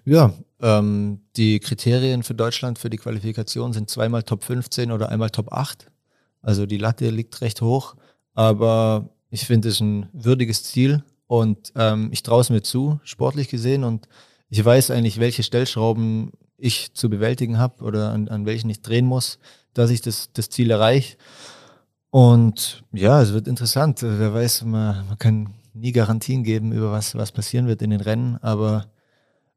Ja, 0.05 0.33
ähm, 0.61 1.21
die 1.37 1.59
Kriterien 1.61 2.23
für 2.23 2.35
Deutschland 2.35 2.79
für 2.79 2.91
die 2.91 2.99
Qualifikation 2.99 3.73
sind 3.73 3.91
zweimal 3.91 4.23
Top 4.23 4.45
15 4.45 4.93
oder 4.93 5.09
einmal 5.09 5.31
Top 5.31 5.53
8. 5.53 5.87
Also 6.43 6.67
die 6.67 6.79
Latte 6.79 7.09
liegt 7.11 7.41
recht 7.41 7.63
hoch, 7.63 7.95
aber 8.35 9.09
ich 9.33 9.47
finde 9.47 9.71
es 9.71 9.81
ein 9.81 10.09
würdiges 10.13 10.63
Ziel 10.63 11.03
und 11.27 11.73
ähm, 11.75 12.11
ich 12.13 12.23
traue 12.23 12.43
es 12.43 12.51
mir 12.51 12.63
zu, 12.63 13.01
sportlich 13.03 13.49
gesehen 13.49 13.83
und 13.83 14.07
ich 14.51 14.63
weiß 14.63 14.91
eigentlich, 14.91 15.19
welche 15.19 15.43
Stellschrauben 15.43 16.33
ich 16.59 16.93
zu 16.93 17.09
bewältigen 17.09 17.59
habe 17.59 17.83
oder 17.83 18.13
an, 18.13 18.29
an 18.29 18.45
welchen 18.45 18.69
ich 18.69 18.83
drehen 18.83 19.07
muss, 19.07 19.39
dass 19.73 19.91
ich 19.91 20.03
das, 20.03 20.31
das 20.35 20.51
Ziel 20.51 20.71
erreiche. 20.71 21.17
Und 22.11 22.85
ja, 22.93 23.23
es 23.23 23.33
wird 23.33 23.49
interessant. 23.49 24.03
Wer 24.03 24.35
weiß, 24.35 24.65
man, 24.65 25.09
man 25.09 25.19
kann 25.19 25.55
nie 25.73 25.93
Garantien 25.93 26.45
geben 26.45 26.73
über 26.73 26.93
was, 26.93 27.15
was 27.15 27.33
passieren 27.33 27.67
wird 27.67 27.81
in 27.81 27.89
den 27.89 28.03
Rennen, 28.03 28.37
aber 28.43 28.85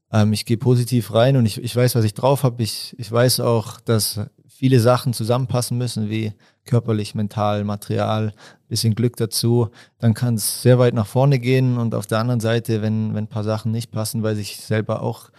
ähm, 0.09 0.31
ich 0.31 0.45
gehe 0.45 0.57
positiv 0.57 1.13
rein 1.13 1.35
und 1.35 1.45
ich, 1.45 1.61
ich 1.61 1.75
weiß, 1.75 1.95
was 1.95 2.05
ich 2.05 2.13
drauf 2.13 2.43
habe. 2.43 2.63
Ich, 2.63 2.95
ich 2.97 3.11
weiß 3.11 3.41
auch, 3.41 3.81
dass 3.81 4.21
viele 4.57 4.79
Sachen 4.79 5.13
zusammenpassen 5.13 5.77
müssen, 5.77 6.09
wie 6.09 6.33
körperlich, 6.63 7.13
mental, 7.13 7.65
Material, 7.65 8.33
bisschen 8.69 8.95
Glück 8.95 9.17
dazu. 9.17 9.69
Dann 9.99 10.13
kann 10.13 10.35
es 10.35 10.61
sehr 10.61 10.79
weit 10.79 10.93
nach 10.93 11.07
vorne 11.07 11.39
gehen 11.39 11.77
und 11.77 11.93
auf 11.93 12.07
der 12.07 12.19
anderen 12.19 12.39
Seite, 12.39 12.81
wenn, 12.81 13.13
wenn 13.13 13.25
ein 13.25 13.29
paar 13.29 13.43
Sachen 13.43 13.73
nicht 13.73 13.91
passen, 13.91 14.23
weiß 14.23 14.37
ich 14.37 14.57
selber 14.57 15.01
auch, 15.01 15.29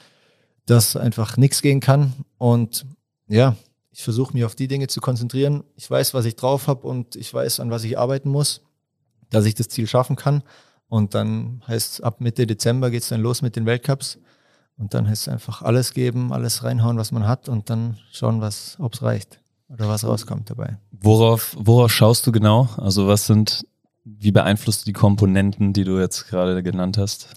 dass 0.67 0.97
einfach 0.97 1.39
nichts 1.39 1.63
gehen 1.63 1.81
kann. 1.81 2.13
Und 2.37 2.85
ja, 3.27 3.57
ich 3.91 4.05
versuche 4.05 4.35
mich 4.35 4.45
auf 4.45 4.55
die 4.55 4.69
Dinge 4.69 4.89
zu 4.89 5.01
konzentrieren. 5.01 5.65
Ich 5.77 5.91
weiß, 5.91 6.13
was 6.13 6.27
ich 6.27 6.37
drauf 6.37 6.69
habe 6.69 6.87
und 6.87 7.17
ich 7.17 7.33
weiß, 7.33 7.61
an 7.61 7.71
was 7.71 7.85
ich 7.85 7.99
arbeiten 7.99 8.29
muss, 8.29 8.61
dass 9.31 9.47
ich 9.47 9.55
das 9.55 9.69
Ziel 9.69 9.87
schaffen 9.87 10.17
kann. 10.17 10.43
Und 10.89 11.15
dann 11.15 11.63
heißt 11.67 12.05
ab 12.05 12.21
Mitte 12.21 12.47
Dezember 12.47 12.91
geht 12.91 13.03
es 13.03 13.09
dann 13.09 13.23
los 13.23 13.41
mit 13.41 13.57
den 13.57 13.65
Weltcups. 13.65 14.19
Und 14.79 14.93
dann 14.93 15.09
heißt 15.09 15.23
es 15.23 15.33
einfach 15.33 15.63
alles 15.63 15.95
geben, 15.95 16.33
alles 16.33 16.63
reinhauen, 16.63 16.99
was 16.99 17.13
man 17.13 17.27
hat 17.27 17.49
und 17.49 17.71
dann 17.71 17.97
schauen, 18.13 18.41
was, 18.41 18.77
ob 18.79 18.95
es 18.95 19.03
reicht 19.03 19.41
oder 19.69 19.89
was 19.89 20.05
rauskommt 20.05 20.51
dabei. 20.51 20.79
Worauf, 20.91 21.57
worauf 21.59 21.93
schaust 21.93 22.27
du 22.27 22.33
genau? 22.33 22.69
Also 22.77 23.07
was 23.07 23.27
sind, 23.27 23.67
wie 24.05 24.33
beeinflusst 24.33 24.83
du 24.83 24.85
die 24.87 24.93
Komponenten, 24.93 25.73
die 25.73 25.85
du 25.85 25.99
jetzt 25.99 26.29
gerade 26.29 26.63
genannt 26.63 26.99
hast? 26.99 27.29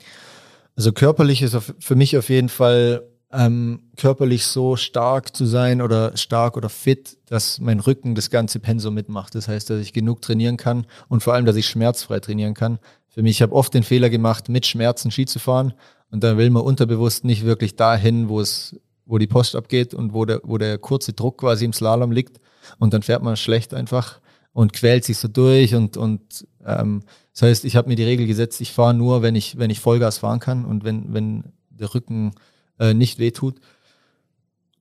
Also 0.75 0.91
körperlich 0.91 1.41
ist 1.41 1.57
für 1.79 1.95
mich 1.95 2.17
auf 2.17 2.29
jeden 2.29 2.49
Fall 2.49 3.03
ähm, 3.31 3.83
körperlich 3.95 4.45
so 4.45 4.75
stark 4.75 5.35
zu 5.35 5.45
sein 5.45 5.81
oder 5.81 6.17
stark 6.17 6.57
oder 6.57 6.69
fit, 6.69 7.17
dass 7.27 7.59
mein 7.59 7.79
Rücken 7.79 8.15
das 8.15 8.29
ganze 8.29 8.59
Pensum 8.59 8.95
mitmacht. 8.95 9.35
Das 9.35 9.47
heißt, 9.47 9.69
dass 9.69 9.79
ich 9.79 9.93
genug 9.93 10.21
trainieren 10.21 10.57
kann 10.57 10.87
und 11.07 11.23
vor 11.23 11.33
allem, 11.33 11.45
dass 11.45 11.55
ich 11.55 11.67
schmerzfrei 11.67 12.19
trainieren 12.19 12.53
kann. 12.53 12.79
Für 13.07 13.21
mich, 13.21 13.37
ich 13.37 13.41
habe 13.41 13.53
oft 13.53 13.73
den 13.73 13.83
Fehler 13.83 14.09
gemacht, 14.09 14.49
mit 14.49 14.65
Schmerzen 14.65 15.11
Ski 15.11 15.25
zu 15.25 15.39
fahren 15.39 15.73
und 16.11 16.23
dann 16.23 16.37
will 16.37 16.49
man 16.49 16.63
unterbewusst 16.63 17.23
nicht 17.23 17.45
wirklich 17.45 17.75
dahin, 17.75 18.29
wo 18.29 18.39
es, 18.39 18.75
wo 19.05 19.17
die 19.17 19.27
Post 19.27 19.55
abgeht 19.55 19.93
und 19.93 20.13
wo 20.13 20.25
der, 20.25 20.41
wo 20.43 20.57
der 20.57 20.77
kurze 20.77 21.13
Druck 21.13 21.39
quasi 21.39 21.65
im 21.65 21.73
Slalom 21.73 22.11
liegt. 22.11 22.39
Und 22.77 22.93
dann 22.93 23.03
fährt 23.03 23.23
man 23.23 23.37
schlecht 23.37 23.73
einfach 23.73 24.19
und 24.53 24.73
quält 24.73 25.05
sich 25.05 25.17
so 25.17 25.27
durch 25.27 25.75
und 25.75 25.97
und 25.97 26.47
ähm, 26.65 27.03
das 27.33 27.43
heißt, 27.43 27.65
ich 27.65 27.75
habe 27.75 27.87
mir 27.87 27.95
die 27.95 28.03
Regel 28.03 28.27
gesetzt, 28.27 28.59
ich 28.61 28.73
fahre 28.73 28.93
nur, 28.93 29.21
wenn 29.21 29.35
ich 29.35 29.57
wenn 29.57 29.69
ich 29.69 29.79
Vollgas 29.79 30.17
fahren 30.17 30.39
kann 30.39 30.65
und 30.65 30.83
wenn 30.83 31.13
wenn 31.13 31.43
der 31.69 31.93
Rücken 31.93 32.33
äh, 32.79 32.93
nicht 32.93 33.19
wehtut. 33.19 33.59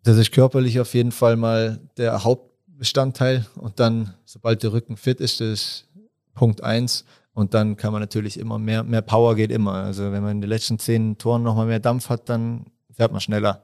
Das 0.03 0.17
ist 0.17 0.33
körperlich 0.33 0.81
auf 0.81 0.95
jeden 0.95 1.12
Fall 1.12 1.37
mal 1.37 1.81
der 1.97 2.25
Hauptbestandteil. 2.25 3.47
Und 3.57 3.79
dann, 3.79 4.14
sobald 4.25 4.62
der 4.62 4.73
Rücken 4.73 4.97
fit 4.97 5.21
ist, 5.21 5.41
das 5.41 5.49
ist 5.49 5.88
Punkt 6.35 6.62
eins 6.62 7.05
und 7.38 7.55
dann 7.55 7.77
kann 7.77 7.92
man 7.92 8.03
natürlich 8.03 8.37
immer 8.37 8.59
mehr, 8.59 8.83
mehr 8.83 9.01
Power 9.01 9.37
geht 9.37 9.53
immer. 9.53 9.74
Also 9.74 10.11
wenn 10.11 10.24
man 10.24 10.33
in 10.33 10.40
den 10.40 10.51
letzten 10.51 10.81
zehn 10.81 11.18
Toren 11.18 11.44
nochmal 11.44 11.66
mehr 11.66 11.79
Dampf 11.79 12.09
hat, 12.09 12.29
dann 12.29 12.66
fährt 12.90 13.12
man 13.12 13.20
schneller. 13.20 13.62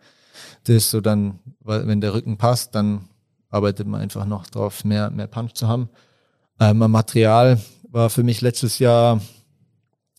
Das 0.62 0.76
ist 0.76 0.90
so 0.92 1.00
dann, 1.00 1.40
wenn 1.58 2.00
der 2.00 2.14
Rücken 2.14 2.36
passt, 2.36 2.76
dann 2.76 3.08
arbeitet 3.50 3.88
man 3.88 4.00
einfach 4.00 4.26
noch 4.26 4.46
drauf, 4.46 4.84
mehr, 4.84 5.10
mehr 5.10 5.26
Punch 5.26 5.54
zu 5.54 5.66
haben. 5.66 5.88
Ähm, 6.60 6.78
Material 6.78 7.60
war 7.90 8.10
für 8.10 8.22
mich 8.22 8.42
letztes 8.42 8.78
Jahr, 8.78 9.20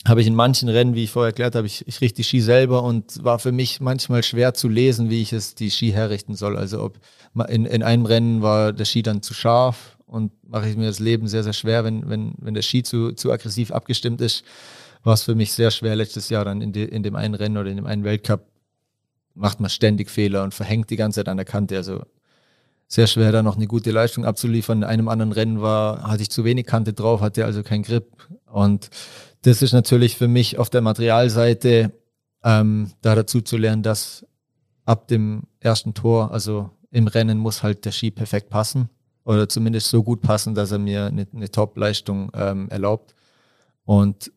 habe 0.05 0.19
ich 0.19 0.27
in 0.27 0.35
manchen 0.35 0.67
Rennen, 0.67 0.93
wie 0.93 1.05
ich 1.05 1.11
vorher 1.11 1.29
erklärt 1.29 1.55
habe, 1.55 1.65
ich, 1.65 1.87
ich 1.87 2.01
richte 2.01 2.17
die 2.17 2.23
Ski 2.25 2.41
selber 2.41 2.83
und 2.83 3.23
war 3.23 3.39
für 3.39 3.53
mich 3.53 3.79
manchmal 3.79 4.21
schwer 4.23 4.53
zu 4.53 4.67
lesen, 4.67 5.09
wie 5.09 5.21
ich 5.21 5.31
es 5.31 5.55
die 5.55 5.71
Ski 5.71 5.91
herrichten 5.91 6.35
soll. 6.35 6.57
Also 6.57 6.83
ob 6.83 6.99
in, 7.47 7.63
in 7.63 7.83
einem 7.83 8.05
Rennen 8.05 8.41
war 8.41 8.73
der 8.73 8.83
Ski 8.83 9.01
dann 9.01 9.21
zu 9.21 9.33
scharf 9.33 9.94
und 10.15 10.31
mache 10.49 10.69
ich 10.69 10.77
mir 10.77 10.87
das 10.87 10.99
Leben 10.99 11.27
sehr, 11.27 11.43
sehr 11.43 11.51
schwer, 11.51 11.83
wenn, 11.83 12.09
wenn, 12.09 12.35
wenn 12.37 12.53
der 12.53 12.61
Ski 12.61 12.83
zu, 12.83 13.11
zu 13.11 13.33
aggressiv 13.33 13.71
abgestimmt 13.71 14.21
ist, 14.21 14.45
war 15.03 15.13
es 15.13 15.23
für 15.23 15.35
mich 15.35 15.51
sehr 15.51 15.71
schwer 15.71 15.93
letztes 15.97 16.29
Jahr 16.29 16.45
dann 16.45 16.61
in, 16.61 16.71
de, 16.71 16.85
in 16.85 17.03
dem 17.03 17.17
einen 17.17 17.35
Rennen 17.35 17.57
oder 17.57 17.69
in 17.69 17.75
dem 17.75 17.85
einen 17.85 18.05
Weltcup 18.05 18.47
macht 19.33 19.59
man 19.59 19.69
ständig 19.69 20.09
Fehler 20.09 20.43
und 20.43 20.53
verhängt 20.53 20.89
die 20.89 20.95
ganze 20.95 21.19
Zeit 21.19 21.27
an 21.27 21.35
der 21.35 21.45
Kante. 21.45 21.75
Also 21.75 22.03
sehr 22.87 23.07
schwer, 23.07 23.33
da 23.33 23.43
noch 23.43 23.57
eine 23.57 23.67
gute 23.67 23.91
Leistung 23.91 24.23
abzuliefern. 24.23 24.79
In 24.79 24.83
einem 24.85 25.09
anderen 25.09 25.33
Rennen 25.33 25.61
war, 25.61 26.03
hatte 26.03 26.21
ich 26.21 26.31
zu 26.31 26.45
wenig 26.45 26.65
Kante 26.65 26.93
drauf, 26.93 27.19
hatte 27.19 27.43
also 27.43 27.61
keinen 27.61 27.83
Grip. 27.83 28.05
Und 28.45 28.89
das 29.41 29.61
ist 29.61 29.73
natürlich 29.73 30.15
für 30.15 30.29
mich 30.29 30.57
auf 30.57 30.69
der 30.69 30.79
Materialseite 30.79 31.91
ähm, 32.41 32.93
da 33.01 33.15
dazu 33.15 33.41
zu 33.41 33.57
lernen, 33.57 33.83
dass 33.83 34.25
ab 34.85 35.09
dem 35.09 35.43
ersten 35.59 35.93
Tor, 35.93 36.31
also 36.31 36.69
im 36.89 37.07
Rennen, 37.07 37.37
muss 37.37 37.63
halt 37.63 37.83
der 37.83 37.91
Ski 37.91 38.11
perfekt 38.11 38.49
passen 38.49 38.89
oder 39.25 39.49
zumindest 39.49 39.89
so 39.89 40.03
gut 40.03 40.21
passen, 40.21 40.55
dass 40.55 40.71
er 40.71 40.79
mir 40.79 41.07
eine, 41.07 41.27
eine 41.35 41.51
Top-Leistung 41.51 42.31
ähm, 42.33 42.69
erlaubt. 42.69 43.15
Und 43.83 44.31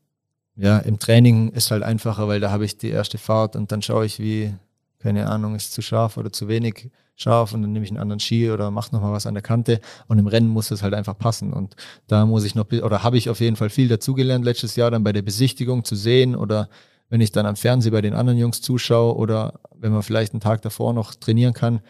ja, 0.57 0.79
im 0.79 0.99
Training 0.99 1.51
ist 1.51 1.71
halt 1.71 1.83
einfacher, 1.83 2.27
weil 2.27 2.41
da 2.41 2.51
habe 2.51 2.65
ich 2.65 2.79
die 2.79 2.89
erste 2.89 3.19
Fahrt 3.19 3.55
und 3.55 3.71
dann 3.71 3.83
schaue 3.83 4.07
ich, 4.07 4.19
wie, 4.19 4.53
keine 4.99 5.29
Ahnung, 5.29 5.55
ist 5.55 5.73
zu 5.73 5.83
scharf 5.83 6.17
oder 6.17 6.33
zu 6.33 6.49
wenig 6.49 6.91
scharf 7.15 7.53
und 7.53 7.63
dann 7.63 7.73
nehme 7.73 7.85
ich 7.85 7.91
einen 7.91 8.01
anderen 8.01 8.21
Ski 8.21 8.51
oder 8.51 8.71
mache 8.71 8.93
nochmal 8.95 9.13
was 9.13 9.27
an 9.27 9.35
der 9.35 9.43
Kante 9.43 9.81
und 10.09 10.19
im 10.19 10.27
Rennen 10.27 10.49
muss 10.49 10.71
es 10.71 10.83
halt 10.83 10.95
einfach 10.95 11.19
passen 11.19 11.53
und 11.53 11.77
da 12.07 12.27
muss 12.27 12.45
ich 12.45 12.55
noch, 12.55 12.67
oder 12.71 13.03
habe 13.03 13.19
ich 13.19 13.29
auf 13.29 13.41
jeden 13.41 13.57
Fall 13.57 13.71
viel 13.71 13.89
dazugelernt 13.89 14.45
letztes 14.45 14.77
Jahr 14.77 14.91
dann 14.91 15.05
bei 15.05 15.13
der 15.13 15.23
Besichtigung 15.23 15.85
zu 15.85 15.97
sehen 15.97 16.35
oder 16.35 16.69
wenn 17.09 17.21
ich 17.21 17.33
dann 17.33 17.47
am 17.47 17.57
Fernsehen 17.57 17.93
bei 17.93 18.03
den 18.03 18.15
anderen 18.15 18.39
Jungs 18.39 18.61
zuschaue 18.61 19.17
oder 19.17 19.61
wenn 19.75 19.93
man 19.93 20.03
vielleicht 20.03 20.33
einen 20.33 20.41
Tag 20.41 20.63
davor 20.63 20.93
noch 20.93 21.15
trainieren 21.15 21.55
kann, 21.55 21.81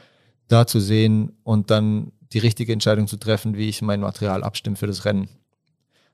da 0.48 0.66
zu 0.66 0.80
sehen 0.80 1.32
und 1.42 1.70
dann 1.70 2.12
die 2.32 2.38
richtige 2.38 2.72
Entscheidung 2.72 3.06
zu 3.06 3.16
treffen, 3.16 3.56
wie 3.56 3.68
ich 3.68 3.82
mein 3.82 4.00
Material 4.00 4.42
abstimme 4.42 4.76
für 4.76 4.86
das 4.86 5.04
Rennen. 5.04 5.28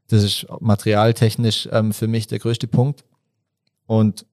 Das 0.09 0.23
ist 0.23 0.47
materialtechnisch 0.61 1.69
ähm, 1.73 1.93
für 1.93 2.09
mich 2.09 2.27
der 2.27 2.39
größte 2.39 2.67
Punkt. 2.67 3.05
Und 3.87 4.27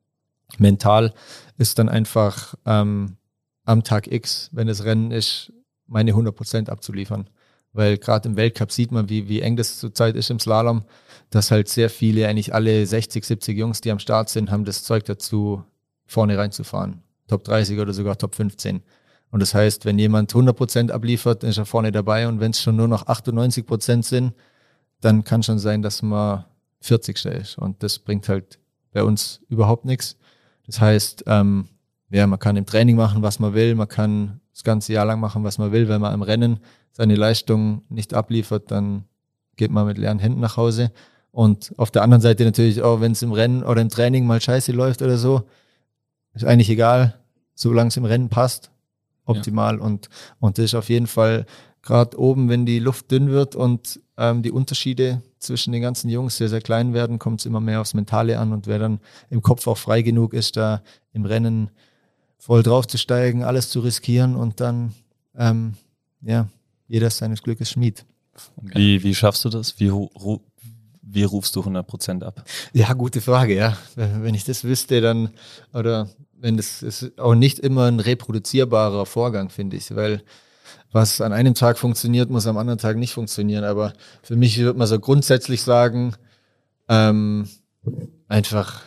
mental 0.58 1.14
ist 1.58 1.80
dann 1.80 1.90
einfach 1.90 2.56
ähm, 2.66 3.18
am 3.66 3.84
Tag 3.84 4.12
X, 4.12 4.50
wenn 4.52 4.68
das 4.68 4.84
Rennen 4.84 5.12
ist, 5.12 5.54
meine 5.88 6.14
100% 6.14 6.70
abzuliefern. 6.70 7.30
Weil 7.74 7.98
gerade 7.98 8.28
im 8.28 8.36
Weltcup 8.36 8.72
sieht 8.72 8.92
man, 8.92 9.10
wie, 9.10 9.30
wie 9.30 9.42
eng 9.42 9.56
das 9.56 9.80
zurzeit 9.80 10.16
ist 10.16 10.30
im 10.30 10.40
Slalom, 10.40 10.84
dass 11.30 11.52
halt 11.52 11.70
sehr 11.70 11.90
viele, 11.90 12.28
eigentlich 12.28 12.54
alle 12.54 12.86
60, 12.86 13.24
70 13.24 13.58
Jungs, 13.58 13.80
die 13.80 13.92
am 13.92 14.00
Start 14.00 14.30
sind, 14.30 14.52
haben 14.52 14.66
das 14.66 14.84
Zeug 14.84 15.06
dazu, 15.06 15.64
vorne 16.06 16.38
reinzufahren. 16.38 17.02
Top 17.28 17.46
30 17.46 17.80
oder 17.80 17.94
sogar 17.94 18.18
Top 18.18 18.36
15. 18.36 18.84
Und 19.32 19.40
das 19.40 19.54
heißt, 19.54 19.86
wenn 19.86 19.98
jemand 19.98 20.34
100% 20.34 20.92
abliefert, 20.92 21.44
dann 21.44 21.50
ist 21.50 21.58
er 21.58 21.66
vorne 21.66 21.92
dabei. 21.92 22.28
Und 22.28 22.40
wenn 22.40 22.52
es 22.52 22.62
schon 22.62 22.76
nur 22.76 22.88
noch 22.88 23.08
98% 23.08 24.04
sind, 24.04 24.34
dann 25.00 25.24
kann 25.24 25.42
schon 25.42 25.58
sein, 25.58 25.82
dass 25.82 26.02
man 26.02 26.46
40. 26.82 27.26
ist. 27.26 27.58
Und 27.58 27.82
das 27.82 28.00
bringt 28.00 28.28
halt 28.28 28.60
bei 28.92 29.04
uns 29.04 29.42
überhaupt 29.48 29.86
nichts. 29.86 30.18
Das 30.66 30.82
heißt, 30.82 31.24
ähm, 31.28 31.70
ja, 32.10 32.28
man 32.28 32.40
kann 32.40 32.58
im 32.58 32.66
Training 32.66 32.98
machen, 32.98 33.22
was 33.22 33.40
man 33.40 33.54
will, 33.54 33.74
man 33.76 33.88
kann 33.88 34.42
das 34.52 34.64
ganze 34.64 34.94
Jahr 34.94 35.06
lang 35.06 35.20
machen, 35.20 35.44
was 35.44 35.58
man 35.58 35.72
will. 35.72 35.88
Wenn 35.88 36.02
man 36.02 36.14
im 36.14 36.22
Rennen 36.22 36.60
seine 36.92 37.16
Leistung 37.16 37.84
nicht 37.90 38.14
abliefert, 38.14 38.70
dann 38.70 39.06
geht 39.56 39.72
man 39.72 39.86
mit 39.86 39.98
leeren 39.98 40.20
Händen 40.20 40.42
nach 40.42 40.58
Hause. 40.58 40.92
Und 41.32 41.74
auf 41.78 41.90
der 41.90 42.04
anderen 42.04 42.22
Seite 42.22 42.44
natürlich 42.44 42.82
auch, 42.82 43.00
wenn 43.00 43.14
es 43.14 43.22
im 43.22 43.32
Rennen 43.32 43.64
oder 43.64 43.82
im 43.82 43.90
Training 43.90 44.26
mal 44.26 44.42
scheiße 44.42 44.74
läuft 44.74 45.02
oder 45.02 45.18
so, 45.18 45.44
ist 46.34 46.44
eigentlich 46.46 46.70
egal, 46.70 47.20
solange 47.56 47.88
es 47.88 47.98
im 47.98 48.06
Rennen 48.06 48.30
passt, 48.30 48.71
optimal. 49.32 49.78
Ja. 49.78 49.82
Und, 49.82 50.10
und 50.40 50.58
das 50.58 50.66
ist 50.66 50.76
auf 50.76 50.90
jeden 50.90 51.08
Fall 51.08 51.46
gerade 51.82 52.20
oben, 52.20 52.50
wenn 52.50 52.66
die 52.66 52.80
Luft 52.80 53.12
dünn 53.12 53.30
wird 53.30 53.56
und 53.56 54.00
ähm, 54.18 54.44
die 54.44 54.52
Unterschiede 54.52 55.22
zwischen 55.40 55.74
den 55.74 55.82
ganzen 55.82 56.10
Jungs 56.10 56.38
sehr, 56.38 56.50
sehr 56.50 56.62
klein 56.62 56.94
werden, 56.94 57.20
kommt 57.20 57.42
es 57.42 57.46
immer 57.46 57.60
mehr 57.60 57.82
aufs 57.82 57.94
Mentale 57.94 58.38
an. 58.38 58.54
Und 58.54 58.68
wer 58.68 58.80
dann 58.80 59.00
im 59.30 59.42
Kopf 59.42 59.66
auch 59.68 59.78
frei 59.78 60.02
genug 60.02 60.34
ist, 60.34 60.58
da 60.58 60.84
im 61.14 61.26
Rennen 61.26 61.72
voll 62.38 62.64
draufzusteigen, 62.64 63.44
alles 63.44 63.70
zu 63.70 63.80
riskieren 63.80 64.36
und 64.36 64.60
dann, 64.60 64.94
ähm, 65.36 65.74
ja, 66.22 66.48
jeder 66.88 67.10
seines 67.10 67.42
Glückes 67.42 67.72
Schmied. 67.72 68.06
Wie, 68.62 69.04
wie 69.04 69.16
schaffst 69.16 69.46
du 69.46 69.50
das? 69.50 69.80
Wie, 69.80 69.88
ru 69.88 70.40
wie 71.02 71.24
rufst 71.24 71.56
du 71.56 71.62
100% 71.62 72.24
ab? 72.24 72.44
Ja, 72.74 72.94
gute 72.94 73.22
Frage, 73.22 73.56
ja. 73.56 73.78
Wenn 73.96 74.34
ich 74.34 74.46
das 74.46 74.64
wüsste, 74.64 75.02
dann, 75.02 75.30
oder 75.74 76.10
wenn 76.42 76.58
das 76.58 76.82
ist 76.82 77.20
auch 77.20 77.36
nicht 77.36 77.60
immer 77.60 77.86
ein 77.86 78.00
reproduzierbarer 78.00 79.06
Vorgang, 79.06 79.50
finde 79.50 79.78
ich, 79.78 79.96
weil 79.96 80.24
was 80.92 81.22
an 81.22 81.34
einem 81.34 81.54
Tag 81.54 81.78
funktioniert, 81.78 82.30
muss 82.30 82.48
am 82.48 82.58
anderen 82.58 82.80
Tag 82.80 82.98
nicht 82.98 83.14
funktionieren. 83.14 83.64
Aber 83.64 83.94
für 84.24 84.36
mich 84.36 84.60
würde 84.60 84.78
man 84.78 84.88
so 84.88 85.00
grundsätzlich 85.00 85.62
sagen, 85.62 86.16
ähm, 86.90 87.48
einfach 88.28 88.82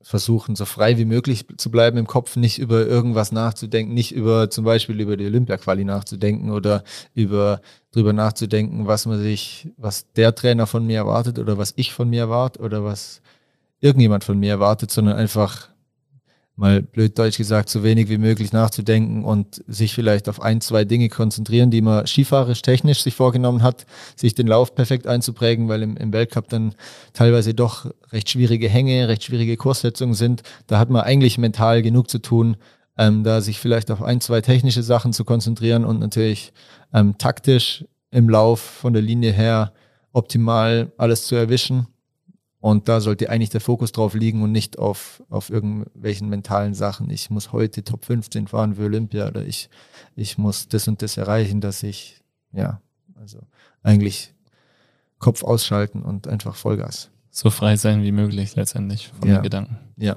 versuchen, 0.00 0.54
so 0.54 0.64
frei 0.64 0.98
wie 0.98 1.04
möglich 1.04 1.46
zu 1.56 1.70
bleiben 1.70 1.98
im 1.98 2.06
Kopf, 2.06 2.36
nicht 2.36 2.58
über 2.60 2.86
irgendwas 2.86 3.32
nachzudenken, 3.32 3.92
nicht 3.92 4.12
über 4.12 4.48
zum 4.50 4.64
Beispiel 4.64 5.00
über 5.00 5.16
die 5.16 5.26
Olympia-Quali 5.26 5.84
nachzudenken 5.84 6.52
oder 6.52 6.84
über 7.12 7.60
drüber 7.90 8.12
nachzudenken, 8.12 8.86
was 8.86 9.06
man 9.06 9.20
sich, 9.20 9.68
was 9.76 10.12
der 10.12 10.34
Trainer 10.36 10.68
von 10.68 10.86
mir 10.86 10.98
erwartet 10.98 11.40
oder 11.40 11.58
was 11.58 11.74
ich 11.74 11.92
von 11.92 12.08
mir 12.08 12.20
erwarte 12.20 12.60
oder 12.60 12.84
was 12.84 13.20
irgendjemand 13.80 14.22
von 14.22 14.38
mir 14.38 14.50
erwartet, 14.50 14.92
sondern 14.92 15.16
einfach 15.16 15.70
mal 16.56 16.80
blöd 16.80 17.18
deutsch 17.18 17.36
gesagt, 17.36 17.68
so 17.68 17.84
wenig 17.84 18.08
wie 18.08 18.16
möglich 18.16 18.52
nachzudenken 18.52 19.24
und 19.24 19.62
sich 19.66 19.94
vielleicht 19.94 20.28
auf 20.28 20.40
ein, 20.40 20.62
zwei 20.62 20.84
Dinge 20.86 21.10
konzentrieren, 21.10 21.70
die 21.70 21.82
man 21.82 22.06
skifahrerisch, 22.06 22.62
technisch 22.62 23.02
sich 23.02 23.14
vorgenommen 23.14 23.62
hat, 23.62 23.84
sich 24.16 24.34
den 24.34 24.46
Lauf 24.46 24.74
perfekt 24.74 25.06
einzuprägen, 25.06 25.68
weil 25.68 25.82
im, 25.82 25.98
im 25.98 26.14
Weltcup 26.14 26.48
dann 26.48 26.74
teilweise 27.12 27.52
doch 27.52 27.90
recht 28.10 28.30
schwierige 28.30 28.70
Hänge, 28.70 29.06
recht 29.06 29.24
schwierige 29.24 29.58
Kurssetzungen 29.58 30.14
sind. 30.14 30.42
Da 30.66 30.78
hat 30.78 30.88
man 30.88 31.02
eigentlich 31.02 31.36
mental 31.36 31.82
genug 31.82 32.08
zu 32.08 32.18
tun, 32.20 32.56
ähm, 32.96 33.22
da 33.22 33.42
sich 33.42 33.60
vielleicht 33.60 33.90
auf 33.90 34.02
ein, 34.02 34.22
zwei 34.22 34.40
technische 34.40 34.82
Sachen 34.82 35.12
zu 35.12 35.24
konzentrieren 35.24 35.84
und 35.84 36.00
natürlich 36.00 36.54
ähm, 36.94 37.18
taktisch 37.18 37.84
im 38.10 38.30
Lauf 38.30 38.60
von 38.60 38.94
der 38.94 39.02
Linie 39.02 39.32
her 39.32 39.74
optimal 40.12 40.90
alles 40.96 41.26
zu 41.26 41.34
erwischen 41.34 41.86
und 42.68 42.88
da 42.88 43.00
sollte 43.00 43.30
eigentlich 43.30 43.50
der 43.50 43.60
Fokus 43.60 43.92
drauf 43.92 44.14
liegen 44.14 44.42
und 44.42 44.50
nicht 44.50 44.76
auf, 44.78 45.22
auf 45.30 45.50
irgendwelchen 45.50 46.28
mentalen 46.28 46.74
Sachen. 46.74 47.08
Ich 47.10 47.30
muss 47.30 47.52
heute 47.52 47.84
Top 47.84 48.04
15 48.04 48.48
fahren 48.48 48.74
für 48.74 48.82
Olympia 48.86 49.28
oder 49.28 49.44
ich, 49.46 49.70
ich 50.16 50.36
muss 50.36 50.66
das 50.68 50.88
und 50.88 51.00
das 51.00 51.16
erreichen, 51.16 51.60
dass 51.60 51.84
ich, 51.84 52.22
ja, 52.52 52.80
also 53.14 53.38
eigentlich 53.84 54.34
Kopf 55.20 55.44
ausschalten 55.44 56.02
und 56.02 56.26
einfach 56.26 56.56
Vollgas. 56.56 57.08
So 57.30 57.50
frei 57.50 57.76
sein 57.76 58.02
wie 58.02 58.10
möglich 58.10 58.56
letztendlich 58.56 59.08
von 59.08 59.28
Ja. 59.28 59.36
den 59.36 59.42
Gedanken. 59.44 59.78
Ja. 59.96 60.16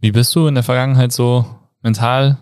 Wie 0.00 0.12
bist 0.12 0.34
du 0.34 0.46
in 0.48 0.54
der 0.54 0.64
Vergangenheit 0.64 1.12
so 1.12 1.46
mental 1.80 2.36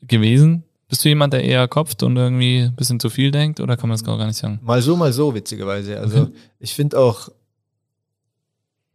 gewesen? 0.00 0.64
Bist 0.88 1.04
du 1.04 1.08
jemand, 1.08 1.32
der 1.32 1.44
eher 1.44 1.68
kopft 1.68 2.02
und 2.02 2.16
irgendwie 2.16 2.62
ein 2.62 2.74
bisschen 2.74 2.98
zu 2.98 3.08
viel 3.08 3.30
denkt 3.30 3.60
oder 3.60 3.76
kann 3.76 3.88
man 3.88 3.94
das 3.96 4.04
gar 4.04 4.26
nicht 4.26 4.36
sagen? 4.36 4.58
Mal 4.62 4.82
so, 4.82 4.96
mal 4.96 5.12
so, 5.12 5.32
witzigerweise. 5.32 5.98
Also 6.00 6.22
Okay. 6.22 6.32
ich 6.58 6.74
finde 6.74 6.98
auch, 6.98 7.28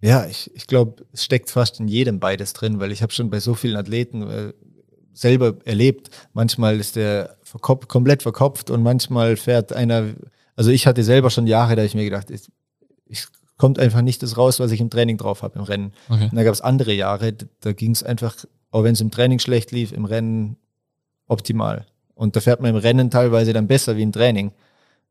ja, 0.02 0.26
ich, 0.26 0.52
ich 0.56 0.68
glaube, 0.68 1.06
es 1.12 1.24
steckt 1.24 1.50
fast 1.50 1.80
in 1.80 1.88
jedem 1.88 2.20
beides 2.20 2.54
drin, 2.54 2.80
weil 2.80 2.92
ich 2.92 3.02
habe 3.02 3.14
schon 3.14 3.30
bei 3.30 3.40
so 3.40 3.56
vielen 3.56 3.76
Athleten 3.76 4.22
äh, 4.30 4.54
selber 5.14 5.56
erlebt, 5.66 6.12
manchmal 6.34 6.80
ist 6.80 6.96
der 6.96 7.38
verkop 7.44 7.88
komplett 7.88 8.22
verkopft 8.22 8.70
und 8.70 8.84
manchmal 8.84 9.36
fährt 9.36 9.74
einer, 9.74 10.06
also 10.56 10.70
ich 10.70 10.86
hatte 10.86 11.04
selber 11.04 11.32
schon 11.32 11.48
Jahre, 11.48 11.76
da 11.76 11.84
ich 11.84 11.96
mir 11.96 12.04
gedacht, 12.04 12.30
ich, 12.30 12.48
ich 13.08 13.28
kommt 13.58 13.80
einfach 13.80 14.02
nicht 14.02 14.22
das 14.22 14.38
raus, 14.38 14.60
was 14.60 14.72
ich 14.72 14.80
im 14.80 14.90
Training 14.90 15.18
drauf 15.18 15.42
habe, 15.42 15.58
im 15.58 15.66
Rennen. 15.66 15.94
Okay. 16.10 16.26
Und 16.26 16.36
da 16.36 16.44
gab 16.44 16.54
es 16.54 16.62
andere 16.62 16.94
Jahre, 16.94 17.34
da 17.34 17.74
ging 17.74 17.92
es 17.92 18.04
einfach, 18.04 18.36
auch 18.70 18.84
wenn 18.84 18.94
es 18.94 19.02
im 19.02 19.12
Training 19.12 19.40
schlecht 19.40 19.72
lief, 19.72 19.92
im 19.92 20.06
Rennen 20.06 20.58
optimal. 21.28 21.86
Und 22.14 22.36
da 22.36 22.40
fährt 22.40 22.62
man 22.62 22.72
im 22.72 22.76
Rennen 22.76 23.10
teilweise 23.10 23.54
dann 23.54 23.68
besser 23.68 23.98
wie 23.98 24.04
im 24.04 24.12
Training, 24.12 24.52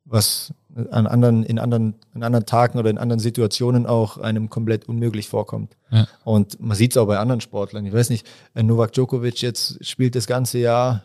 was 0.06 0.54
an 0.90 1.06
anderen, 1.06 1.42
in 1.42 1.58
anderen, 1.58 1.94
in 2.14 2.22
anderen 2.22 2.46
Tagen 2.46 2.78
oder 2.78 2.90
in 2.90 2.98
anderen 2.98 3.20
Situationen 3.20 3.86
auch 3.86 4.18
einem 4.18 4.50
komplett 4.50 4.88
unmöglich 4.88 5.28
vorkommt. 5.28 5.76
Ja. 5.90 6.06
Und 6.24 6.60
man 6.60 6.76
sieht 6.76 6.92
es 6.92 6.96
auch 6.96 7.06
bei 7.06 7.18
anderen 7.18 7.40
Sportlern. 7.40 7.86
Ich 7.86 7.92
weiß 7.92 8.10
nicht, 8.10 8.26
äh, 8.54 8.62
Novak 8.62 8.92
Djokovic 8.92 9.40
jetzt 9.40 9.84
spielt 9.84 10.14
das 10.14 10.26
ganze 10.26 10.58
Jahr 10.58 11.02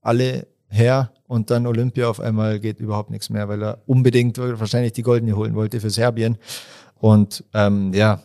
alle 0.00 0.46
her 0.68 1.10
und 1.26 1.50
dann 1.50 1.66
Olympia 1.66 2.08
auf 2.08 2.20
einmal 2.20 2.60
geht 2.60 2.80
überhaupt 2.80 3.10
nichts 3.10 3.28
mehr, 3.28 3.48
weil 3.48 3.62
er 3.62 3.78
unbedingt 3.86 4.38
wahrscheinlich 4.38 4.92
die 4.92 5.02
Goldene 5.02 5.36
holen 5.36 5.54
wollte 5.54 5.80
für 5.80 5.90
Serbien. 5.90 6.38
Und 6.94 7.44
ähm, 7.54 7.92
ja, 7.92 8.22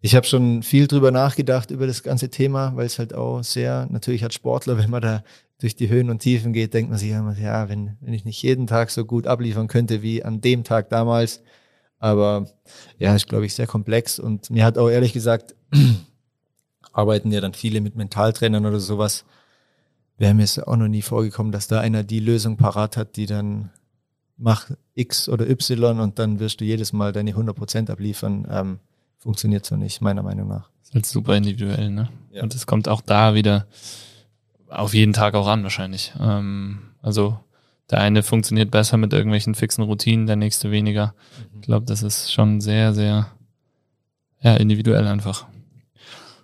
ich 0.00 0.16
habe 0.16 0.26
schon 0.26 0.62
viel 0.62 0.88
drüber 0.88 1.10
nachgedacht 1.10 1.70
über 1.70 1.86
das 1.86 2.02
ganze 2.02 2.28
Thema, 2.28 2.72
weil 2.74 2.86
es 2.86 2.98
halt 2.98 3.14
auch 3.14 3.42
sehr, 3.42 3.86
natürlich 3.90 4.24
als 4.24 4.34
Sportler, 4.34 4.76
wenn 4.78 4.90
man 4.90 5.02
da 5.02 5.24
durch 5.62 5.76
die 5.76 5.88
Höhen 5.88 6.10
und 6.10 6.18
Tiefen 6.18 6.52
geht, 6.52 6.74
denkt 6.74 6.90
man 6.90 6.98
sich 6.98 7.10
immer, 7.10 7.38
ja, 7.38 7.68
wenn, 7.68 7.96
wenn 8.00 8.12
ich 8.12 8.24
nicht 8.24 8.42
jeden 8.42 8.66
Tag 8.66 8.90
so 8.90 9.04
gut 9.04 9.28
abliefern 9.28 9.68
könnte 9.68 10.02
wie 10.02 10.24
an 10.24 10.40
dem 10.40 10.64
Tag 10.64 10.88
damals. 10.88 11.40
Aber 12.00 12.48
ja, 12.98 13.14
ist, 13.14 13.28
glaube 13.28 13.46
ich, 13.46 13.54
sehr 13.54 13.68
komplex. 13.68 14.18
Und 14.18 14.50
mir 14.50 14.64
hat 14.64 14.76
auch 14.76 14.88
ehrlich 14.88 15.12
gesagt, 15.12 15.54
arbeiten 16.92 17.30
ja 17.30 17.40
dann 17.40 17.54
viele 17.54 17.80
mit 17.80 17.94
Mentaltrainern 17.94 18.66
oder 18.66 18.80
sowas. 18.80 19.24
Wäre 20.18 20.34
mir 20.34 20.42
es 20.42 20.58
auch 20.58 20.76
noch 20.76 20.88
nie 20.88 21.02
vorgekommen, 21.02 21.52
dass 21.52 21.68
da 21.68 21.80
einer 21.80 22.02
die 22.02 22.20
Lösung 22.20 22.56
parat 22.56 22.96
hat, 22.96 23.14
die 23.14 23.26
dann 23.26 23.70
mach 24.36 24.68
X 24.94 25.28
oder 25.28 25.48
Y 25.48 26.00
und 26.00 26.18
dann 26.18 26.40
wirst 26.40 26.60
du 26.60 26.64
jedes 26.64 26.92
Mal 26.92 27.12
deine 27.12 27.34
100% 27.34 27.88
abliefern. 27.88 28.48
Ähm, 28.50 28.78
funktioniert 29.18 29.64
so 29.64 29.76
nicht, 29.76 30.00
meiner 30.00 30.24
Meinung 30.24 30.48
nach. 30.48 30.70
Ist 30.82 30.92
halt 30.92 31.06
super 31.06 31.36
individuell, 31.36 31.90
ne? 31.90 32.08
Ja. 32.32 32.42
Und 32.42 32.52
es 32.52 32.66
kommt 32.66 32.88
auch 32.88 33.00
da 33.00 33.34
wieder 33.34 33.68
auf 34.72 34.94
jeden 34.94 35.12
Tag 35.12 35.34
auch 35.34 35.46
an, 35.46 35.62
wahrscheinlich. 35.62 36.12
Ähm, 36.20 36.78
also 37.02 37.38
der 37.90 38.00
eine 38.00 38.22
funktioniert 38.22 38.70
besser 38.70 38.96
mit 38.96 39.12
irgendwelchen 39.12 39.54
fixen 39.54 39.84
Routinen, 39.84 40.26
der 40.26 40.36
nächste 40.36 40.70
weniger. 40.70 41.14
Ich 41.54 41.62
glaube, 41.62 41.86
das 41.86 42.02
ist 42.02 42.32
schon 42.32 42.60
sehr, 42.60 42.94
sehr 42.94 43.28
ja, 44.40 44.54
individuell 44.54 45.06
einfach. 45.06 45.46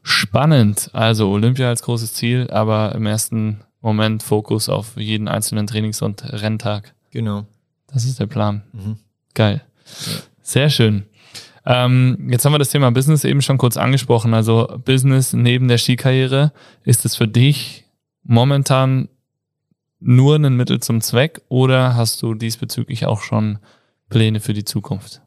Spannend. 0.03 0.91
Also 0.93 1.31
Olympia 1.31 1.68
als 1.68 1.83
großes 1.83 2.14
Ziel, 2.14 2.51
aber 2.51 2.95
im 2.95 3.07
ersten 3.07 3.61
Moment 3.81 4.22
Fokus 4.22 4.68
auf 4.68 4.97
jeden 4.97 5.29
einzelnen 5.29 5.66
Trainings- 5.66 6.03
und 6.03 6.22
Renntag. 6.33 6.95
Genau. 7.11 7.47
Das 7.87 8.05
ist 8.05 8.20
der 8.20 8.26
Plan. 8.26 8.62
Mhm. 8.72 8.99
Geil. 9.35 9.62
Sehr 10.43 10.70
schön. 10.70 11.07
Ähm, 11.64 12.29
jetzt 12.31 12.45
haben 12.45 12.53
wir 12.53 12.59
das 12.59 12.70
Thema 12.70 12.91
Business 12.91 13.24
eben 13.24 13.43
schon 13.43 13.59
kurz 13.59 13.76
angesprochen. 13.76 14.35
Also 14.35 14.66
Business 14.85 15.33
neben 15.33 15.68
der 15.68 15.79
Skikarriere. 15.79 16.53
Ist 16.85 17.05
es 17.05 17.16
für 17.16 17.29
dich 17.29 17.85
momentan 18.29 19.09
nur 20.01 20.37
ein 20.37 20.55
Mittel 20.55 20.81
zum 20.81 21.01
Zweck 21.01 21.43
oder 21.49 21.97
hast 21.97 22.22
du 22.22 22.35
diesbezüglich 22.35 23.07
auch 23.07 23.22
schon 23.22 23.59
Pläne 24.11 24.39
für 24.39 24.53
die 24.53 24.64
Zukunft? 24.64 25.22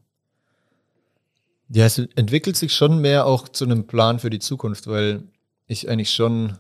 Ja, 1.68 1.86
es 1.86 1.98
entwickelt 1.98 2.56
sich 2.56 2.74
schon 2.74 3.00
mehr 3.00 3.26
auch 3.26 3.50
zu 3.50 3.66
einem 3.66 3.88
Plan 3.88 4.20
für 4.20 4.30
die 4.30 4.40
Zukunft, 4.40 4.88
weil 4.88 5.24
ich 5.68 5.90
eigentlich 5.90 6.12
schon 6.12 6.58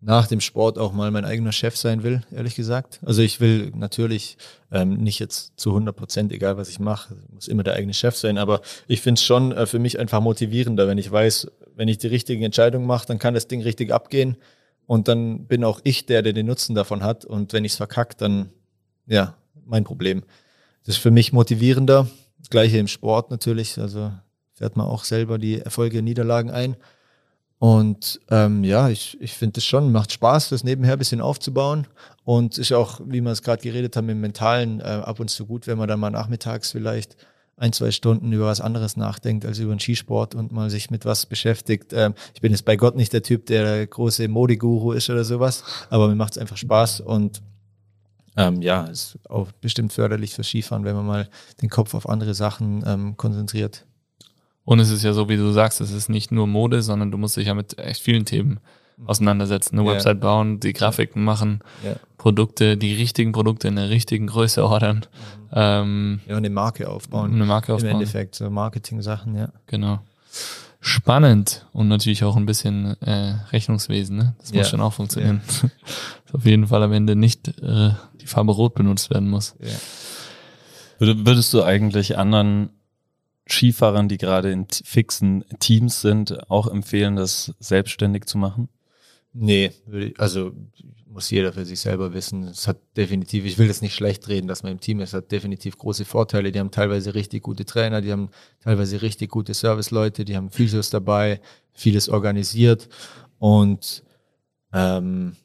nach 0.00 0.26
dem 0.28 0.40
Sport 0.40 0.78
auch 0.78 0.92
mal 0.92 1.10
mein 1.10 1.24
eigener 1.24 1.52
Chef 1.52 1.76
sein 1.76 2.02
will, 2.02 2.22
ehrlich 2.30 2.54
gesagt. 2.54 3.00
Also 3.04 3.22
ich 3.22 3.40
will 3.40 3.72
natürlich 3.74 4.36
ähm, 4.70 4.98
nicht 4.98 5.18
jetzt 5.18 5.58
zu 5.58 5.70
100 5.70 5.96
Prozent, 5.96 6.32
egal 6.32 6.56
was 6.56 6.68
ich 6.68 6.78
mache, 6.78 7.16
muss 7.32 7.48
immer 7.48 7.62
der 7.62 7.74
eigene 7.74 7.94
Chef 7.94 8.14
sein, 8.14 8.36
aber 8.36 8.60
ich 8.86 9.00
finde 9.00 9.18
es 9.18 9.24
schon 9.24 9.52
äh, 9.52 9.66
für 9.66 9.78
mich 9.78 9.98
einfach 9.98 10.20
motivierender, 10.20 10.86
wenn 10.86 10.98
ich 10.98 11.10
weiß, 11.10 11.50
wenn 11.74 11.88
ich 11.88 11.98
die 11.98 12.08
richtigen 12.08 12.42
Entscheidungen 12.42 12.86
mache, 12.86 13.06
dann 13.06 13.18
kann 13.18 13.34
das 13.34 13.48
Ding 13.48 13.62
richtig 13.62 13.92
abgehen 13.92 14.36
und 14.88 15.06
dann 15.06 15.46
bin 15.46 15.64
auch 15.64 15.80
ich 15.84 16.06
der, 16.06 16.22
der 16.22 16.32
den 16.32 16.46
Nutzen 16.46 16.74
davon 16.74 17.02
hat 17.04 17.26
und 17.26 17.52
wenn 17.52 17.64
ich 17.66 17.72
es 17.72 17.76
verkackt, 17.76 18.22
dann 18.22 18.48
ja, 19.06 19.34
mein 19.66 19.84
Problem. 19.84 20.22
Das 20.84 20.96
ist 20.96 21.02
für 21.02 21.10
mich 21.10 21.30
motivierender. 21.30 22.08
Das 22.38 22.48
gleiche 22.48 22.78
im 22.78 22.88
Sport 22.88 23.30
natürlich, 23.30 23.78
also 23.78 24.10
fährt 24.54 24.78
man 24.78 24.86
auch 24.86 25.04
selber 25.04 25.36
die 25.36 25.60
Erfolge 25.60 25.98
und 25.98 26.04
Niederlagen 26.04 26.50
ein. 26.50 26.74
Und 27.58 28.18
ähm, 28.30 28.64
ja, 28.64 28.88
ich, 28.88 29.20
ich 29.20 29.34
finde 29.34 29.58
es 29.58 29.66
schon, 29.66 29.92
macht 29.92 30.10
Spaß, 30.10 30.48
das 30.48 30.64
nebenher 30.64 30.94
ein 30.94 30.98
bisschen 30.98 31.20
aufzubauen. 31.20 31.86
Und 32.24 32.56
ist 32.56 32.72
auch, 32.72 33.02
wie 33.04 33.20
wir 33.20 33.32
es 33.32 33.42
gerade 33.42 33.62
geredet 33.62 33.94
haben, 33.94 34.08
im 34.08 34.22
Mentalen 34.22 34.80
äh, 34.80 34.84
ab 34.84 35.20
und 35.20 35.28
zu 35.28 35.44
gut, 35.44 35.66
wenn 35.66 35.76
man 35.76 35.88
dann 35.88 36.00
mal 36.00 36.08
nachmittags 36.08 36.70
vielleicht 36.70 37.18
ein, 37.58 37.72
zwei 37.72 37.90
Stunden 37.90 38.32
über 38.32 38.46
was 38.46 38.60
anderes 38.60 38.96
nachdenkt 38.96 39.44
als 39.44 39.58
über 39.58 39.74
den 39.74 39.80
Skisport 39.80 40.34
und 40.34 40.52
mal 40.52 40.70
sich 40.70 40.90
mit 40.90 41.04
was 41.04 41.26
beschäftigt. 41.26 41.92
Ähm, 41.92 42.14
ich 42.34 42.40
bin 42.40 42.52
jetzt 42.52 42.64
bei 42.64 42.76
Gott 42.76 42.96
nicht 42.96 43.12
der 43.12 43.22
Typ, 43.22 43.46
der 43.46 43.86
große 43.86 44.28
Modeguru 44.28 44.92
ist 44.92 45.10
oder 45.10 45.24
sowas, 45.24 45.64
aber 45.90 46.08
mir 46.08 46.14
macht 46.14 46.32
es 46.32 46.38
einfach 46.38 46.56
Spaß 46.56 47.00
und 47.00 47.42
ähm, 48.36 48.62
ja, 48.62 48.84
ist 48.84 49.18
auch 49.28 49.50
bestimmt 49.60 49.92
förderlich 49.92 50.34
für 50.34 50.44
Skifahren, 50.44 50.84
wenn 50.84 50.94
man 50.94 51.06
mal 51.06 51.28
den 51.60 51.68
Kopf 51.68 51.94
auf 51.94 52.08
andere 52.08 52.34
Sachen 52.34 52.84
ähm, 52.86 53.16
konzentriert. 53.16 53.84
Und 54.64 54.78
es 54.80 54.90
ist 54.90 55.02
ja 55.02 55.12
so, 55.12 55.28
wie 55.28 55.36
du 55.36 55.50
sagst, 55.50 55.80
es 55.80 55.90
ist 55.90 56.08
nicht 56.08 56.30
nur 56.30 56.46
Mode, 56.46 56.82
sondern 56.82 57.10
du 57.10 57.18
musst 57.18 57.36
dich 57.36 57.46
ja 57.48 57.54
mit 57.54 57.78
echt 57.78 58.02
vielen 58.02 58.24
Themen 58.26 58.60
auseinandersetzen. 59.06 59.78
Eine 59.78 59.88
Ja. 59.88 59.94
Website 59.94 60.20
bauen, 60.20 60.60
die 60.60 60.72
Grafiken 60.72 61.24
machen, 61.24 61.60
Ja. 61.84 61.96
Produkte, 62.18 62.76
die 62.76 62.94
richtigen 62.94 63.32
Produkte 63.32 63.68
in 63.68 63.76
der 63.76 63.88
richtigen 63.90 64.26
Größe 64.26 64.64
ordern, 64.64 65.06
ähm, 65.52 66.20
Ja, 66.28 66.36
eine 66.36 66.50
Marke 66.50 66.88
aufbauen. 66.90 67.32
eine 67.32 67.46
Marke 67.46 67.72
Im 67.72 67.76
aufbauen. 67.76 67.92
Endeffekt, 67.92 68.34
so 68.34 68.50
Marketing-Sachen, 68.50 69.34
ja. 69.36 69.48
Genau. 69.66 70.00
Spannend 70.80 71.66
und 71.72 71.88
natürlich 71.88 72.22
auch 72.24 72.36
ein 72.36 72.46
bisschen 72.46 73.00
äh, 73.02 73.34
Rechnungswesen, 73.52 74.16
ne? 74.16 74.34
Das 74.38 74.48
muss 74.52 74.58
Ja. 74.58 74.64
schon 74.64 74.80
auch 74.80 74.92
funktionieren. 74.92 75.40
Dass 75.46 75.64
auf 76.34 76.44
jeden 76.44 76.66
Fall 76.68 76.82
am 76.82 76.92
Ende 76.92 77.16
nicht 77.16 77.48
äh, 77.62 77.90
die 78.20 78.26
Farbe 78.26 78.52
Rot 78.52 78.74
benutzt 78.74 79.10
werden 79.10 79.28
muss. 79.28 79.54
ja. 79.60 79.68
Würdest 81.00 81.52
du 81.54 81.62
eigentlich 81.62 82.18
anderen 82.18 82.70
Skifahrern, 83.48 84.08
die 84.08 84.18
gerade 84.18 84.50
in 84.50 84.66
fixen 84.68 85.44
Teams 85.60 86.00
sind, 86.00 86.50
auch 86.50 86.66
empfehlen, 86.66 87.14
das 87.14 87.54
selbstständig 87.60 88.26
zu 88.26 88.36
machen? 88.36 88.68
Nee, 89.32 89.72
also 90.18 90.52
muss 91.06 91.30
jeder 91.30 91.52
für 91.52 91.64
sich 91.64 91.80
selber 91.80 92.12
wissen. 92.12 92.44
Es 92.44 92.68
hat 92.68 92.78
definitiv, 92.96 93.44
ich 93.44 93.58
will 93.58 93.68
das 93.68 93.82
nicht 93.82 93.94
schlecht 93.94 94.28
reden, 94.28 94.46
dass 94.46 94.62
man 94.62 94.72
im 94.72 94.80
Team 94.80 95.00
ist, 95.00 95.14
hat 95.14 95.32
definitiv 95.32 95.76
große 95.78 96.04
Vorteile. 96.04 96.52
Die 96.52 96.58
haben 96.58 96.70
teilweise 96.70 97.14
richtig 97.14 97.42
gute 97.42 97.64
Trainer, 97.64 98.00
die 98.00 98.12
haben 98.12 98.30
teilweise 98.60 99.02
richtig 99.02 99.30
gute 99.30 99.54
Serviceleute, 99.54 100.24
die 100.24 100.36
haben 100.36 100.50
Physios 100.50 100.90
dabei, 100.90 101.40
vieles 101.72 102.08
organisiert 102.08 102.88
und 103.38 104.02
ähm, 104.72 105.36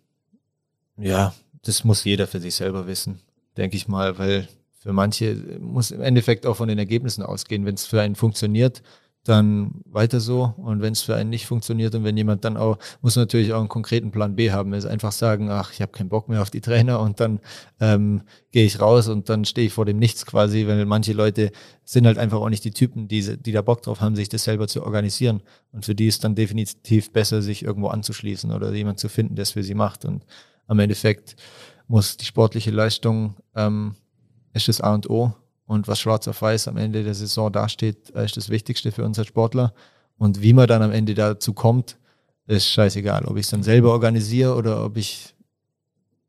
ja, 0.98 1.34
das 1.64 1.84
muss 1.84 2.04
jeder 2.04 2.28
für 2.28 2.40
sich 2.40 2.56
selber 2.56 2.88
wissen, 2.88 3.22
denke 3.58 3.78
ich 3.78 3.88
mal, 3.88 4.18
weil 4.18 4.48
für 4.80 4.94
manche 4.94 5.36
muss 5.60 5.92
im 5.92 6.02
Endeffekt 6.02 6.46
auch 6.46 6.58
von 6.58 6.68
den 6.68 6.78
Ergebnissen 6.78 7.24
ausgehen. 7.24 7.66
Wenn 7.66 7.76
es 7.76 7.86
für 7.86 8.02
einen 8.02 8.16
funktioniert, 8.16 8.84
dann 9.24 9.82
weiter 9.86 10.20
so. 10.20 10.54
Und 10.58 10.82
wenn 10.82 10.94
es 10.94 11.02
für 11.02 11.16
einen 11.16 11.30
nicht 11.30 11.46
funktioniert 11.46 11.96
und 11.96 12.04
wenn 12.04 12.18
jemand 12.18 12.44
dann 12.44 12.58
auch, 12.58 12.78
muss 13.02 13.16
natürlich 13.16 13.54
auch 13.54 13.60
einen 13.60 13.70
konkreten 13.70 14.12
Plan 14.12 14.36
B 14.36 14.52
haben. 14.52 14.74
Also 14.74 14.90
einfach 14.90 15.14
sagen, 15.14 15.50
ach, 15.50 15.72
ich 15.72 15.82
habe 15.82 15.92
keinen 15.92 16.10
Bock 16.10 16.28
mehr 16.28 16.42
auf 16.42 16.50
die 16.50 16.62
Trainer 16.62 17.00
und 17.00 17.20
dann 17.20 17.40
ähm, 17.80 18.24
gehe 18.52 18.66
ich 18.66 18.82
raus 18.82 19.08
und 19.08 19.30
dann 19.30 19.46
stehe 19.46 19.68
ich 19.68 19.74
vor 19.74 19.86
dem 19.86 19.98
Nichts 19.98 20.26
quasi, 20.26 20.68
weil 20.68 20.86
manche 20.86 21.14
Leute 21.14 21.52
sind 21.86 22.06
halt 22.06 22.18
einfach 22.18 22.40
auch 22.40 22.50
nicht 22.50 22.66
die 22.66 22.72
Typen, 22.72 23.08
die, 23.08 23.38
die 23.38 23.52
da 23.52 23.62
Bock 23.62 23.82
drauf 23.82 24.02
haben, 24.02 24.16
sich 24.16 24.30
das 24.30 24.44
selber 24.44 24.68
zu 24.68 24.84
organisieren. 24.84 25.42
Und 25.72 25.86
für 25.86 25.96
die 25.96 26.08
ist 26.08 26.24
dann 26.24 26.36
definitiv 26.36 27.12
besser, 27.12 27.42
sich 27.42 27.64
irgendwo 27.64 27.88
anzuschließen 27.88 28.52
oder 28.52 28.74
jemand 28.74 29.00
zu 29.00 29.08
finden, 29.08 29.36
der 29.36 29.44
es 29.44 29.52
für 29.52 29.64
sie 29.64 29.76
macht. 29.76 30.04
Und 30.04 30.26
am 30.68 30.80
Endeffekt 30.80 31.38
muss 31.88 32.18
die 32.18 32.26
sportliche 32.26 32.72
Leistung 32.72 33.36
ähm, 33.56 33.96
ist 34.54 34.68
das 34.68 34.82
A 34.82 34.94
und 34.94 35.10
O 35.10 35.34
und 35.74 35.88
was 35.88 36.00
schwarz 36.00 36.28
auf 36.28 36.42
weiß 36.42 36.68
am 36.68 36.78
Ende 36.78 37.04
der 37.04 37.14
Saison 37.14 37.52
dasteht, 37.52 38.12
ist 38.12 38.38
das 38.38 38.50
Wichtigste 38.50 38.92
für 38.92 39.04
uns 39.04 39.18
als 39.20 39.28
Sportler. 39.28 39.74
Und 40.18 40.42
wie 40.42 40.54
man 40.54 40.68
dann 40.68 40.82
am 40.82 40.92
Ende 40.92 41.14
dazu 41.16 41.54
kommt, 41.54 41.98
ist 42.48 42.68
scheißegal. 42.68 43.26
Ob 43.26 43.38
ich 43.38 43.46
es 43.46 43.50
dann 43.50 43.64
selber 43.64 43.92
organisiere 43.92 44.56
oder 44.56 44.86
ob 44.86 44.98
ich 44.98 45.34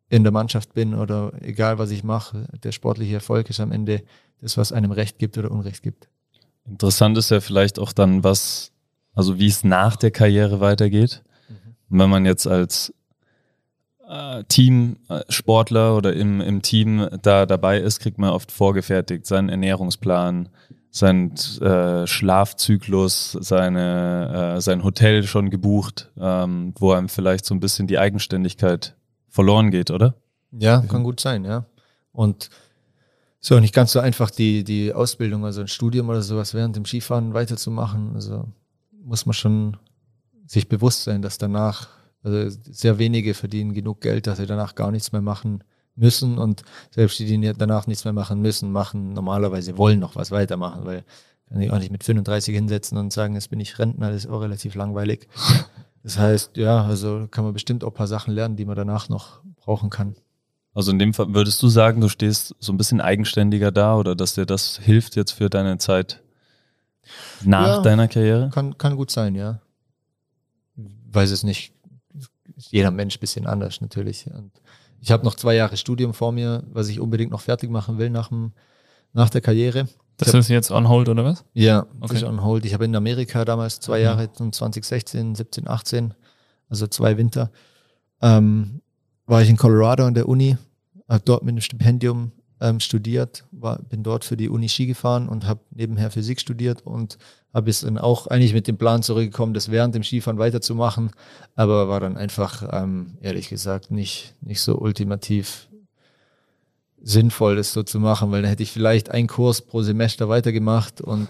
in 0.08 0.22
der 0.22 0.32
Mannschaft 0.32 0.74
bin 0.74 0.94
oder 0.94 1.32
egal 1.42 1.78
was 1.78 1.90
ich 1.90 2.04
mache, 2.04 2.46
der 2.62 2.72
sportliche 2.72 3.14
Erfolg 3.14 3.50
ist 3.50 3.60
am 3.60 3.72
Ende 3.72 4.02
das, 4.40 4.56
was 4.56 4.72
einem 4.72 4.92
Recht 4.92 5.18
gibt 5.18 5.36
oder 5.38 5.50
Unrecht 5.50 5.82
gibt. 5.82 6.08
Interessant 6.66 7.18
ist 7.18 7.30
ja 7.30 7.40
vielleicht 7.40 7.78
auch 7.78 7.92
dann, 7.92 8.24
was, 8.24 8.72
also 9.14 9.38
wie 9.38 9.46
es 9.46 9.64
nach 9.64 9.96
der 9.96 10.10
Karriere 10.10 10.60
weitergeht. 10.60 11.22
Mhm. 11.48 11.98
wenn 12.00 12.10
man 12.10 12.26
jetzt 12.26 12.46
als 12.46 12.94
äh, 14.08 14.44
Teamsportler 14.44 15.88
äh, 15.88 15.96
oder 15.96 16.12
im, 16.12 16.40
im 16.40 16.62
Team 16.62 17.08
da 17.22 17.46
dabei 17.46 17.78
ist, 17.78 18.00
kriegt 18.00 18.18
man 18.18 18.30
oft 18.30 18.52
vorgefertigt 18.52 19.26
seinen 19.26 19.48
Ernährungsplan, 19.48 20.48
seinen 20.90 21.34
äh, 21.60 22.06
Schlafzyklus, 22.06 23.36
seine, 23.40 24.56
äh, 24.56 24.60
sein 24.60 24.84
Hotel 24.84 25.24
schon 25.24 25.50
gebucht, 25.50 26.10
ähm, 26.18 26.72
wo 26.78 26.92
einem 26.92 27.08
vielleicht 27.08 27.44
so 27.44 27.54
ein 27.54 27.60
bisschen 27.60 27.86
die 27.86 27.98
Eigenständigkeit 27.98 28.94
verloren 29.28 29.70
geht, 29.70 29.90
oder? 29.90 30.14
Ja, 30.52 30.80
kann 30.82 31.02
gut 31.02 31.18
sein, 31.18 31.44
ja. 31.44 31.66
Und 32.12 32.50
so 33.40 33.58
nicht 33.60 33.74
ganz 33.74 33.92
so 33.92 34.00
einfach 34.00 34.30
die, 34.30 34.64
die 34.64 34.92
Ausbildung, 34.92 35.44
also 35.44 35.60
ein 35.60 35.68
Studium 35.68 36.08
oder 36.08 36.22
sowas 36.22 36.54
während 36.54 36.76
dem 36.76 36.84
Skifahren 36.84 37.34
weiterzumachen. 37.34 38.12
Also 38.14 38.48
muss 39.02 39.26
man 39.26 39.34
schon 39.34 39.76
sich 40.46 40.68
bewusst 40.68 41.04
sein, 41.04 41.20
dass 41.20 41.38
danach 41.38 41.88
also 42.24 42.58
sehr 42.70 42.98
wenige 42.98 43.34
verdienen 43.34 43.74
genug 43.74 44.00
Geld, 44.00 44.26
dass 44.26 44.38
sie 44.38 44.46
danach 44.46 44.74
gar 44.74 44.90
nichts 44.90 45.12
mehr 45.12 45.20
machen 45.20 45.62
müssen 45.94 46.38
und 46.38 46.62
selbst 46.90 47.18
die, 47.18 47.26
die 47.26 47.52
danach 47.56 47.86
nichts 47.86 48.04
mehr 48.04 48.12
machen 48.12 48.40
müssen, 48.40 48.72
machen 48.72 49.12
normalerweise 49.12 49.78
wollen 49.78 50.00
noch 50.00 50.16
was 50.16 50.30
weitermachen, 50.30 50.84
weil 50.84 51.04
kann 51.48 51.60
ich 51.60 51.70
auch 51.70 51.78
nicht 51.78 51.92
mit 51.92 52.02
35 52.02 52.54
hinsetzen 52.54 52.98
und 52.98 53.12
sagen, 53.12 53.34
jetzt 53.34 53.50
bin 53.50 53.60
ich 53.60 53.78
Rentner, 53.78 54.10
das 54.10 54.24
ist 54.24 54.30
auch 54.30 54.40
relativ 54.40 54.74
langweilig. 54.74 55.28
Das 56.02 56.18
heißt, 56.18 56.56
ja, 56.58 56.84
also 56.84 57.28
kann 57.30 57.44
man 57.44 57.54
bestimmt 57.54 57.82
auch 57.82 57.88
ein 57.88 57.94
paar 57.94 58.06
Sachen 58.06 58.34
lernen, 58.34 58.56
die 58.56 58.66
man 58.66 58.76
danach 58.76 59.08
noch 59.08 59.40
brauchen 59.56 59.88
kann. 59.88 60.16
Also 60.74 60.90
in 60.90 60.98
dem 60.98 61.14
Fall 61.14 61.32
würdest 61.32 61.62
du 61.62 61.68
sagen, 61.68 62.00
du 62.00 62.08
stehst 62.08 62.54
so 62.58 62.72
ein 62.72 62.76
bisschen 62.76 63.00
eigenständiger 63.00 63.70
da 63.70 63.96
oder 63.96 64.14
dass 64.14 64.34
dir 64.34 64.44
das 64.44 64.78
hilft 64.78 65.16
jetzt 65.16 65.30
für 65.30 65.48
deine 65.48 65.78
Zeit 65.78 66.22
nach 67.44 67.76
ja, 67.76 67.82
deiner 67.82 68.08
Karriere? 68.08 68.50
Kann, 68.52 68.76
kann 68.76 68.96
gut 68.96 69.10
sein, 69.10 69.34
ja. 69.34 69.60
Weiß 70.76 71.30
es 71.30 71.42
nicht 71.42 71.72
jeder 72.56 72.90
Mensch 72.90 73.18
bisschen 73.18 73.46
anders 73.46 73.80
natürlich. 73.80 74.26
Und 74.26 74.52
ich 75.00 75.10
habe 75.10 75.24
noch 75.24 75.34
zwei 75.34 75.54
Jahre 75.54 75.76
Studium 75.76 76.14
vor 76.14 76.32
mir, 76.32 76.62
was 76.70 76.88
ich 76.88 77.00
unbedingt 77.00 77.30
noch 77.30 77.40
fertig 77.40 77.70
machen 77.70 77.98
will 77.98 78.10
nach, 78.10 78.28
dem, 78.28 78.52
nach 79.12 79.30
der 79.30 79.40
Karriere. 79.40 79.88
Das 80.16 80.28
hab, 80.28 80.40
ist 80.40 80.48
jetzt 80.48 80.70
on 80.70 80.88
hold 80.88 81.08
oder 81.08 81.24
was? 81.24 81.44
Ja, 81.54 81.80
okay. 81.80 81.88
das 82.00 82.12
ist 82.12 82.22
on 82.24 82.42
hold. 82.42 82.64
Ich 82.64 82.74
habe 82.74 82.84
in 82.84 82.94
Amerika 82.94 83.44
damals 83.44 83.80
zwei 83.80 83.98
mhm. 83.98 84.04
Jahre, 84.04 84.32
2016, 84.32 85.34
17, 85.34 85.68
18, 85.68 86.14
also 86.68 86.86
zwei 86.86 87.16
Winter, 87.16 87.50
ähm, 88.22 88.80
war 89.26 89.42
ich 89.42 89.50
in 89.50 89.56
Colorado 89.56 90.04
an 90.04 90.14
der 90.14 90.28
Uni, 90.28 90.56
habe 91.08 91.22
dort 91.24 91.42
mit 91.42 91.52
einem 91.52 91.60
Stipendium 91.60 92.32
ähm, 92.60 92.80
studiert, 92.80 93.44
war, 93.50 93.78
bin 93.82 94.02
dort 94.02 94.24
für 94.24 94.36
die 94.36 94.48
Uni 94.48 94.68
Ski 94.68 94.86
gefahren 94.86 95.28
und 95.28 95.46
habe 95.46 95.60
nebenher 95.70 96.10
Physik 96.10 96.40
studiert 96.40 96.82
und 96.82 97.18
habe 97.54 97.70
es 97.70 97.80
dann 97.80 97.96
auch 97.98 98.26
eigentlich 98.26 98.52
mit 98.52 98.66
dem 98.66 98.76
Plan 98.76 99.02
zurückgekommen, 99.02 99.54
das 99.54 99.70
während 99.70 99.94
dem 99.94 100.02
Skifahren 100.02 100.38
weiterzumachen, 100.38 101.12
aber 101.54 101.88
war 101.88 102.00
dann 102.00 102.16
einfach, 102.16 102.68
ähm, 102.72 103.16
ehrlich 103.20 103.48
gesagt, 103.48 103.92
nicht, 103.92 104.34
nicht 104.40 104.60
so 104.60 104.76
ultimativ 104.76 105.68
sinnvoll, 107.00 107.56
das 107.56 107.72
so 107.72 107.82
zu 107.84 108.00
machen, 108.00 108.32
weil 108.32 108.42
dann 108.42 108.48
hätte 108.50 108.64
ich 108.64 108.72
vielleicht 108.72 109.10
einen 109.10 109.28
Kurs 109.28 109.62
pro 109.62 109.82
Semester 109.82 110.28
weitergemacht 110.28 111.00
und 111.00 111.28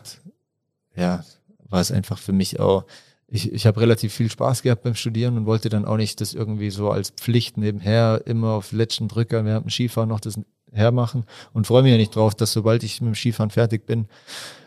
ja, 0.97 1.25
war 1.69 1.81
es 1.81 1.93
einfach 1.93 2.19
für 2.19 2.33
mich 2.33 2.59
auch, 2.59 2.85
ich, 3.27 3.53
ich 3.53 3.67
habe 3.67 3.81
relativ 3.81 4.15
viel 4.15 4.31
Spaß 4.31 4.63
gehabt 4.63 4.83
beim 4.83 4.95
Studieren 4.95 5.37
und 5.37 5.47
wollte 5.47 5.69
dann 5.69 5.85
auch 5.85 5.97
nicht 5.97 6.21
das 6.21 6.33
irgendwie 6.33 6.71
so 6.71 6.91
als 6.91 7.11
Pflicht 7.11 7.59
nebenher 7.59 8.23
immer 8.25 8.53
auf 8.53 8.73
letzten 8.73 9.09
Drücker 9.09 9.45
während 9.45 9.67
dem 9.67 9.71
Skifahren 9.71 10.09
noch 10.09 10.21
das 10.21 10.39
hermachen 10.73 11.25
und 11.53 11.67
freue 11.67 11.83
mich 11.83 11.93
ja 11.93 11.99
nicht 11.99 12.15
drauf, 12.15 12.35
dass 12.35 12.53
sobald 12.53 12.83
ich 12.83 13.01
mit 13.01 13.09
dem 13.09 13.15
Skifahren 13.15 13.51
fertig 13.51 13.87
bin, 13.87 14.07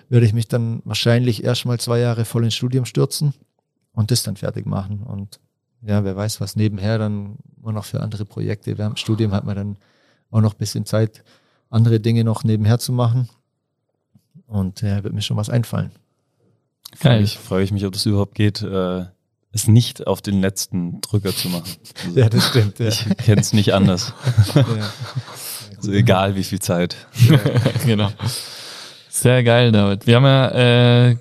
würde 0.09 0.25
ich 0.25 0.33
mich 0.33 0.47
dann 0.47 0.81
wahrscheinlich 0.85 1.43
erstmal 1.43 1.79
zwei 1.79 1.99
Jahre 1.99 2.25
voll 2.25 2.43
ins 2.43 2.55
Studium 2.55 2.85
stürzen 2.85 3.33
und 3.93 4.11
das 4.11 4.23
dann 4.23 4.35
fertig 4.37 4.65
machen. 4.65 5.03
Und 5.03 5.39
ja, 5.81 6.03
wer 6.03 6.15
weiß, 6.15 6.41
was 6.41 6.55
nebenher 6.55 6.97
dann 6.97 7.37
nur 7.61 7.73
noch 7.73 7.85
für 7.85 8.01
andere 8.01 8.25
Projekte. 8.25 8.77
Während 8.77 8.97
dem 8.97 9.01
Studium 9.01 9.33
hat 9.33 9.45
man 9.45 9.55
dann 9.55 9.77
auch 10.31 10.41
noch 10.41 10.53
ein 10.53 10.57
bisschen 10.57 10.85
Zeit, 10.85 11.23
andere 11.69 11.99
Dinge 11.99 12.23
noch 12.23 12.43
nebenher 12.43 12.79
zu 12.79 12.91
machen. 12.91 13.29
Und 14.47 14.81
ja, 14.81 15.03
wird 15.03 15.13
mir 15.13 15.21
schon 15.21 15.37
was 15.37 15.49
einfallen. 15.49 15.91
Geil. 17.01 17.23
Ich 17.23 17.37
freue 17.37 17.63
ich 17.63 17.71
mich, 17.71 17.85
ob 17.85 17.93
das 17.93 18.05
überhaupt 18.05 18.35
geht, 18.35 18.61
äh, 18.61 19.05
es 19.51 19.67
nicht 19.67 20.07
auf 20.07 20.21
den 20.21 20.41
letzten 20.41 21.01
Drücker 21.01 21.35
zu 21.35 21.49
machen. 21.49 21.75
Also, 22.05 22.19
ja, 22.19 22.29
das 22.29 22.47
stimmt. 22.47 22.79
Ja. 22.79 22.87
Ich 22.87 23.05
kenne 23.17 23.41
es 23.41 23.53
nicht 23.53 23.73
anders. 23.73 24.13
Ja. 24.55 24.63
Also 25.77 25.91
egal 25.91 26.35
wie 26.35 26.43
viel 26.43 26.57
Zeit. 26.57 26.95
Ja. 27.29 27.39
genau. 27.85 28.09
Sehr 29.19 29.43
geil, 29.43 29.71
David. 29.71 30.05
Wir 30.05 30.17
haben 30.17 30.25
ja, 30.25 31.07
äh, 31.09 31.17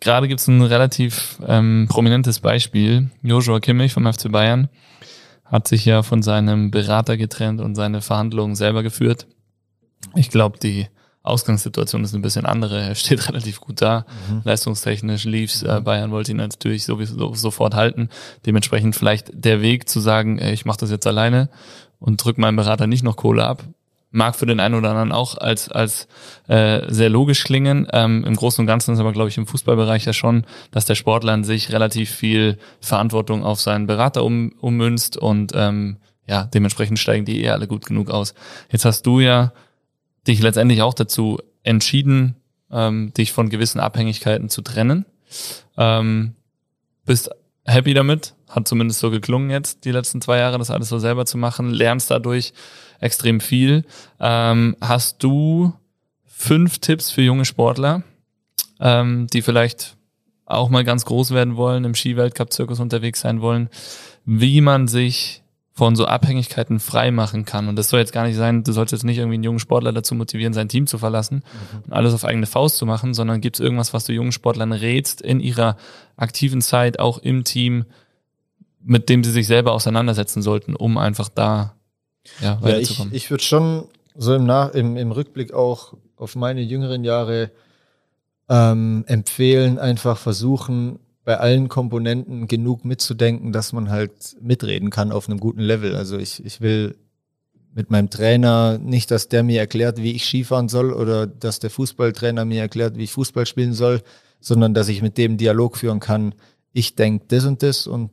gerade 0.00 0.28
gibt 0.28 0.40
es 0.40 0.48
ein 0.48 0.60
relativ 0.60 1.38
ähm, 1.46 1.86
prominentes 1.88 2.40
Beispiel. 2.40 3.10
Joshua 3.22 3.58
Kimmich 3.58 3.94
vom 3.94 4.12
FC 4.12 4.30
Bayern 4.30 4.68
hat 5.46 5.66
sich 5.66 5.86
ja 5.86 6.02
von 6.02 6.22
seinem 6.22 6.70
Berater 6.70 7.16
getrennt 7.16 7.62
und 7.62 7.74
seine 7.74 8.02
Verhandlungen 8.02 8.54
selber 8.54 8.82
geführt. 8.82 9.26
Ich 10.14 10.28
glaube, 10.28 10.58
die 10.58 10.88
Ausgangssituation 11.22 12.04
ist 12.04 12.14
ein 12.14 12.20
bisschen 12.20 12.44
andere. 12.44 12.82
Er 12.82 12.94
steht 12.94 13.26
relativ 13.30 13.62
gut 13.62 13.80
da. 13.80 14.04
Mhm. 14.30 14.42
Leistungstechnisch 14.44 15.24
lief's. 15.24 15.62
Äh, 15.62 15.80
Bayern 15.82 16.10
wollte 16.10 16.32
ihn 16.32 16.36
natürlich 16.36 16.84
sowieso 16.84 17.32
sofort 17.32 17.74
halten. 17.74 18.10
Dementsprechend 18.44 18.94
vielleicht 18.94 19.30
der 19.32 19.62
Weg 19.62 19.88
zu 19.88 20.00
sagen, 20.00 20.38
ey, 20.38 20.52
ich 20.52 20.66
mache 20.66 20.80
das 20.80 20.90
jetzt 20.90 21.06
alleine 21.06 21.48
und 21.98 22.22
drück 22.22 22.36
meinem 22.36 22.56
Berater 22.56 22.86
nicht 22.86 23.04
noch 23.04 23.16
Kohle 23.16 23.46
ab, 23.46 23.64
mag 24.10 24.36
für 24.36 24.46
den 24.46 24.60
einen 24.60 24.74
oder 24.74 24.90
anderen 24.90 25.12
auch 25.12 25.36
als, 25.36 25.68
als 25.70 26.08
äh, 26.46 26.82
sehr 26.88 27.10
logisch 27.10 27.44
klingen. 27.44 27.86
Ähm, 27.92 28.24
Im 28.24 28.36
Großen 28.36 28.62
und 28.62 28.66
Ganzen 28.66 28.94
ist 28.94 29.00
aber, 29.00 29.12
glaube 29.12 29.28
ich, 29.28 29.36
im 29.36 29.46
Fußballbereich 29.46 30.04
ja 30.06 30.12
schon, 30.12 30.46
dass 30.70 30.86
der 30.86 30.94
Sportler 30.94 31.32
an 31.32 31.44
sich 31.44 31.72
relativ 31.72 32.10
viel 32.10 32.58
Verantwortung 32.80 33.44
auf 33.44 33.60
seinen 33.60 33.86
Berater 33.86 34.24
um, 34.24 34.52
ummünzt 34.60 35.16
und 35.16 35.52
ähm, 35.54 35.98
ja, 36.26 36.44
dementsprechend 36.44 36.98
steigen 36.98 37.24
die 37.24 37.44
eh 37.44 37.50
alle 37.50 37.66
gut 37.66 37.86
genug 37.86 38.10
aus. 38.10 38.34
Jetzt 38.70 38.84
hast 38.84 39.02
du 39.02 39.20
ja 39.20 39.52
dich 40.26 40.40
letztendlich 40.40 40.82
auch 40.82 40.94
dazu 40.94 41.38
entschieden, 41.62 42.36
ähm, 42.70 43.12
dich 43.14 43.32
von 43.32 43.48
gewissen 43.48 43.80
Abhängigkeiten 43.80 44.48
zu 44.48 44.62
trennen. 44.62 45.06
Ähm, 45.76 46.34
bist 47.04 47.30
happy 47.64 47.94
damit, 47.94 48.34
hat 48.48 48.68
zumindest 48.68 49.00
so 49.00 49.10
geklungen 49.10 49.50
jetzt 49.50 49.84
die 49.84 49.90
letzten 49.90 50.20
zwei 50.20 50.38
Jahre, 50.38 50.58
das 50.58 50.70
alles 50.70 50.88
so 50.88 50.98
selber 50.98 51.26
zu 51.26 51.38
machen, 51.38 51.70
lernst 51.70 52.10
dadurch 52.10 52.52
extrem 53.00 53.40
viel. 53.40 53.84
Ähm, 54.20 54.76
hast 54.80 55.22
du 55.22 55.72
fünf 56.26 56.78
Tipps 56.78 57.10
für 57.10 57.22
junge 57.22 57.44
Sportler, 57.44 58.02
ähm, 58.80 59.26
die 59.32 59.42
vielleicht 59.42 59.96
auch 60.46 60.70
mal 60.70 60.84
ganz 60.84 61.04
groß 61.04 61.32
werden 61.32 61.56
wollen, 61.56 61.84
im 61.84 61.94
Skiweltcup-Zirkus 61.94 62.80
unterwegs 62.80 63.20
sein 63.20 63.40
wollen, 63.40 63.68
wie 64.24 64.60
man 64.60 64.88
sich 64.88 65.42
von 65.78 65.94
so 65.94 66.06
Abhängigkeiten 66.06 66.80
frei 66.80 67.12
machen 67.12 67.44
kann. 67.44 67.68
Und 67.68 67.76
das 67.76 67.88
soll 67.88 68.00
jetzt 68.00 68.12
gar 68.12 68.26
nicht 68.26 68.34
sein, 68.34 68.64
du 68.64 68.72
sollst 68.72 68.92
jetzt 68.92 69.04
nicht 69.04 69.18
irgendwie 69.18 69.34
einen 69.34 69.44
jungen 69.44 69.60
Sportler 69.60 69.92
dazu 69.92 70.16
motivieren, 70.16 70.52
sein 70.52 70.68
Team 70.68 70.88
zu 70.88 70.98
verlassen 70.98 71.36
mhm. 71.36 71.82
und 71.86 71.92
alles 71.92 72.14
auf 72.14 72.24
eigene 72.24 72.46
Faust 72.46 72.78
zu 72.78 72.86
machen, 72.86 73.14
sondern 73.14 73.40
gibt 73.40 73.56
es 73.56 73.60
irgendwas, 73.60 73.94
was 73.94 74.04
du 74.04 74.12
jungen 74.12 74.32
Sportlern 74.32 74.72
rätst 74.72 75.20
in 75.20 75.38
ihrer 75.38 75.76
aktiven 76.16 76.62
Zeit, 76.62 76.98
auch 76.98 77.18
im 77.18 77.44
Team, 77.44 77.84
mit 78.82 79.08
dem 79.08 79.22
sie 79.22 79.30
sich 79.30 79.46
selber 79.46 79.72
auseinandersetzen 79.72 80.42
sollten, 80.42 80.74
um 80.74 80.98
einfach 80.98 81.28
da 81.28 81.74
ja. 82.40 82.60
Ja, 82.62 82.78
ich 82.78 83.00
ich 83.12 83.30
würde 83.30 83.44
schon 83.44 83.84
so 84.16 84.34
im, 84.34 84.44
Nach 84.44 84.74
im, 84.74 84.96
im 84.96 85.12
Rückblick 85.12 85.52
auch 85.52 85.94
auf 86.16 86.36
meine 86.36 86.60
jüngeren 86.60 87.04
Jahre 87.04 87.50
ähm, 88.48 89.04
empfehlen, 89.06 89.78
einfach 89.78 90.18
versuchen, 90.18 90.98
bei 91.24 91.38
allen 91.38 91.68
Komponenten 91.68 92.48
genug 92.48 92.84
mitzudenken, 92.84 93.52
dass 93.52 93.72
man 93.72 93.90
halt 93.90 94.12
mitreden 94.40 94.88
kann 94.88 95.12
auf 95.12 95.28
einem 95.28 95.38
guten 95.38 95.60
Level. 95.60 95.94
Also 95.94 96.16
ich, 96.16 96.42
ich 96.44 96.62
will 96.62 96.96
mit 97.74 97.90
meinem 97.90 98.08
Trainer 98.08 98.78
nicht, 98.78 99.10
dass 99.10 99.28
der 99.28 99.42
mir 99.42 99.60
erklärt, 99.60 99.98
wie 99.98 100.12
ich 100.12 100.24
Skifahren 100.24 100.68
soll 100.68 100.92
oder 100.92 101.26
dass 101.26 101.58
der 101.58 101.70
Fußballtrainer 101.70 102.44
mir 102.44 102.62
erklärt, 102.62 102.96
wie 102.96 103.04
ich 103.04 103.12
Fußball 103.12 103.44
spielen 103.46 103.74
soll, 103.74 104.02
sondern 104.40 104.74
dass 104.74 104.88
ich 104.88 105.02
mit 105.02 105.18
dem 105.18 105.36
Dialog 105.36 105.76
führen 105.76 106.00
kann. 106.00 106.34
Ich 106.72 106.94
denke 106.94 107.26
das 107.28 107.44
und 107.44 107.62
das 107.62 107.86
und 107.86 108.10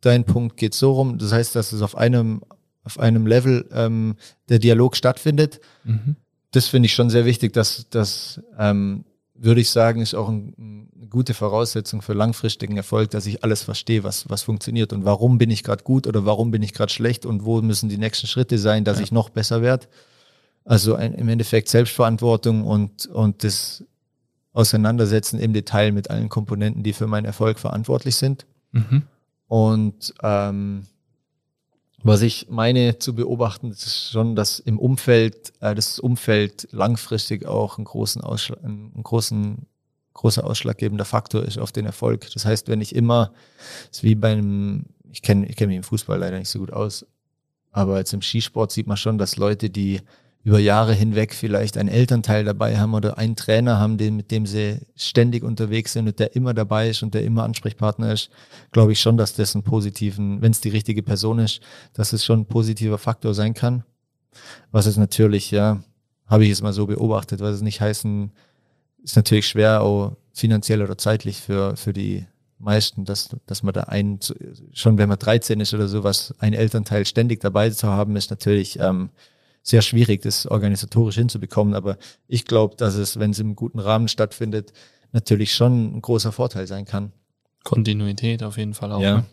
dein 0.00 0.24
Punkt 0.24 0.56
geht 0.56 0.74
so 0.74 0.92
rum. 0.92 1.18
Das 1.18 1.32
heißt, 1.32 1.54
dass 1.54 1.72
es 1.72 1.82
auf 1.82 1.96
einem, 1.96 2.42
auf 2.86 3.00
einem 3.00 3.26
Level 3.26 3.68
ähm, 3.72 4.14
der 4.48 4.60
Dialog 4.60 4.96
stattfindet. 4.96 5.60
Mhm. 5.84 6.16
Das 6.52 6.68
finde 6.68 6.86
ich 6.86 6.94
schon 6.94 7.10
sehr 7.10 7.24
wichtig, 7.24 7.52
dass, 7.52 7.90
dass 7.90 8.40
ähm, 8.58 9.04
würde 9.34 9.60
ich 9.60 9.70
sagen, 9.70 10.00
ist 10.00 10.14
auch 10.14 10.28
ein, 10.28 10.88
eine 10.96 11.08
gute 11.08 11.34
Voraussetzung 11.34 12.00
für 12.00 12.12
langfristigen 12.12 12.76
Erfolg, 12.76 13.10
dass 13.10 13.26
ich 13.26 13.42
alles 13.42 13.62
verstehe, 13.62 14.04
was, 14.04 14.30
was 14.30 14.44
funktioniert 14.44 14.92
und 14.92 15.04
warum 15.04 15.36
bin 15.36 15.50
ich 15.50 15.64
gerade 15.64 15.82
gut 15.82 16.06
oder 16.06 16.24
warum 16.24 16.52
bin 16.52 16.62
ich 16.62 16.72
gerade 16.72 16.92
schlecht 16.92 17.26
und 17.26 17.44
wo 17.44 17.60
müssen 17.60 17.88
die 17.88 17.98
nächsten 17.98 18.28
Schritte 18.28 18.56
sein, 18.56 18.84
dass 18.84 18.98
ja. 18.98 19.04
ich 19.04 19.12
noch 19.12 19.28
besser 19.28 19.62
werde. 19.62 19.88
Also 20.64 20.94
ein, 20.94 21.12
im 21.14 21.28
Endeffekt 21.28 21.68
Selbstverantwortung 21.68 22.64
und, 22.64 23.06
und 23.06 23.42
das 23.42 23.84
Auseinandersetzen 24.52 25.40
im 25.40 25.52
Detail 25.52 25.90
mit 25.90 26.08
allen 26.08 26.28
Komponenten, 26.28 26.84
die 26.84 26.92
für 26.92 27.08
meinen 27.08 27.26
Erfolg 27.26 27.58
verantwortlich 27.58 28.14
sind. 28.16 28.46
Mhm. 28.70 29.02
Und 29.48 30.14
ähm, 30.22 30.86
was 32.06 32.22
ich 32.22 32.46
meine 32.48 32.98
zu 32.98 33.14
beobachten, 33.14 33.70
ist 33.70 34.10
schon, 34.10 34.36
dass 34.36 34.58
im 34.58 34.78
Umfeld, 34.78 35.52
äh, 35.60 35.74
das 35.74 35.98
Umfeld 35.98 36.68
langfristig 36.72 37.46
auch 37.46 37.78
einen 37.78 37.84
großen 37.84 38.22
Ausschlag, 38.22 38.62
einen 38.64 39.02
großen, 39.02 39.66
großer 40.14 40.44
ausschlaggebender 40.44 41.04
Faktor 41.04 41.44
ist 41.44 41.58
auf 41.58 41.72
den 41.72 41.86
Erfolg. 41.86 42.28
Das 42.32 42.44
heißt, 42.44 42.68
wenn 42.68 42.80
ich 42.80 42.94
immer, 42.94 43.32
ist 43.90 44.02
wie 44.02 44.14
beim, 44.14 44.86
ich 45.10 45.22
kenne 45.22 45.46
ich 45.46 45.56
kenn 45.56 45.68
mich 45.68 45.76
im 45.76 45.82
Fußball 45.82 46.18
leider 46.18 46.38
nicht 46.38 46.48
so 46.48 46.58
gut 46.58 46.72
aus, 46.72 47.06
aber 47.72 47.98
jetzt 47.98 48.14
im 48.14 48.22
Skisport 48.22 48.72
sieht 48.72 48.86
man 48.86 48.96
schon, 48.96 49.18
dass 49.18 49.36
Leute, 49.36 49.68
die 49.68 50.00
über 50.46 50.60
Jahre 50.60 50.94
hinweg 50.94 51.34
vielleicht 51.34 51.76
einen 51.76 51.88
Elternteil 51.88 52.44
dabei 52.44 52.78
haben 52.78 52.94
oder 52.94 53.18
einen 53.18 53.34
Trainer 53.34 53.80
haben, 53.80 53.98
den, 53.98 54.14
mit 54.14 54.30
dem 54.30 54.46
sie 54.46 54.78
ständig 54.94 55.42
unterwegs 55.42 55.94
sind 55.94 56.06
und 56.06 56.20
der 56.20 56.36
immer 56.36 56.54
dabei 56.54 56.88
ist 56.88 57.02
und 57.02 57.14
der 57.14 57.24
immer 57.24 57.42
Ansprechpartner 57.42 58.12
ist, 58.12 58.30
glaube 58.70 58.92
ich 58.92 59.00
schon, 59.00 59.16
dass 59.16 59.34
das 59.34 59.56
einen 59.56 59.64
positiven, 59.64 60.40
wenn 60.42 60.52
es 60.52 60.60
die 60.60 60.68
richtige 60.68 61.02
Person 61.02 61.40
ist, 61.40 61.58
dass 61.94 62.12
es 62.12 62.24
schon 62.24 62.42
ein 62.42 62.46
positiver 62.46 62.96
Faktor 62.96 63.34
sein 63.34 63.54
kann. 63.54 63.82
Was 64.70 64.86
es 64.86 64.96
natürlich, 64.96 65.50
ja, 65.50 65.82
habe 66.26 66.44
ich 66.44 66.52
es 66.52 66.62
mal 66.62 66.72
so 66.72 66.86
beobachtet, 66.86 67.40
was 67.40 67.56
es 67.56 67.62
nicht 67.62 67.80
heißen, 67.80 68.30
ist 69.02 69.16
natürlich 69.16 69.48
schwer, 69.48 69.82
auch 69.82 70.16
finanziell 70.32 70.80
oder 70.80 70.96
zeitlich 70.96 71.40
für, 71.40 71.76
für 71.76 71.92
die 71.92 72.24
meisten, 72.60 73.04
dass, 73.04 73.30
dass 73.46 73.64
man 73.64 73.74
da 73.74 73.82
einen, 73.82 74.20
schon 74.72 74.96
wenn 74.96 75.08
man 75.08 75.18
13 75.18 75.58
ist 75.58 75.74
oder 75.74 75.88
sowas, 75.88 76.36
ein 76.38 76.52
Elternteil 76.52 77.04
ständig 77.04 77.40
dabei 77.40 77.70
zu 77.70 77.88
haben, 77.88 78.14
ist 78.14 78.30
natürlich, 78.30 78.78
ähm, 78.78 79.10
sehr 79.66 79.82
schwierig, 79.82 80.22
das 80.22 80.46
organisatorisch 80.46 81.16
hinzubekommen. 81.16 81.74
Aber 81.74 81.98
ich 82.28 82.44
glaube, 82.44 82.76
dass 82.76 82.94
es, 82.94 83.18
wenn 83.18 83.32
es 83.32 83.40
im 83.40 83.56
guten 83.56 83.80
Rahmen 83.80 84.06
stattfindet, 84.06 84.72
natürlich 85.12 85.54
schon 85.54 85.96
ein 85.96 86.02
großer 86.02 86.30
Vorteil 86.30 86.66
sein 86.66 86.84
kann. 86.84 87.12
Kontinuität 87.64 88.44
auf 88.44 88.58
jeden 88.58 88.74
Fall 88.74 88.92
auch. 88.92 89.00
Ja. 89.00 89.16
Ne? 89.16 89.24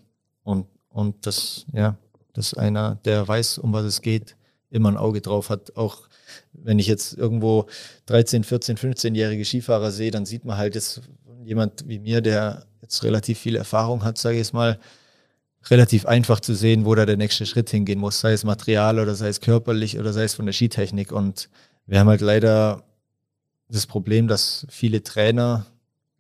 Und, 0.44 0.66
und 0.90 1.28
das, 1.28 1.66
ja, 1.72 1.98
dass 2.34 2.56
einer, 2.56 2.96
der 3.06 3.28
weiß, 3.28 3.60
um 3.60 3.74
was 3.74 3.86
es 3.86 4.02
geht, 4.02 4.36
immer 4.72 4.90
ein 4.90 4.98
Auge 4.98 5.22
drauf 5.22 5.52
hat. 5.52 5.78
Auch 5.78 6.10
wenn 6.52 6.80
ich 6.80 6.88
jetzt 6.88 7.14
irgendwo 7.14 7.68
13, 8.08 8.44
14, 8.44 8.78
15-jährige 8.78 9.46
Skifahrer 9.46 9.92
sehe, 9.92 10.10
dann 10.10 10.26
sieht 10.26 10.46
man 10.46 10.58
halt 10.58 10.74
jetzt 10.74 11.02
jemand 11.44 11.88
wie 11.88 12.00
mir, 12.00 12.22
der 12.22 12.66
jetzt 12.82 13.04
relativ 13.04 13.38
viel 13.38 13.56
Erfahrung 13.56 14.04
hat, 14.04 14.18
sage 14.18 14.38
ich 14.38 14.42
es 14.42 14.54
mal, 14.54 14.80
relativ 15.70 16.06
einfach 16.06 16.40
zu 16.40 16.54
sehen, 16.54 16.86
wo 16.86 16.96
da 16.96 17.06
der 17.06 17.18
nächste 17.18 17.46
Schritt 17.46 17.70
hingehen 17.70 18.00
muss, 18.00 18.20
sei 18.20 18.34
es 18.34 18.44
Material 18.44 19.00
oder 19.00 19.16
sei 19.16 19.30
es 19.30 19.42
körperlich 19.42 20.00
oder 20.00 20.14
sei 20.14 20.24
es 20.24 20.34
von 20.34 20.46
der 20.46 20.54
Skitechnik. 20.54 21.12
Und 21.12 21.50
wir 21.86 22.00
haben 22.00 22.10
halt 22.10 22.22
leider 22.22 22.84
das 23.70 23.88
Problem, 23.88 24.28
dass 24.28 24.68
viele 24.70 25.04
Trainer 25.04 25.66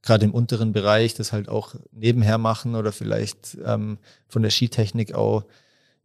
gerade 0.01 0.25
im 0.25 0.33
unteren 0.33 0.73
Bereich 0.73 1.13
das 1.13 1.31
halt 1.31 1.49
auch 1.49 1.75
nebenher 1.91 2.37
machen 2.37 2.75
oder 2.75 2.91
vielleicht 2.91 3.57
ähm, 3.65 3.97
von 4.27 4.43
der 4.43 4.51
Skitechnik 4.51 5.13
auch. 5.13 5.45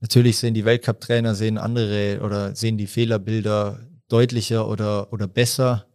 Natürlich 0.00 0.38
sehen 0.38 0.54
die 0.54 0.64
Weltcup-Trainer 0.64 1.34
sehen 1.34 1.58
andere 1.58 2.20
oder 2.22 2.54
sehen 2.54 2.78
die 2.78 2.86
Fehlerbilder 2.86 3.80
deutlicher 4.08 4.68
oder, 4.68 5.12
oder 5.12 5.26
besser, 5.26 5.86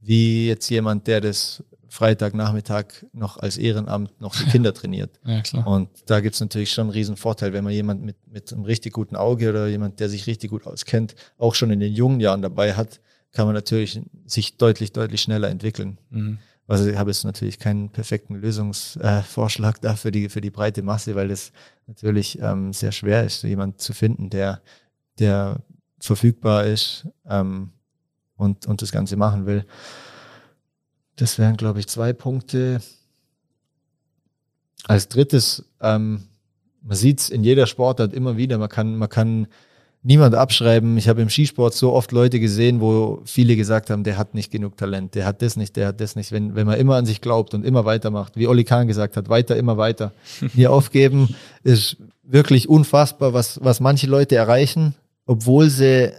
wie 0.00 0.46
jetzt 0.48 0.68
jemand, 0.68 1.06
der 1.06 1.20
das 1.20 1.64
Freitagnachmittag 1.88 3.04
noch 3.12 3.38
als 3.38 3.56
Ehrenamt 3.56 4.20
noch 4.20 4.36
die 4.36 4.44
Kinder 4.44 4.74
trainiert. 4.74 5.18
Ja. 5.28 5.62
Und 5.64 5.88
da 6.06 6.20
gibt's 6.20 6.40
natürlich 6.40 6.72
schon 6.72 6.82
einen 6.82 6.90
riesen 6.90 7.16
Vorteil, 7.16 7.52
wenn 7.52 7.64
man 7.64 7.72
jemand 7.72 8.02
mit, 8.02 8.16
mit 8.26 8.52
einem 8.52 8.64
richtig 8.64 8.92
guten 8.92 9.14
Auge 9.14 9.50
oder 9.50 9.66
jemand, 9.66 10.00
der 10.00 10.08
sich 10.08 10.26
richtig 10.26 10.50
gut 10.50 10.66
auskennt, 10.66 11.14
auch 11.38 11.54
schon 11.54 11.70
in 11.70 11.80
den 11.80 11.92
jungen 11.92 12.20
Jahren 12.20 12.42
dabei 12.42 12.74
hat, 12.74 13.00
kann 13.32 13.46
man 13.46 13.54
natürlich 13.54 14.00
sich 14.26 14.56
deutlich, 14.56 14.92
deutlich 14.92 15.22
schneller 15.22 15.48
entwickeln. 15.48 15.98
Mhm. 16.10 16.38
Also 16.66 16.86
ich 16.86 16.96
habe 16.96 17.10
jetzt 17.10 17.24
natürlich 17.24 17.58
keinen 17.58 17.88
perfekten 17.90 18.34
Lösungsvorschlag 18.34 19.76
äh, 19.76 19.80
da 19.80 19.96
für 19.96 20.10
die, 20.10 20.28
für 20.28 20.42
die 20.42 20.50
breite 20.50 20.82
Masse, 20.82 21.14
weil 21.14 21.30
es 21.30 21.52
natürlich 21.86 22.38
ähm, 22.40 22.72
sehr 22.74 22.92
schwer 22.92 23.24
ist, 23.24 23.42
jemand 23.42 23.80
zu 23.80 23.94
finden, 23.94 24.28
der, 24.28 24.60
der 25.18 25.60
verfügbar 25.98 26.66
ist 26.66 27.08
ähm, 27.26 27.70
und, 28.36 28.66
und 28.66 28.82
das 28.82 28.92
Ganze 28.92 29.16
machen 29.16 29.46
will. 29.46 29.64
Das 31.18 31.36
wären, 31.36 31.56
glaube 31.56 31.80
ich, 31.80 31.88
zwei 31.88 32.12
Punkte. 32.12 32.80
Als 34.84 35.08
drittes, 35.08 35.64
ähm, 35.82 36.22
man 36.82 36.96
sieht 36.96 37.18
es 37.20 37.28
in 37.28 37.42
jeder 37.42 37.66
Sportart 37.66 38.14
immer 38.14 38.36
wieder, 38.36 38.56
man 38.56 38.68
kann, 38.68 38.96
man 38.96 39.08
kann 39.08 39.48
niemand 40.04 40.36
abschreiben. 40.36 40.96
Ich 40.96 41.08
habe 41.08 41.20
im 41.20 41.28
Skisport 41.28 41.74
so 41.74 41.92
oft 41.92 42.12
Leute 42.12 42.38
gesehen, 42.38 42.80
wo 42.80 43.20
viele 43.24 43.56
gesagt 43.56 43.90
haben, 43.90 44.04
der 44.04 44.16
hat 44.16 44.34
nicht 44.34 44.52
genug 44.52 44.76
Talent, 44.76 45.16
der 45.16 45.26
hat 45.26 45.42
das 45.42 45.56
nicht, 45.56 45.74
der 45.74 45.88
hat 45.88 46.00
das 46.00 46.14
nicht. 46.14 46.30
Wenn, 46.30 46.54
wenn 46.54 46.68
man 46.68 46.78
immer 46.78 46.94
an 46.94 47.04
sich 47.04 47.20
glaubt 47.20 47.52
und 47.52 47.66
immer 47.66 47.84
weitermacht, 47.84 48.36
wie 48.36 48.46
Olli 48.46 48.62
Kahn 48.62 48.86
gesagt 48.86 49.16
hat, 49.16 49.28
weiter, 49.28 49.56
immer 49.56 49.76
weiter. 49.76 50.12
Nie 50.54 50.68
aufgeben 50.68 51.34
ist 51.64 51.96
wirklich 52.22 52.68
unfassbar, 52.68 53.34
was, 53.34 53.58
was 53.62 53.80
manche 53.80 54.06
Leute 54.06 54.36
erreichen, 54.36 54.94
obwohl 55.26 55.68
sie 55.68 56.12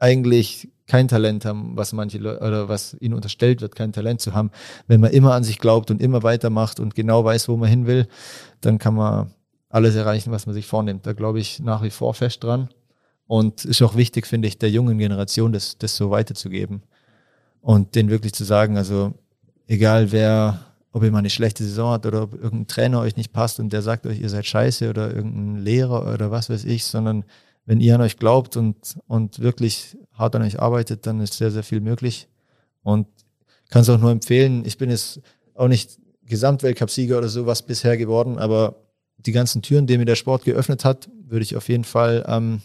eigentlich 0.00 0.68
kein 0.86 1.08
Talent 1.08 1.44
haben, 1.44 1.76
was 1.76 1.92
manche 1.92 2.18
Leute 2.18 2.40
oder 2.40 2.68
was 2.68 2.96
ihnen 3.00 3.14
unterstellt 3.14 3.60
wird, 3.60 3.76
kein 3.76 3.92
Talent 3.92 4.20
zu 4.20 4.34
haben. 4.34 4.50
Wenn 4.86 5.00
man 5.00 5.12
immer 5.12 5.34
an 5.34 5.44
sich 5.44 5.58
glaubt 5.58 5.90
und 5.90 6.00
immer 6.00 6.22
weitermacht 6.22 6.80
und 6.80 6.94
genau 6.94 7.24
weiß, 7.24 7.48
wo 7.48 7.56
man 7.56 7.68
hin 7.68 7.86
will, 7.86 8.08
dann 8.60 8.78
kann 8.78 8.94
man 8.94 9.30
alles 9.68 9.94
erreichen, 9.94 10.32
was 10.32 10.46
man 10.46 10.54
sich 10.54 10.66
vornimmt. 10.66 11.06
Da 11.06 11.12
glaube 11.12 11.40
ich 11.40 11.60
nach 11.60 11.82
wie 11.82 11.90
vor 11.90 12.14
fest 12.14 12.44
dran. 12.44 12.68
Und 13.26 13.64
ist 13.64 13.80
auch 13.80 13.96
wichtig, 13.96 14.26
finde 14.26 14.48
ich, 14.48 14.58
der 14.58 14.70
jungen 14.70 14.98
Generation 14.98 15.52
das, 15.52 15.78
das 15.78 15.96
so 15.96 16.10
weiterzugeben. 16.10 16.82
Und 17.60 17.94
denen 17.94 18.10
wirklich 18.10 18.34
zu 18.34 18.44
sagen, 18.44 18.76
also 18.76 19.14
egal 19.66 20.12
wer, 20.12 20.60
ob 20.92 21.02
ihr 21.02 21.10
mal 21.10 21.20
eine 21.20 21.30
schlechte 21.30 21.64
Saison 21.64 21.92
hat 21.92 22.04
oder 22.04 22.24
ob 22.24 22.34
irgendein 22.34 22.66
Trainer 22.66 23.00
euch 23.00 23.16
nicht 23.16 23.32
passt 23.32 23.60
und 23.60 23.72
der 23.72 23.80
sagt 23.80 24.06
euch, 24.06 24.20
ihr 24.20 24.28
seid 24.28 24.44
scheiße 24.44 24.90
oder 24.90 25.14
irgendein 25.14 25.62
Lehrer 25.62 26.12
oder 26.12 26.30
was 26.30 26.50
weiß 26.50 26.64
ich, 26.64 26.84
sondern 26.84 27.24
wenn 27.64 27.80
ihr 27.80 27.94
an 27.94 28.00
euch 28.00 28.16
glaubt 28.16 28.56
und, 28.56 28.98
und 29.06 29.38
wirklich 29.38 29.96
hart 30.12 30.34
an 30.36 30.42
euch 30.42 30.60
arbeitet, 30.60 31.06
dann 31.06 31.20
ist 31.20 31.34
sehr, 31.34 31.50
sehr 31.50 31.62
viel 31.62 31.80
möglich. 31.80 32.28
Und 32.82 33.06
kann 33.70 33.82
es 33.82 33.88
auch 33.88 33.98
nur 33.98 34.10
empfehlen. 34.10 34.64
Ich 34.66 34.78
bin 34.78 34.90
jetzt 34.90 35.20
auch 35.54 35.68
nicht 35.68 35.98
Gesamtweltcup-Sieger 36.24 37.18
oder 37.18 37.28
sowas 37.28 37.62
bisher 37.62 37.96
geworden, 37.96 38.38
aber 38.38 38.76
die 39.18 39.32
ganzen 39.32 39.62
Türen, 39.62 39.86
die 39.86 39.98
mir 39.98 40.04
der 40.04 40.16
Sport 40.16 40.44
geöffnet 40.44 40.84
hat, 40.84 41.08
würde 41.26 41.44
ich 41.44 41.56
auf 41.56 41.68
jeden 41.68 41.84
Fall 41.84 42.24
ähm, 42.26 42.60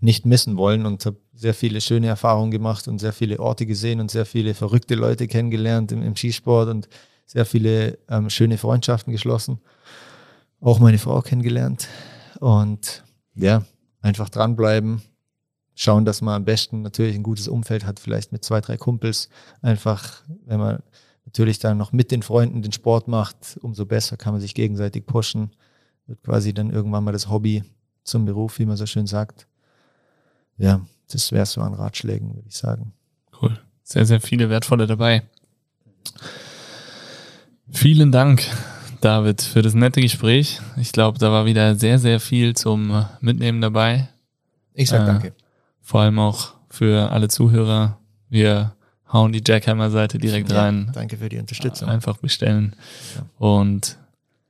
nicht 0.00 0.26
missen 0.26 0.56
wollen 0.56 0.86
und 0.86 1.04
habe 1.06 1.16
sehr 1.34 1.54
viele 1.54 1.80
schöne 1.80 2.08
Erfahrungen 2.08 2.50
gemacht 2.50 2.88
und 2.88 2.98
sehr 2.98 3.12
viele 3.12 3.40
Orte 3.40 3.66
gesehen 3.66 4.00
und 4.00 4.10
sehr 4.10 4.26
viele 4.26 4.54
verrückte 4.54 4.94
Leute 4.94 5.26
kennengelernt 5.28 5.92
im, 5.92 6.02
im 6.02 6.16
Skisport 6.16 6.68
und 6.68 6.88
sehr 7.26 7.46
viele 7.46 7.98
ähm, 8.08 8.30
schöne 8.30 8.58
Freundschaften 8.58 9.12
geschlossen. 9.12 9.60
Auch 10.60 10.78
meine 10.78 10.98
Frau 10.98 11.20
kennengelernt. 11.22 11.88
Und 12.40 13.04
ja, 13.34 13.64
einfach 14.02 14.28
dranbleiben, 14.28 15.00
schauen, 15.74 16.04
dass 16.04 16.20
man 16.20 16.34
am 16.34 16.44
besten 16.44 16.82
natürlich 16.82 17.14
ein 17.14 17.22
gutes 17.22 17.48
Umfeld 17.48 17.86
hat, 17.86 17.98
vielleicht 17.98 18.32
mit 18.32 18.44
zwei, 18.44 18.60
drei 18.60 18.76
Kumpels. 18.76 19.28
Einfach, 19.62 20.22
wenn 20.44 20.58
man 20.58 20.82
natürlich 21.24 21.58
dann 21.58 21.78
noch 21.78 21.92
mit 21.92 22.10
den 22.10 22.22
Freunden 22.22 22.62
den 22.62 22.72
Sport 22.72 23.08
macht, 23.08 23.58
umso 23.62 23.86
besser 23.86 24.16
kann 24.16 24.34
man 24.34 24.40
sich 24.40 24.54
gegenseitig 24.54 25.06
pushen. 25.06 25.52
Wird 26.06 26.22
quasi 26.22 26.52
dann 26.52 26.70
irgendwann 26.70 27.04
mal 27.04 27.12
das 27.12 27.30
Hobby. 27.30 27.64
zum 28.04 28.24
Beruf, 28.24 28.58
wie 28.58 28.66
man 28.66 28.76
so 28.76 28.84
schön 28.84 29.06
sagt. 29.06 29.46
Ja, 30.58 30.80
das 31.10 31.30
wäre 31.32 31.46
so 31.46 31.60
an 31.60 31.74
Ratschlägen, 31.74 32.34
würde 32.34 32.48
ich 32.48 32.56
sagen. 32.56 32.92
Cool. 33.40 33.58
Sehr, 33.84 34.06
sehr 34.06 34.20
viele 34.20 34.50
wertvolle 34.50 34.86
dabei. 34.86 35.22
Vielen 37.70 38.12
Dank, 38.12 38.44
David, 39.02 39.42
für 39.42 39.62
das 39.62 39.74
nette 39.74 40.00
Gespräch. 40.00 40.60
Ich 40.76 40.92
glaube, 40.92 41.18
da 41.18 41.32
war 41.32 41.44
wieder 41.44 41.74
sehr, 41.74 41.98
sehr 41.98 42.20
viel 42.20 42.54
zum 42.54 43.04
Mitnehmen 43.20 43.60
dabei. 43.60 44.08
Ich 44.74 44.90
sag 44.90 45.02
Äh, 45.02 45.06
danke. 45.06 45.32
Vor 45.80 46.02
allem 46.02 46.20
auch 46.20 46.52
für 46.70 47.10
alle 47.10 47.26
Zuhörer. 47.26 47.98
Wir 48.30 48.74
hauen 49.12 49.32
die 49.32 49.42
Jackhammer-Seite 49.44 50.18
direkt 50.18 50.52
Ja, 50.52 50.62
rein. 50.62 50.90
Danke 50.94 51.16
für 51.16 51.28
die 51.28 51.38
Unterstützung. 51.38 51.88
Einfach 51.88 52.16
bestellen. 52.18 52.76
Ja. 53.16 53.24
Und 53.44 53.96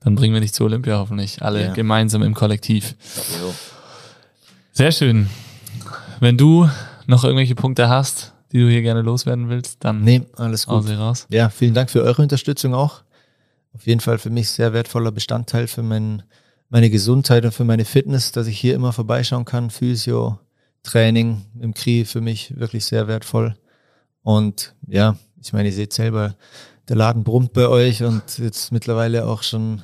dann 0.01 0.17
bringen 0.17 0.35
wir 0.35 0.43
dich 0.43 0.53
zu 0.53 0.65
Olympia 0.65 0.99
hoffentlich. 0.99 1.41
Alle 1.43 1.65
Ja. 1.69 1.73
gemeinsam 1.73 2.23
im 2.23 2.35
Kollektiv. 2.35 2.95
Sehr 4.73 4.93
schön. 4.93 5.31
Wenn 6.21 6.37
du 6.37 6.69
noch 7.07 7.25
irgendwelche 7.25 7.55
Punkte 7.55 7.89
hast, 7.89 8.35
die 8.53 8.61
du 8.61 8.69
hier 8.69 8.83
gerne 8.83 9.01
loswerden 9.01 9.49
willst, 9.49 9.83
dann 9.83 10.03
Nee, 10.03 10.23
alles 10.37 10.67
gut. 10.67 10.87
raus. 10.91 11.27
Ja, 11.31 11.49
vielen 11.49 11.73
Dank 11.73 11.91
für 11.91 12.03
eure 12.03 12.21
Unterstützung 12.21 12.75
auch. 12.75 13.01
Auf 13.75 13.87
jeden 13.87 14.01
Fall 14.01 14.19
für 14.19 14.31
mich 14.31 14.51
sehr 14.51 14.73
wertvoller 14.73 15.13
Bestandteil 15.13 15.67
für 15.67 15.83
mein, 15.83 16.23
meine 16.69 16.91
Gesundheit 16.91 17.45
und 17.45 17.53
für 17.53 17.65
meine 17.65 17.85
Fitness, 17.85 18.33
dass 18.33 18.47
ich 18.47 18.59
hier 18.59 18.75
immer 18.75 18.93
vorbeischauen 18.93 19.45
kann. 19.45 19.71
Physio, 19.71 20.39
Training 20.83 21.43
im 21.61 21.75
Krie 21.75 22.05
für 22.05 22.21
mich 22.21 22.59
wirklich 22.59 22.85
sehr 22.85 23.09
wertvoll. 23.09 23.57
Und 24.23 24.75
ja, 24.87 25.17
ich 25.43 25.53
meine, 25.53 25.69
ihr 25.69 25.75
seht 25.75 25.93
selber, 25.93 26.37
der 26.89 26.97
Laden 26.97 27.25
brummt 27.25 27.53
bei 27.53 27.69
euch 27.69 28.03
und 28.03 28.39
jetzt 28.39 28.73
mittlerweile 28.73 29.27
auch 29.27 29.43
schon 29.43 29.83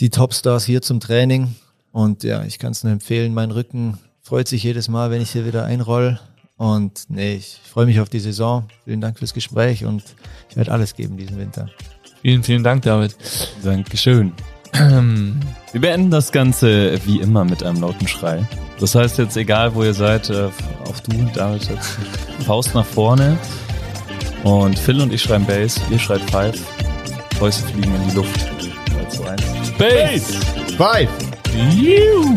die 0.00 0.10
Topstars 0.10 0.64
hier 0.64 0.82
zum 0.82 1.00
Training. 1.00 1.54
Und 1.90 2.22
ja, 2.22 2.44
ich 2.44 2.58
kann 2.58 2.72
es 2.72 2.84
nur 2.84 2.92
empfehlen. 2.92 3.34
Mein 3.34 3.50
Rücken 3.50 3.98
freut 4.20 4.48
sich 4.48 4.62
jedes 4.62 4.88
Mal, 4.88 5.10
wenn 5.10 5.20
ich 5.20 5.30
hier 5.30 5.46
wieder 5.46 5.64
einroll. 5.64 6.18
Und 6.56 7.04
nee, 7.08 7.34
ich 7.34 7.60
freue 7.64 7.86
mich 7.86 8.00
auf 8.00 8.08
die 8.08 8.20
Saison. 8.20 8.68
Vielen 8.84 9.00
Dank 9.00 9.18
fürs 9.18 9.34
Gespräch 9.34 9.84
und 9.84 10.02
ich 10.48 10.56
werde 10.56 10.72
alles 10.72 10.94
geben 10.94 11.16
diesen 11.16 11.38
Winter. 11.38 11.68
Vielen, 12.22 12.42
vielen 12.44 12.62
Dank, 12.62 12.82
David. 12.82 13.16
Dankeschön. 13.64 14.32
Wir 14.72 15.80
beenden 15.80 16.10
das 16.10 16.32
Ganze 16.32 16.98
wie 17.04 17.20
immer 17.20 17.44
mit 17.44 17.62
einem 17.62 17.80
lauten 17.80 18.06
Schrei. 18.06 18.46
Das 18.78 18.94
heißt 18.94 19.18
jetzt, 19.18 19.36
egal 19.36 19.74
wo 19.74 19.82
ihr 19.82 19.92
seid, 19.92 20.30
äh, 20.30 20.48
auch 20.88 20.98
du, 21.00 21.12
David, 21.34 21.68
jetzt 21.68 21.98
Faust 22.46 22.74
nach 22.74 22.86
vorne. 22.86 23.36
Und 24.44 24.78
Phil 24.78 25.00
und 25.00 25.12
ich 25.12 25.22
schreiben 25.22 25.46
Bass, 25.46 25.80
ihr 25.90 25.98
schreit 25.98 26.22
Five. 26.30 26.58
Fäuste 27.38 27.66
fliegen 27.68 27.94
in 27.94 28.08
die 28.08 28.16
Luft. 28.16 28.46
3, 28.86 29.08
2, 29.08 29.30
1. 29.30 29.68
Space! 29.68 30.36
Five! 30.76 31.08
You! 31.74 32.36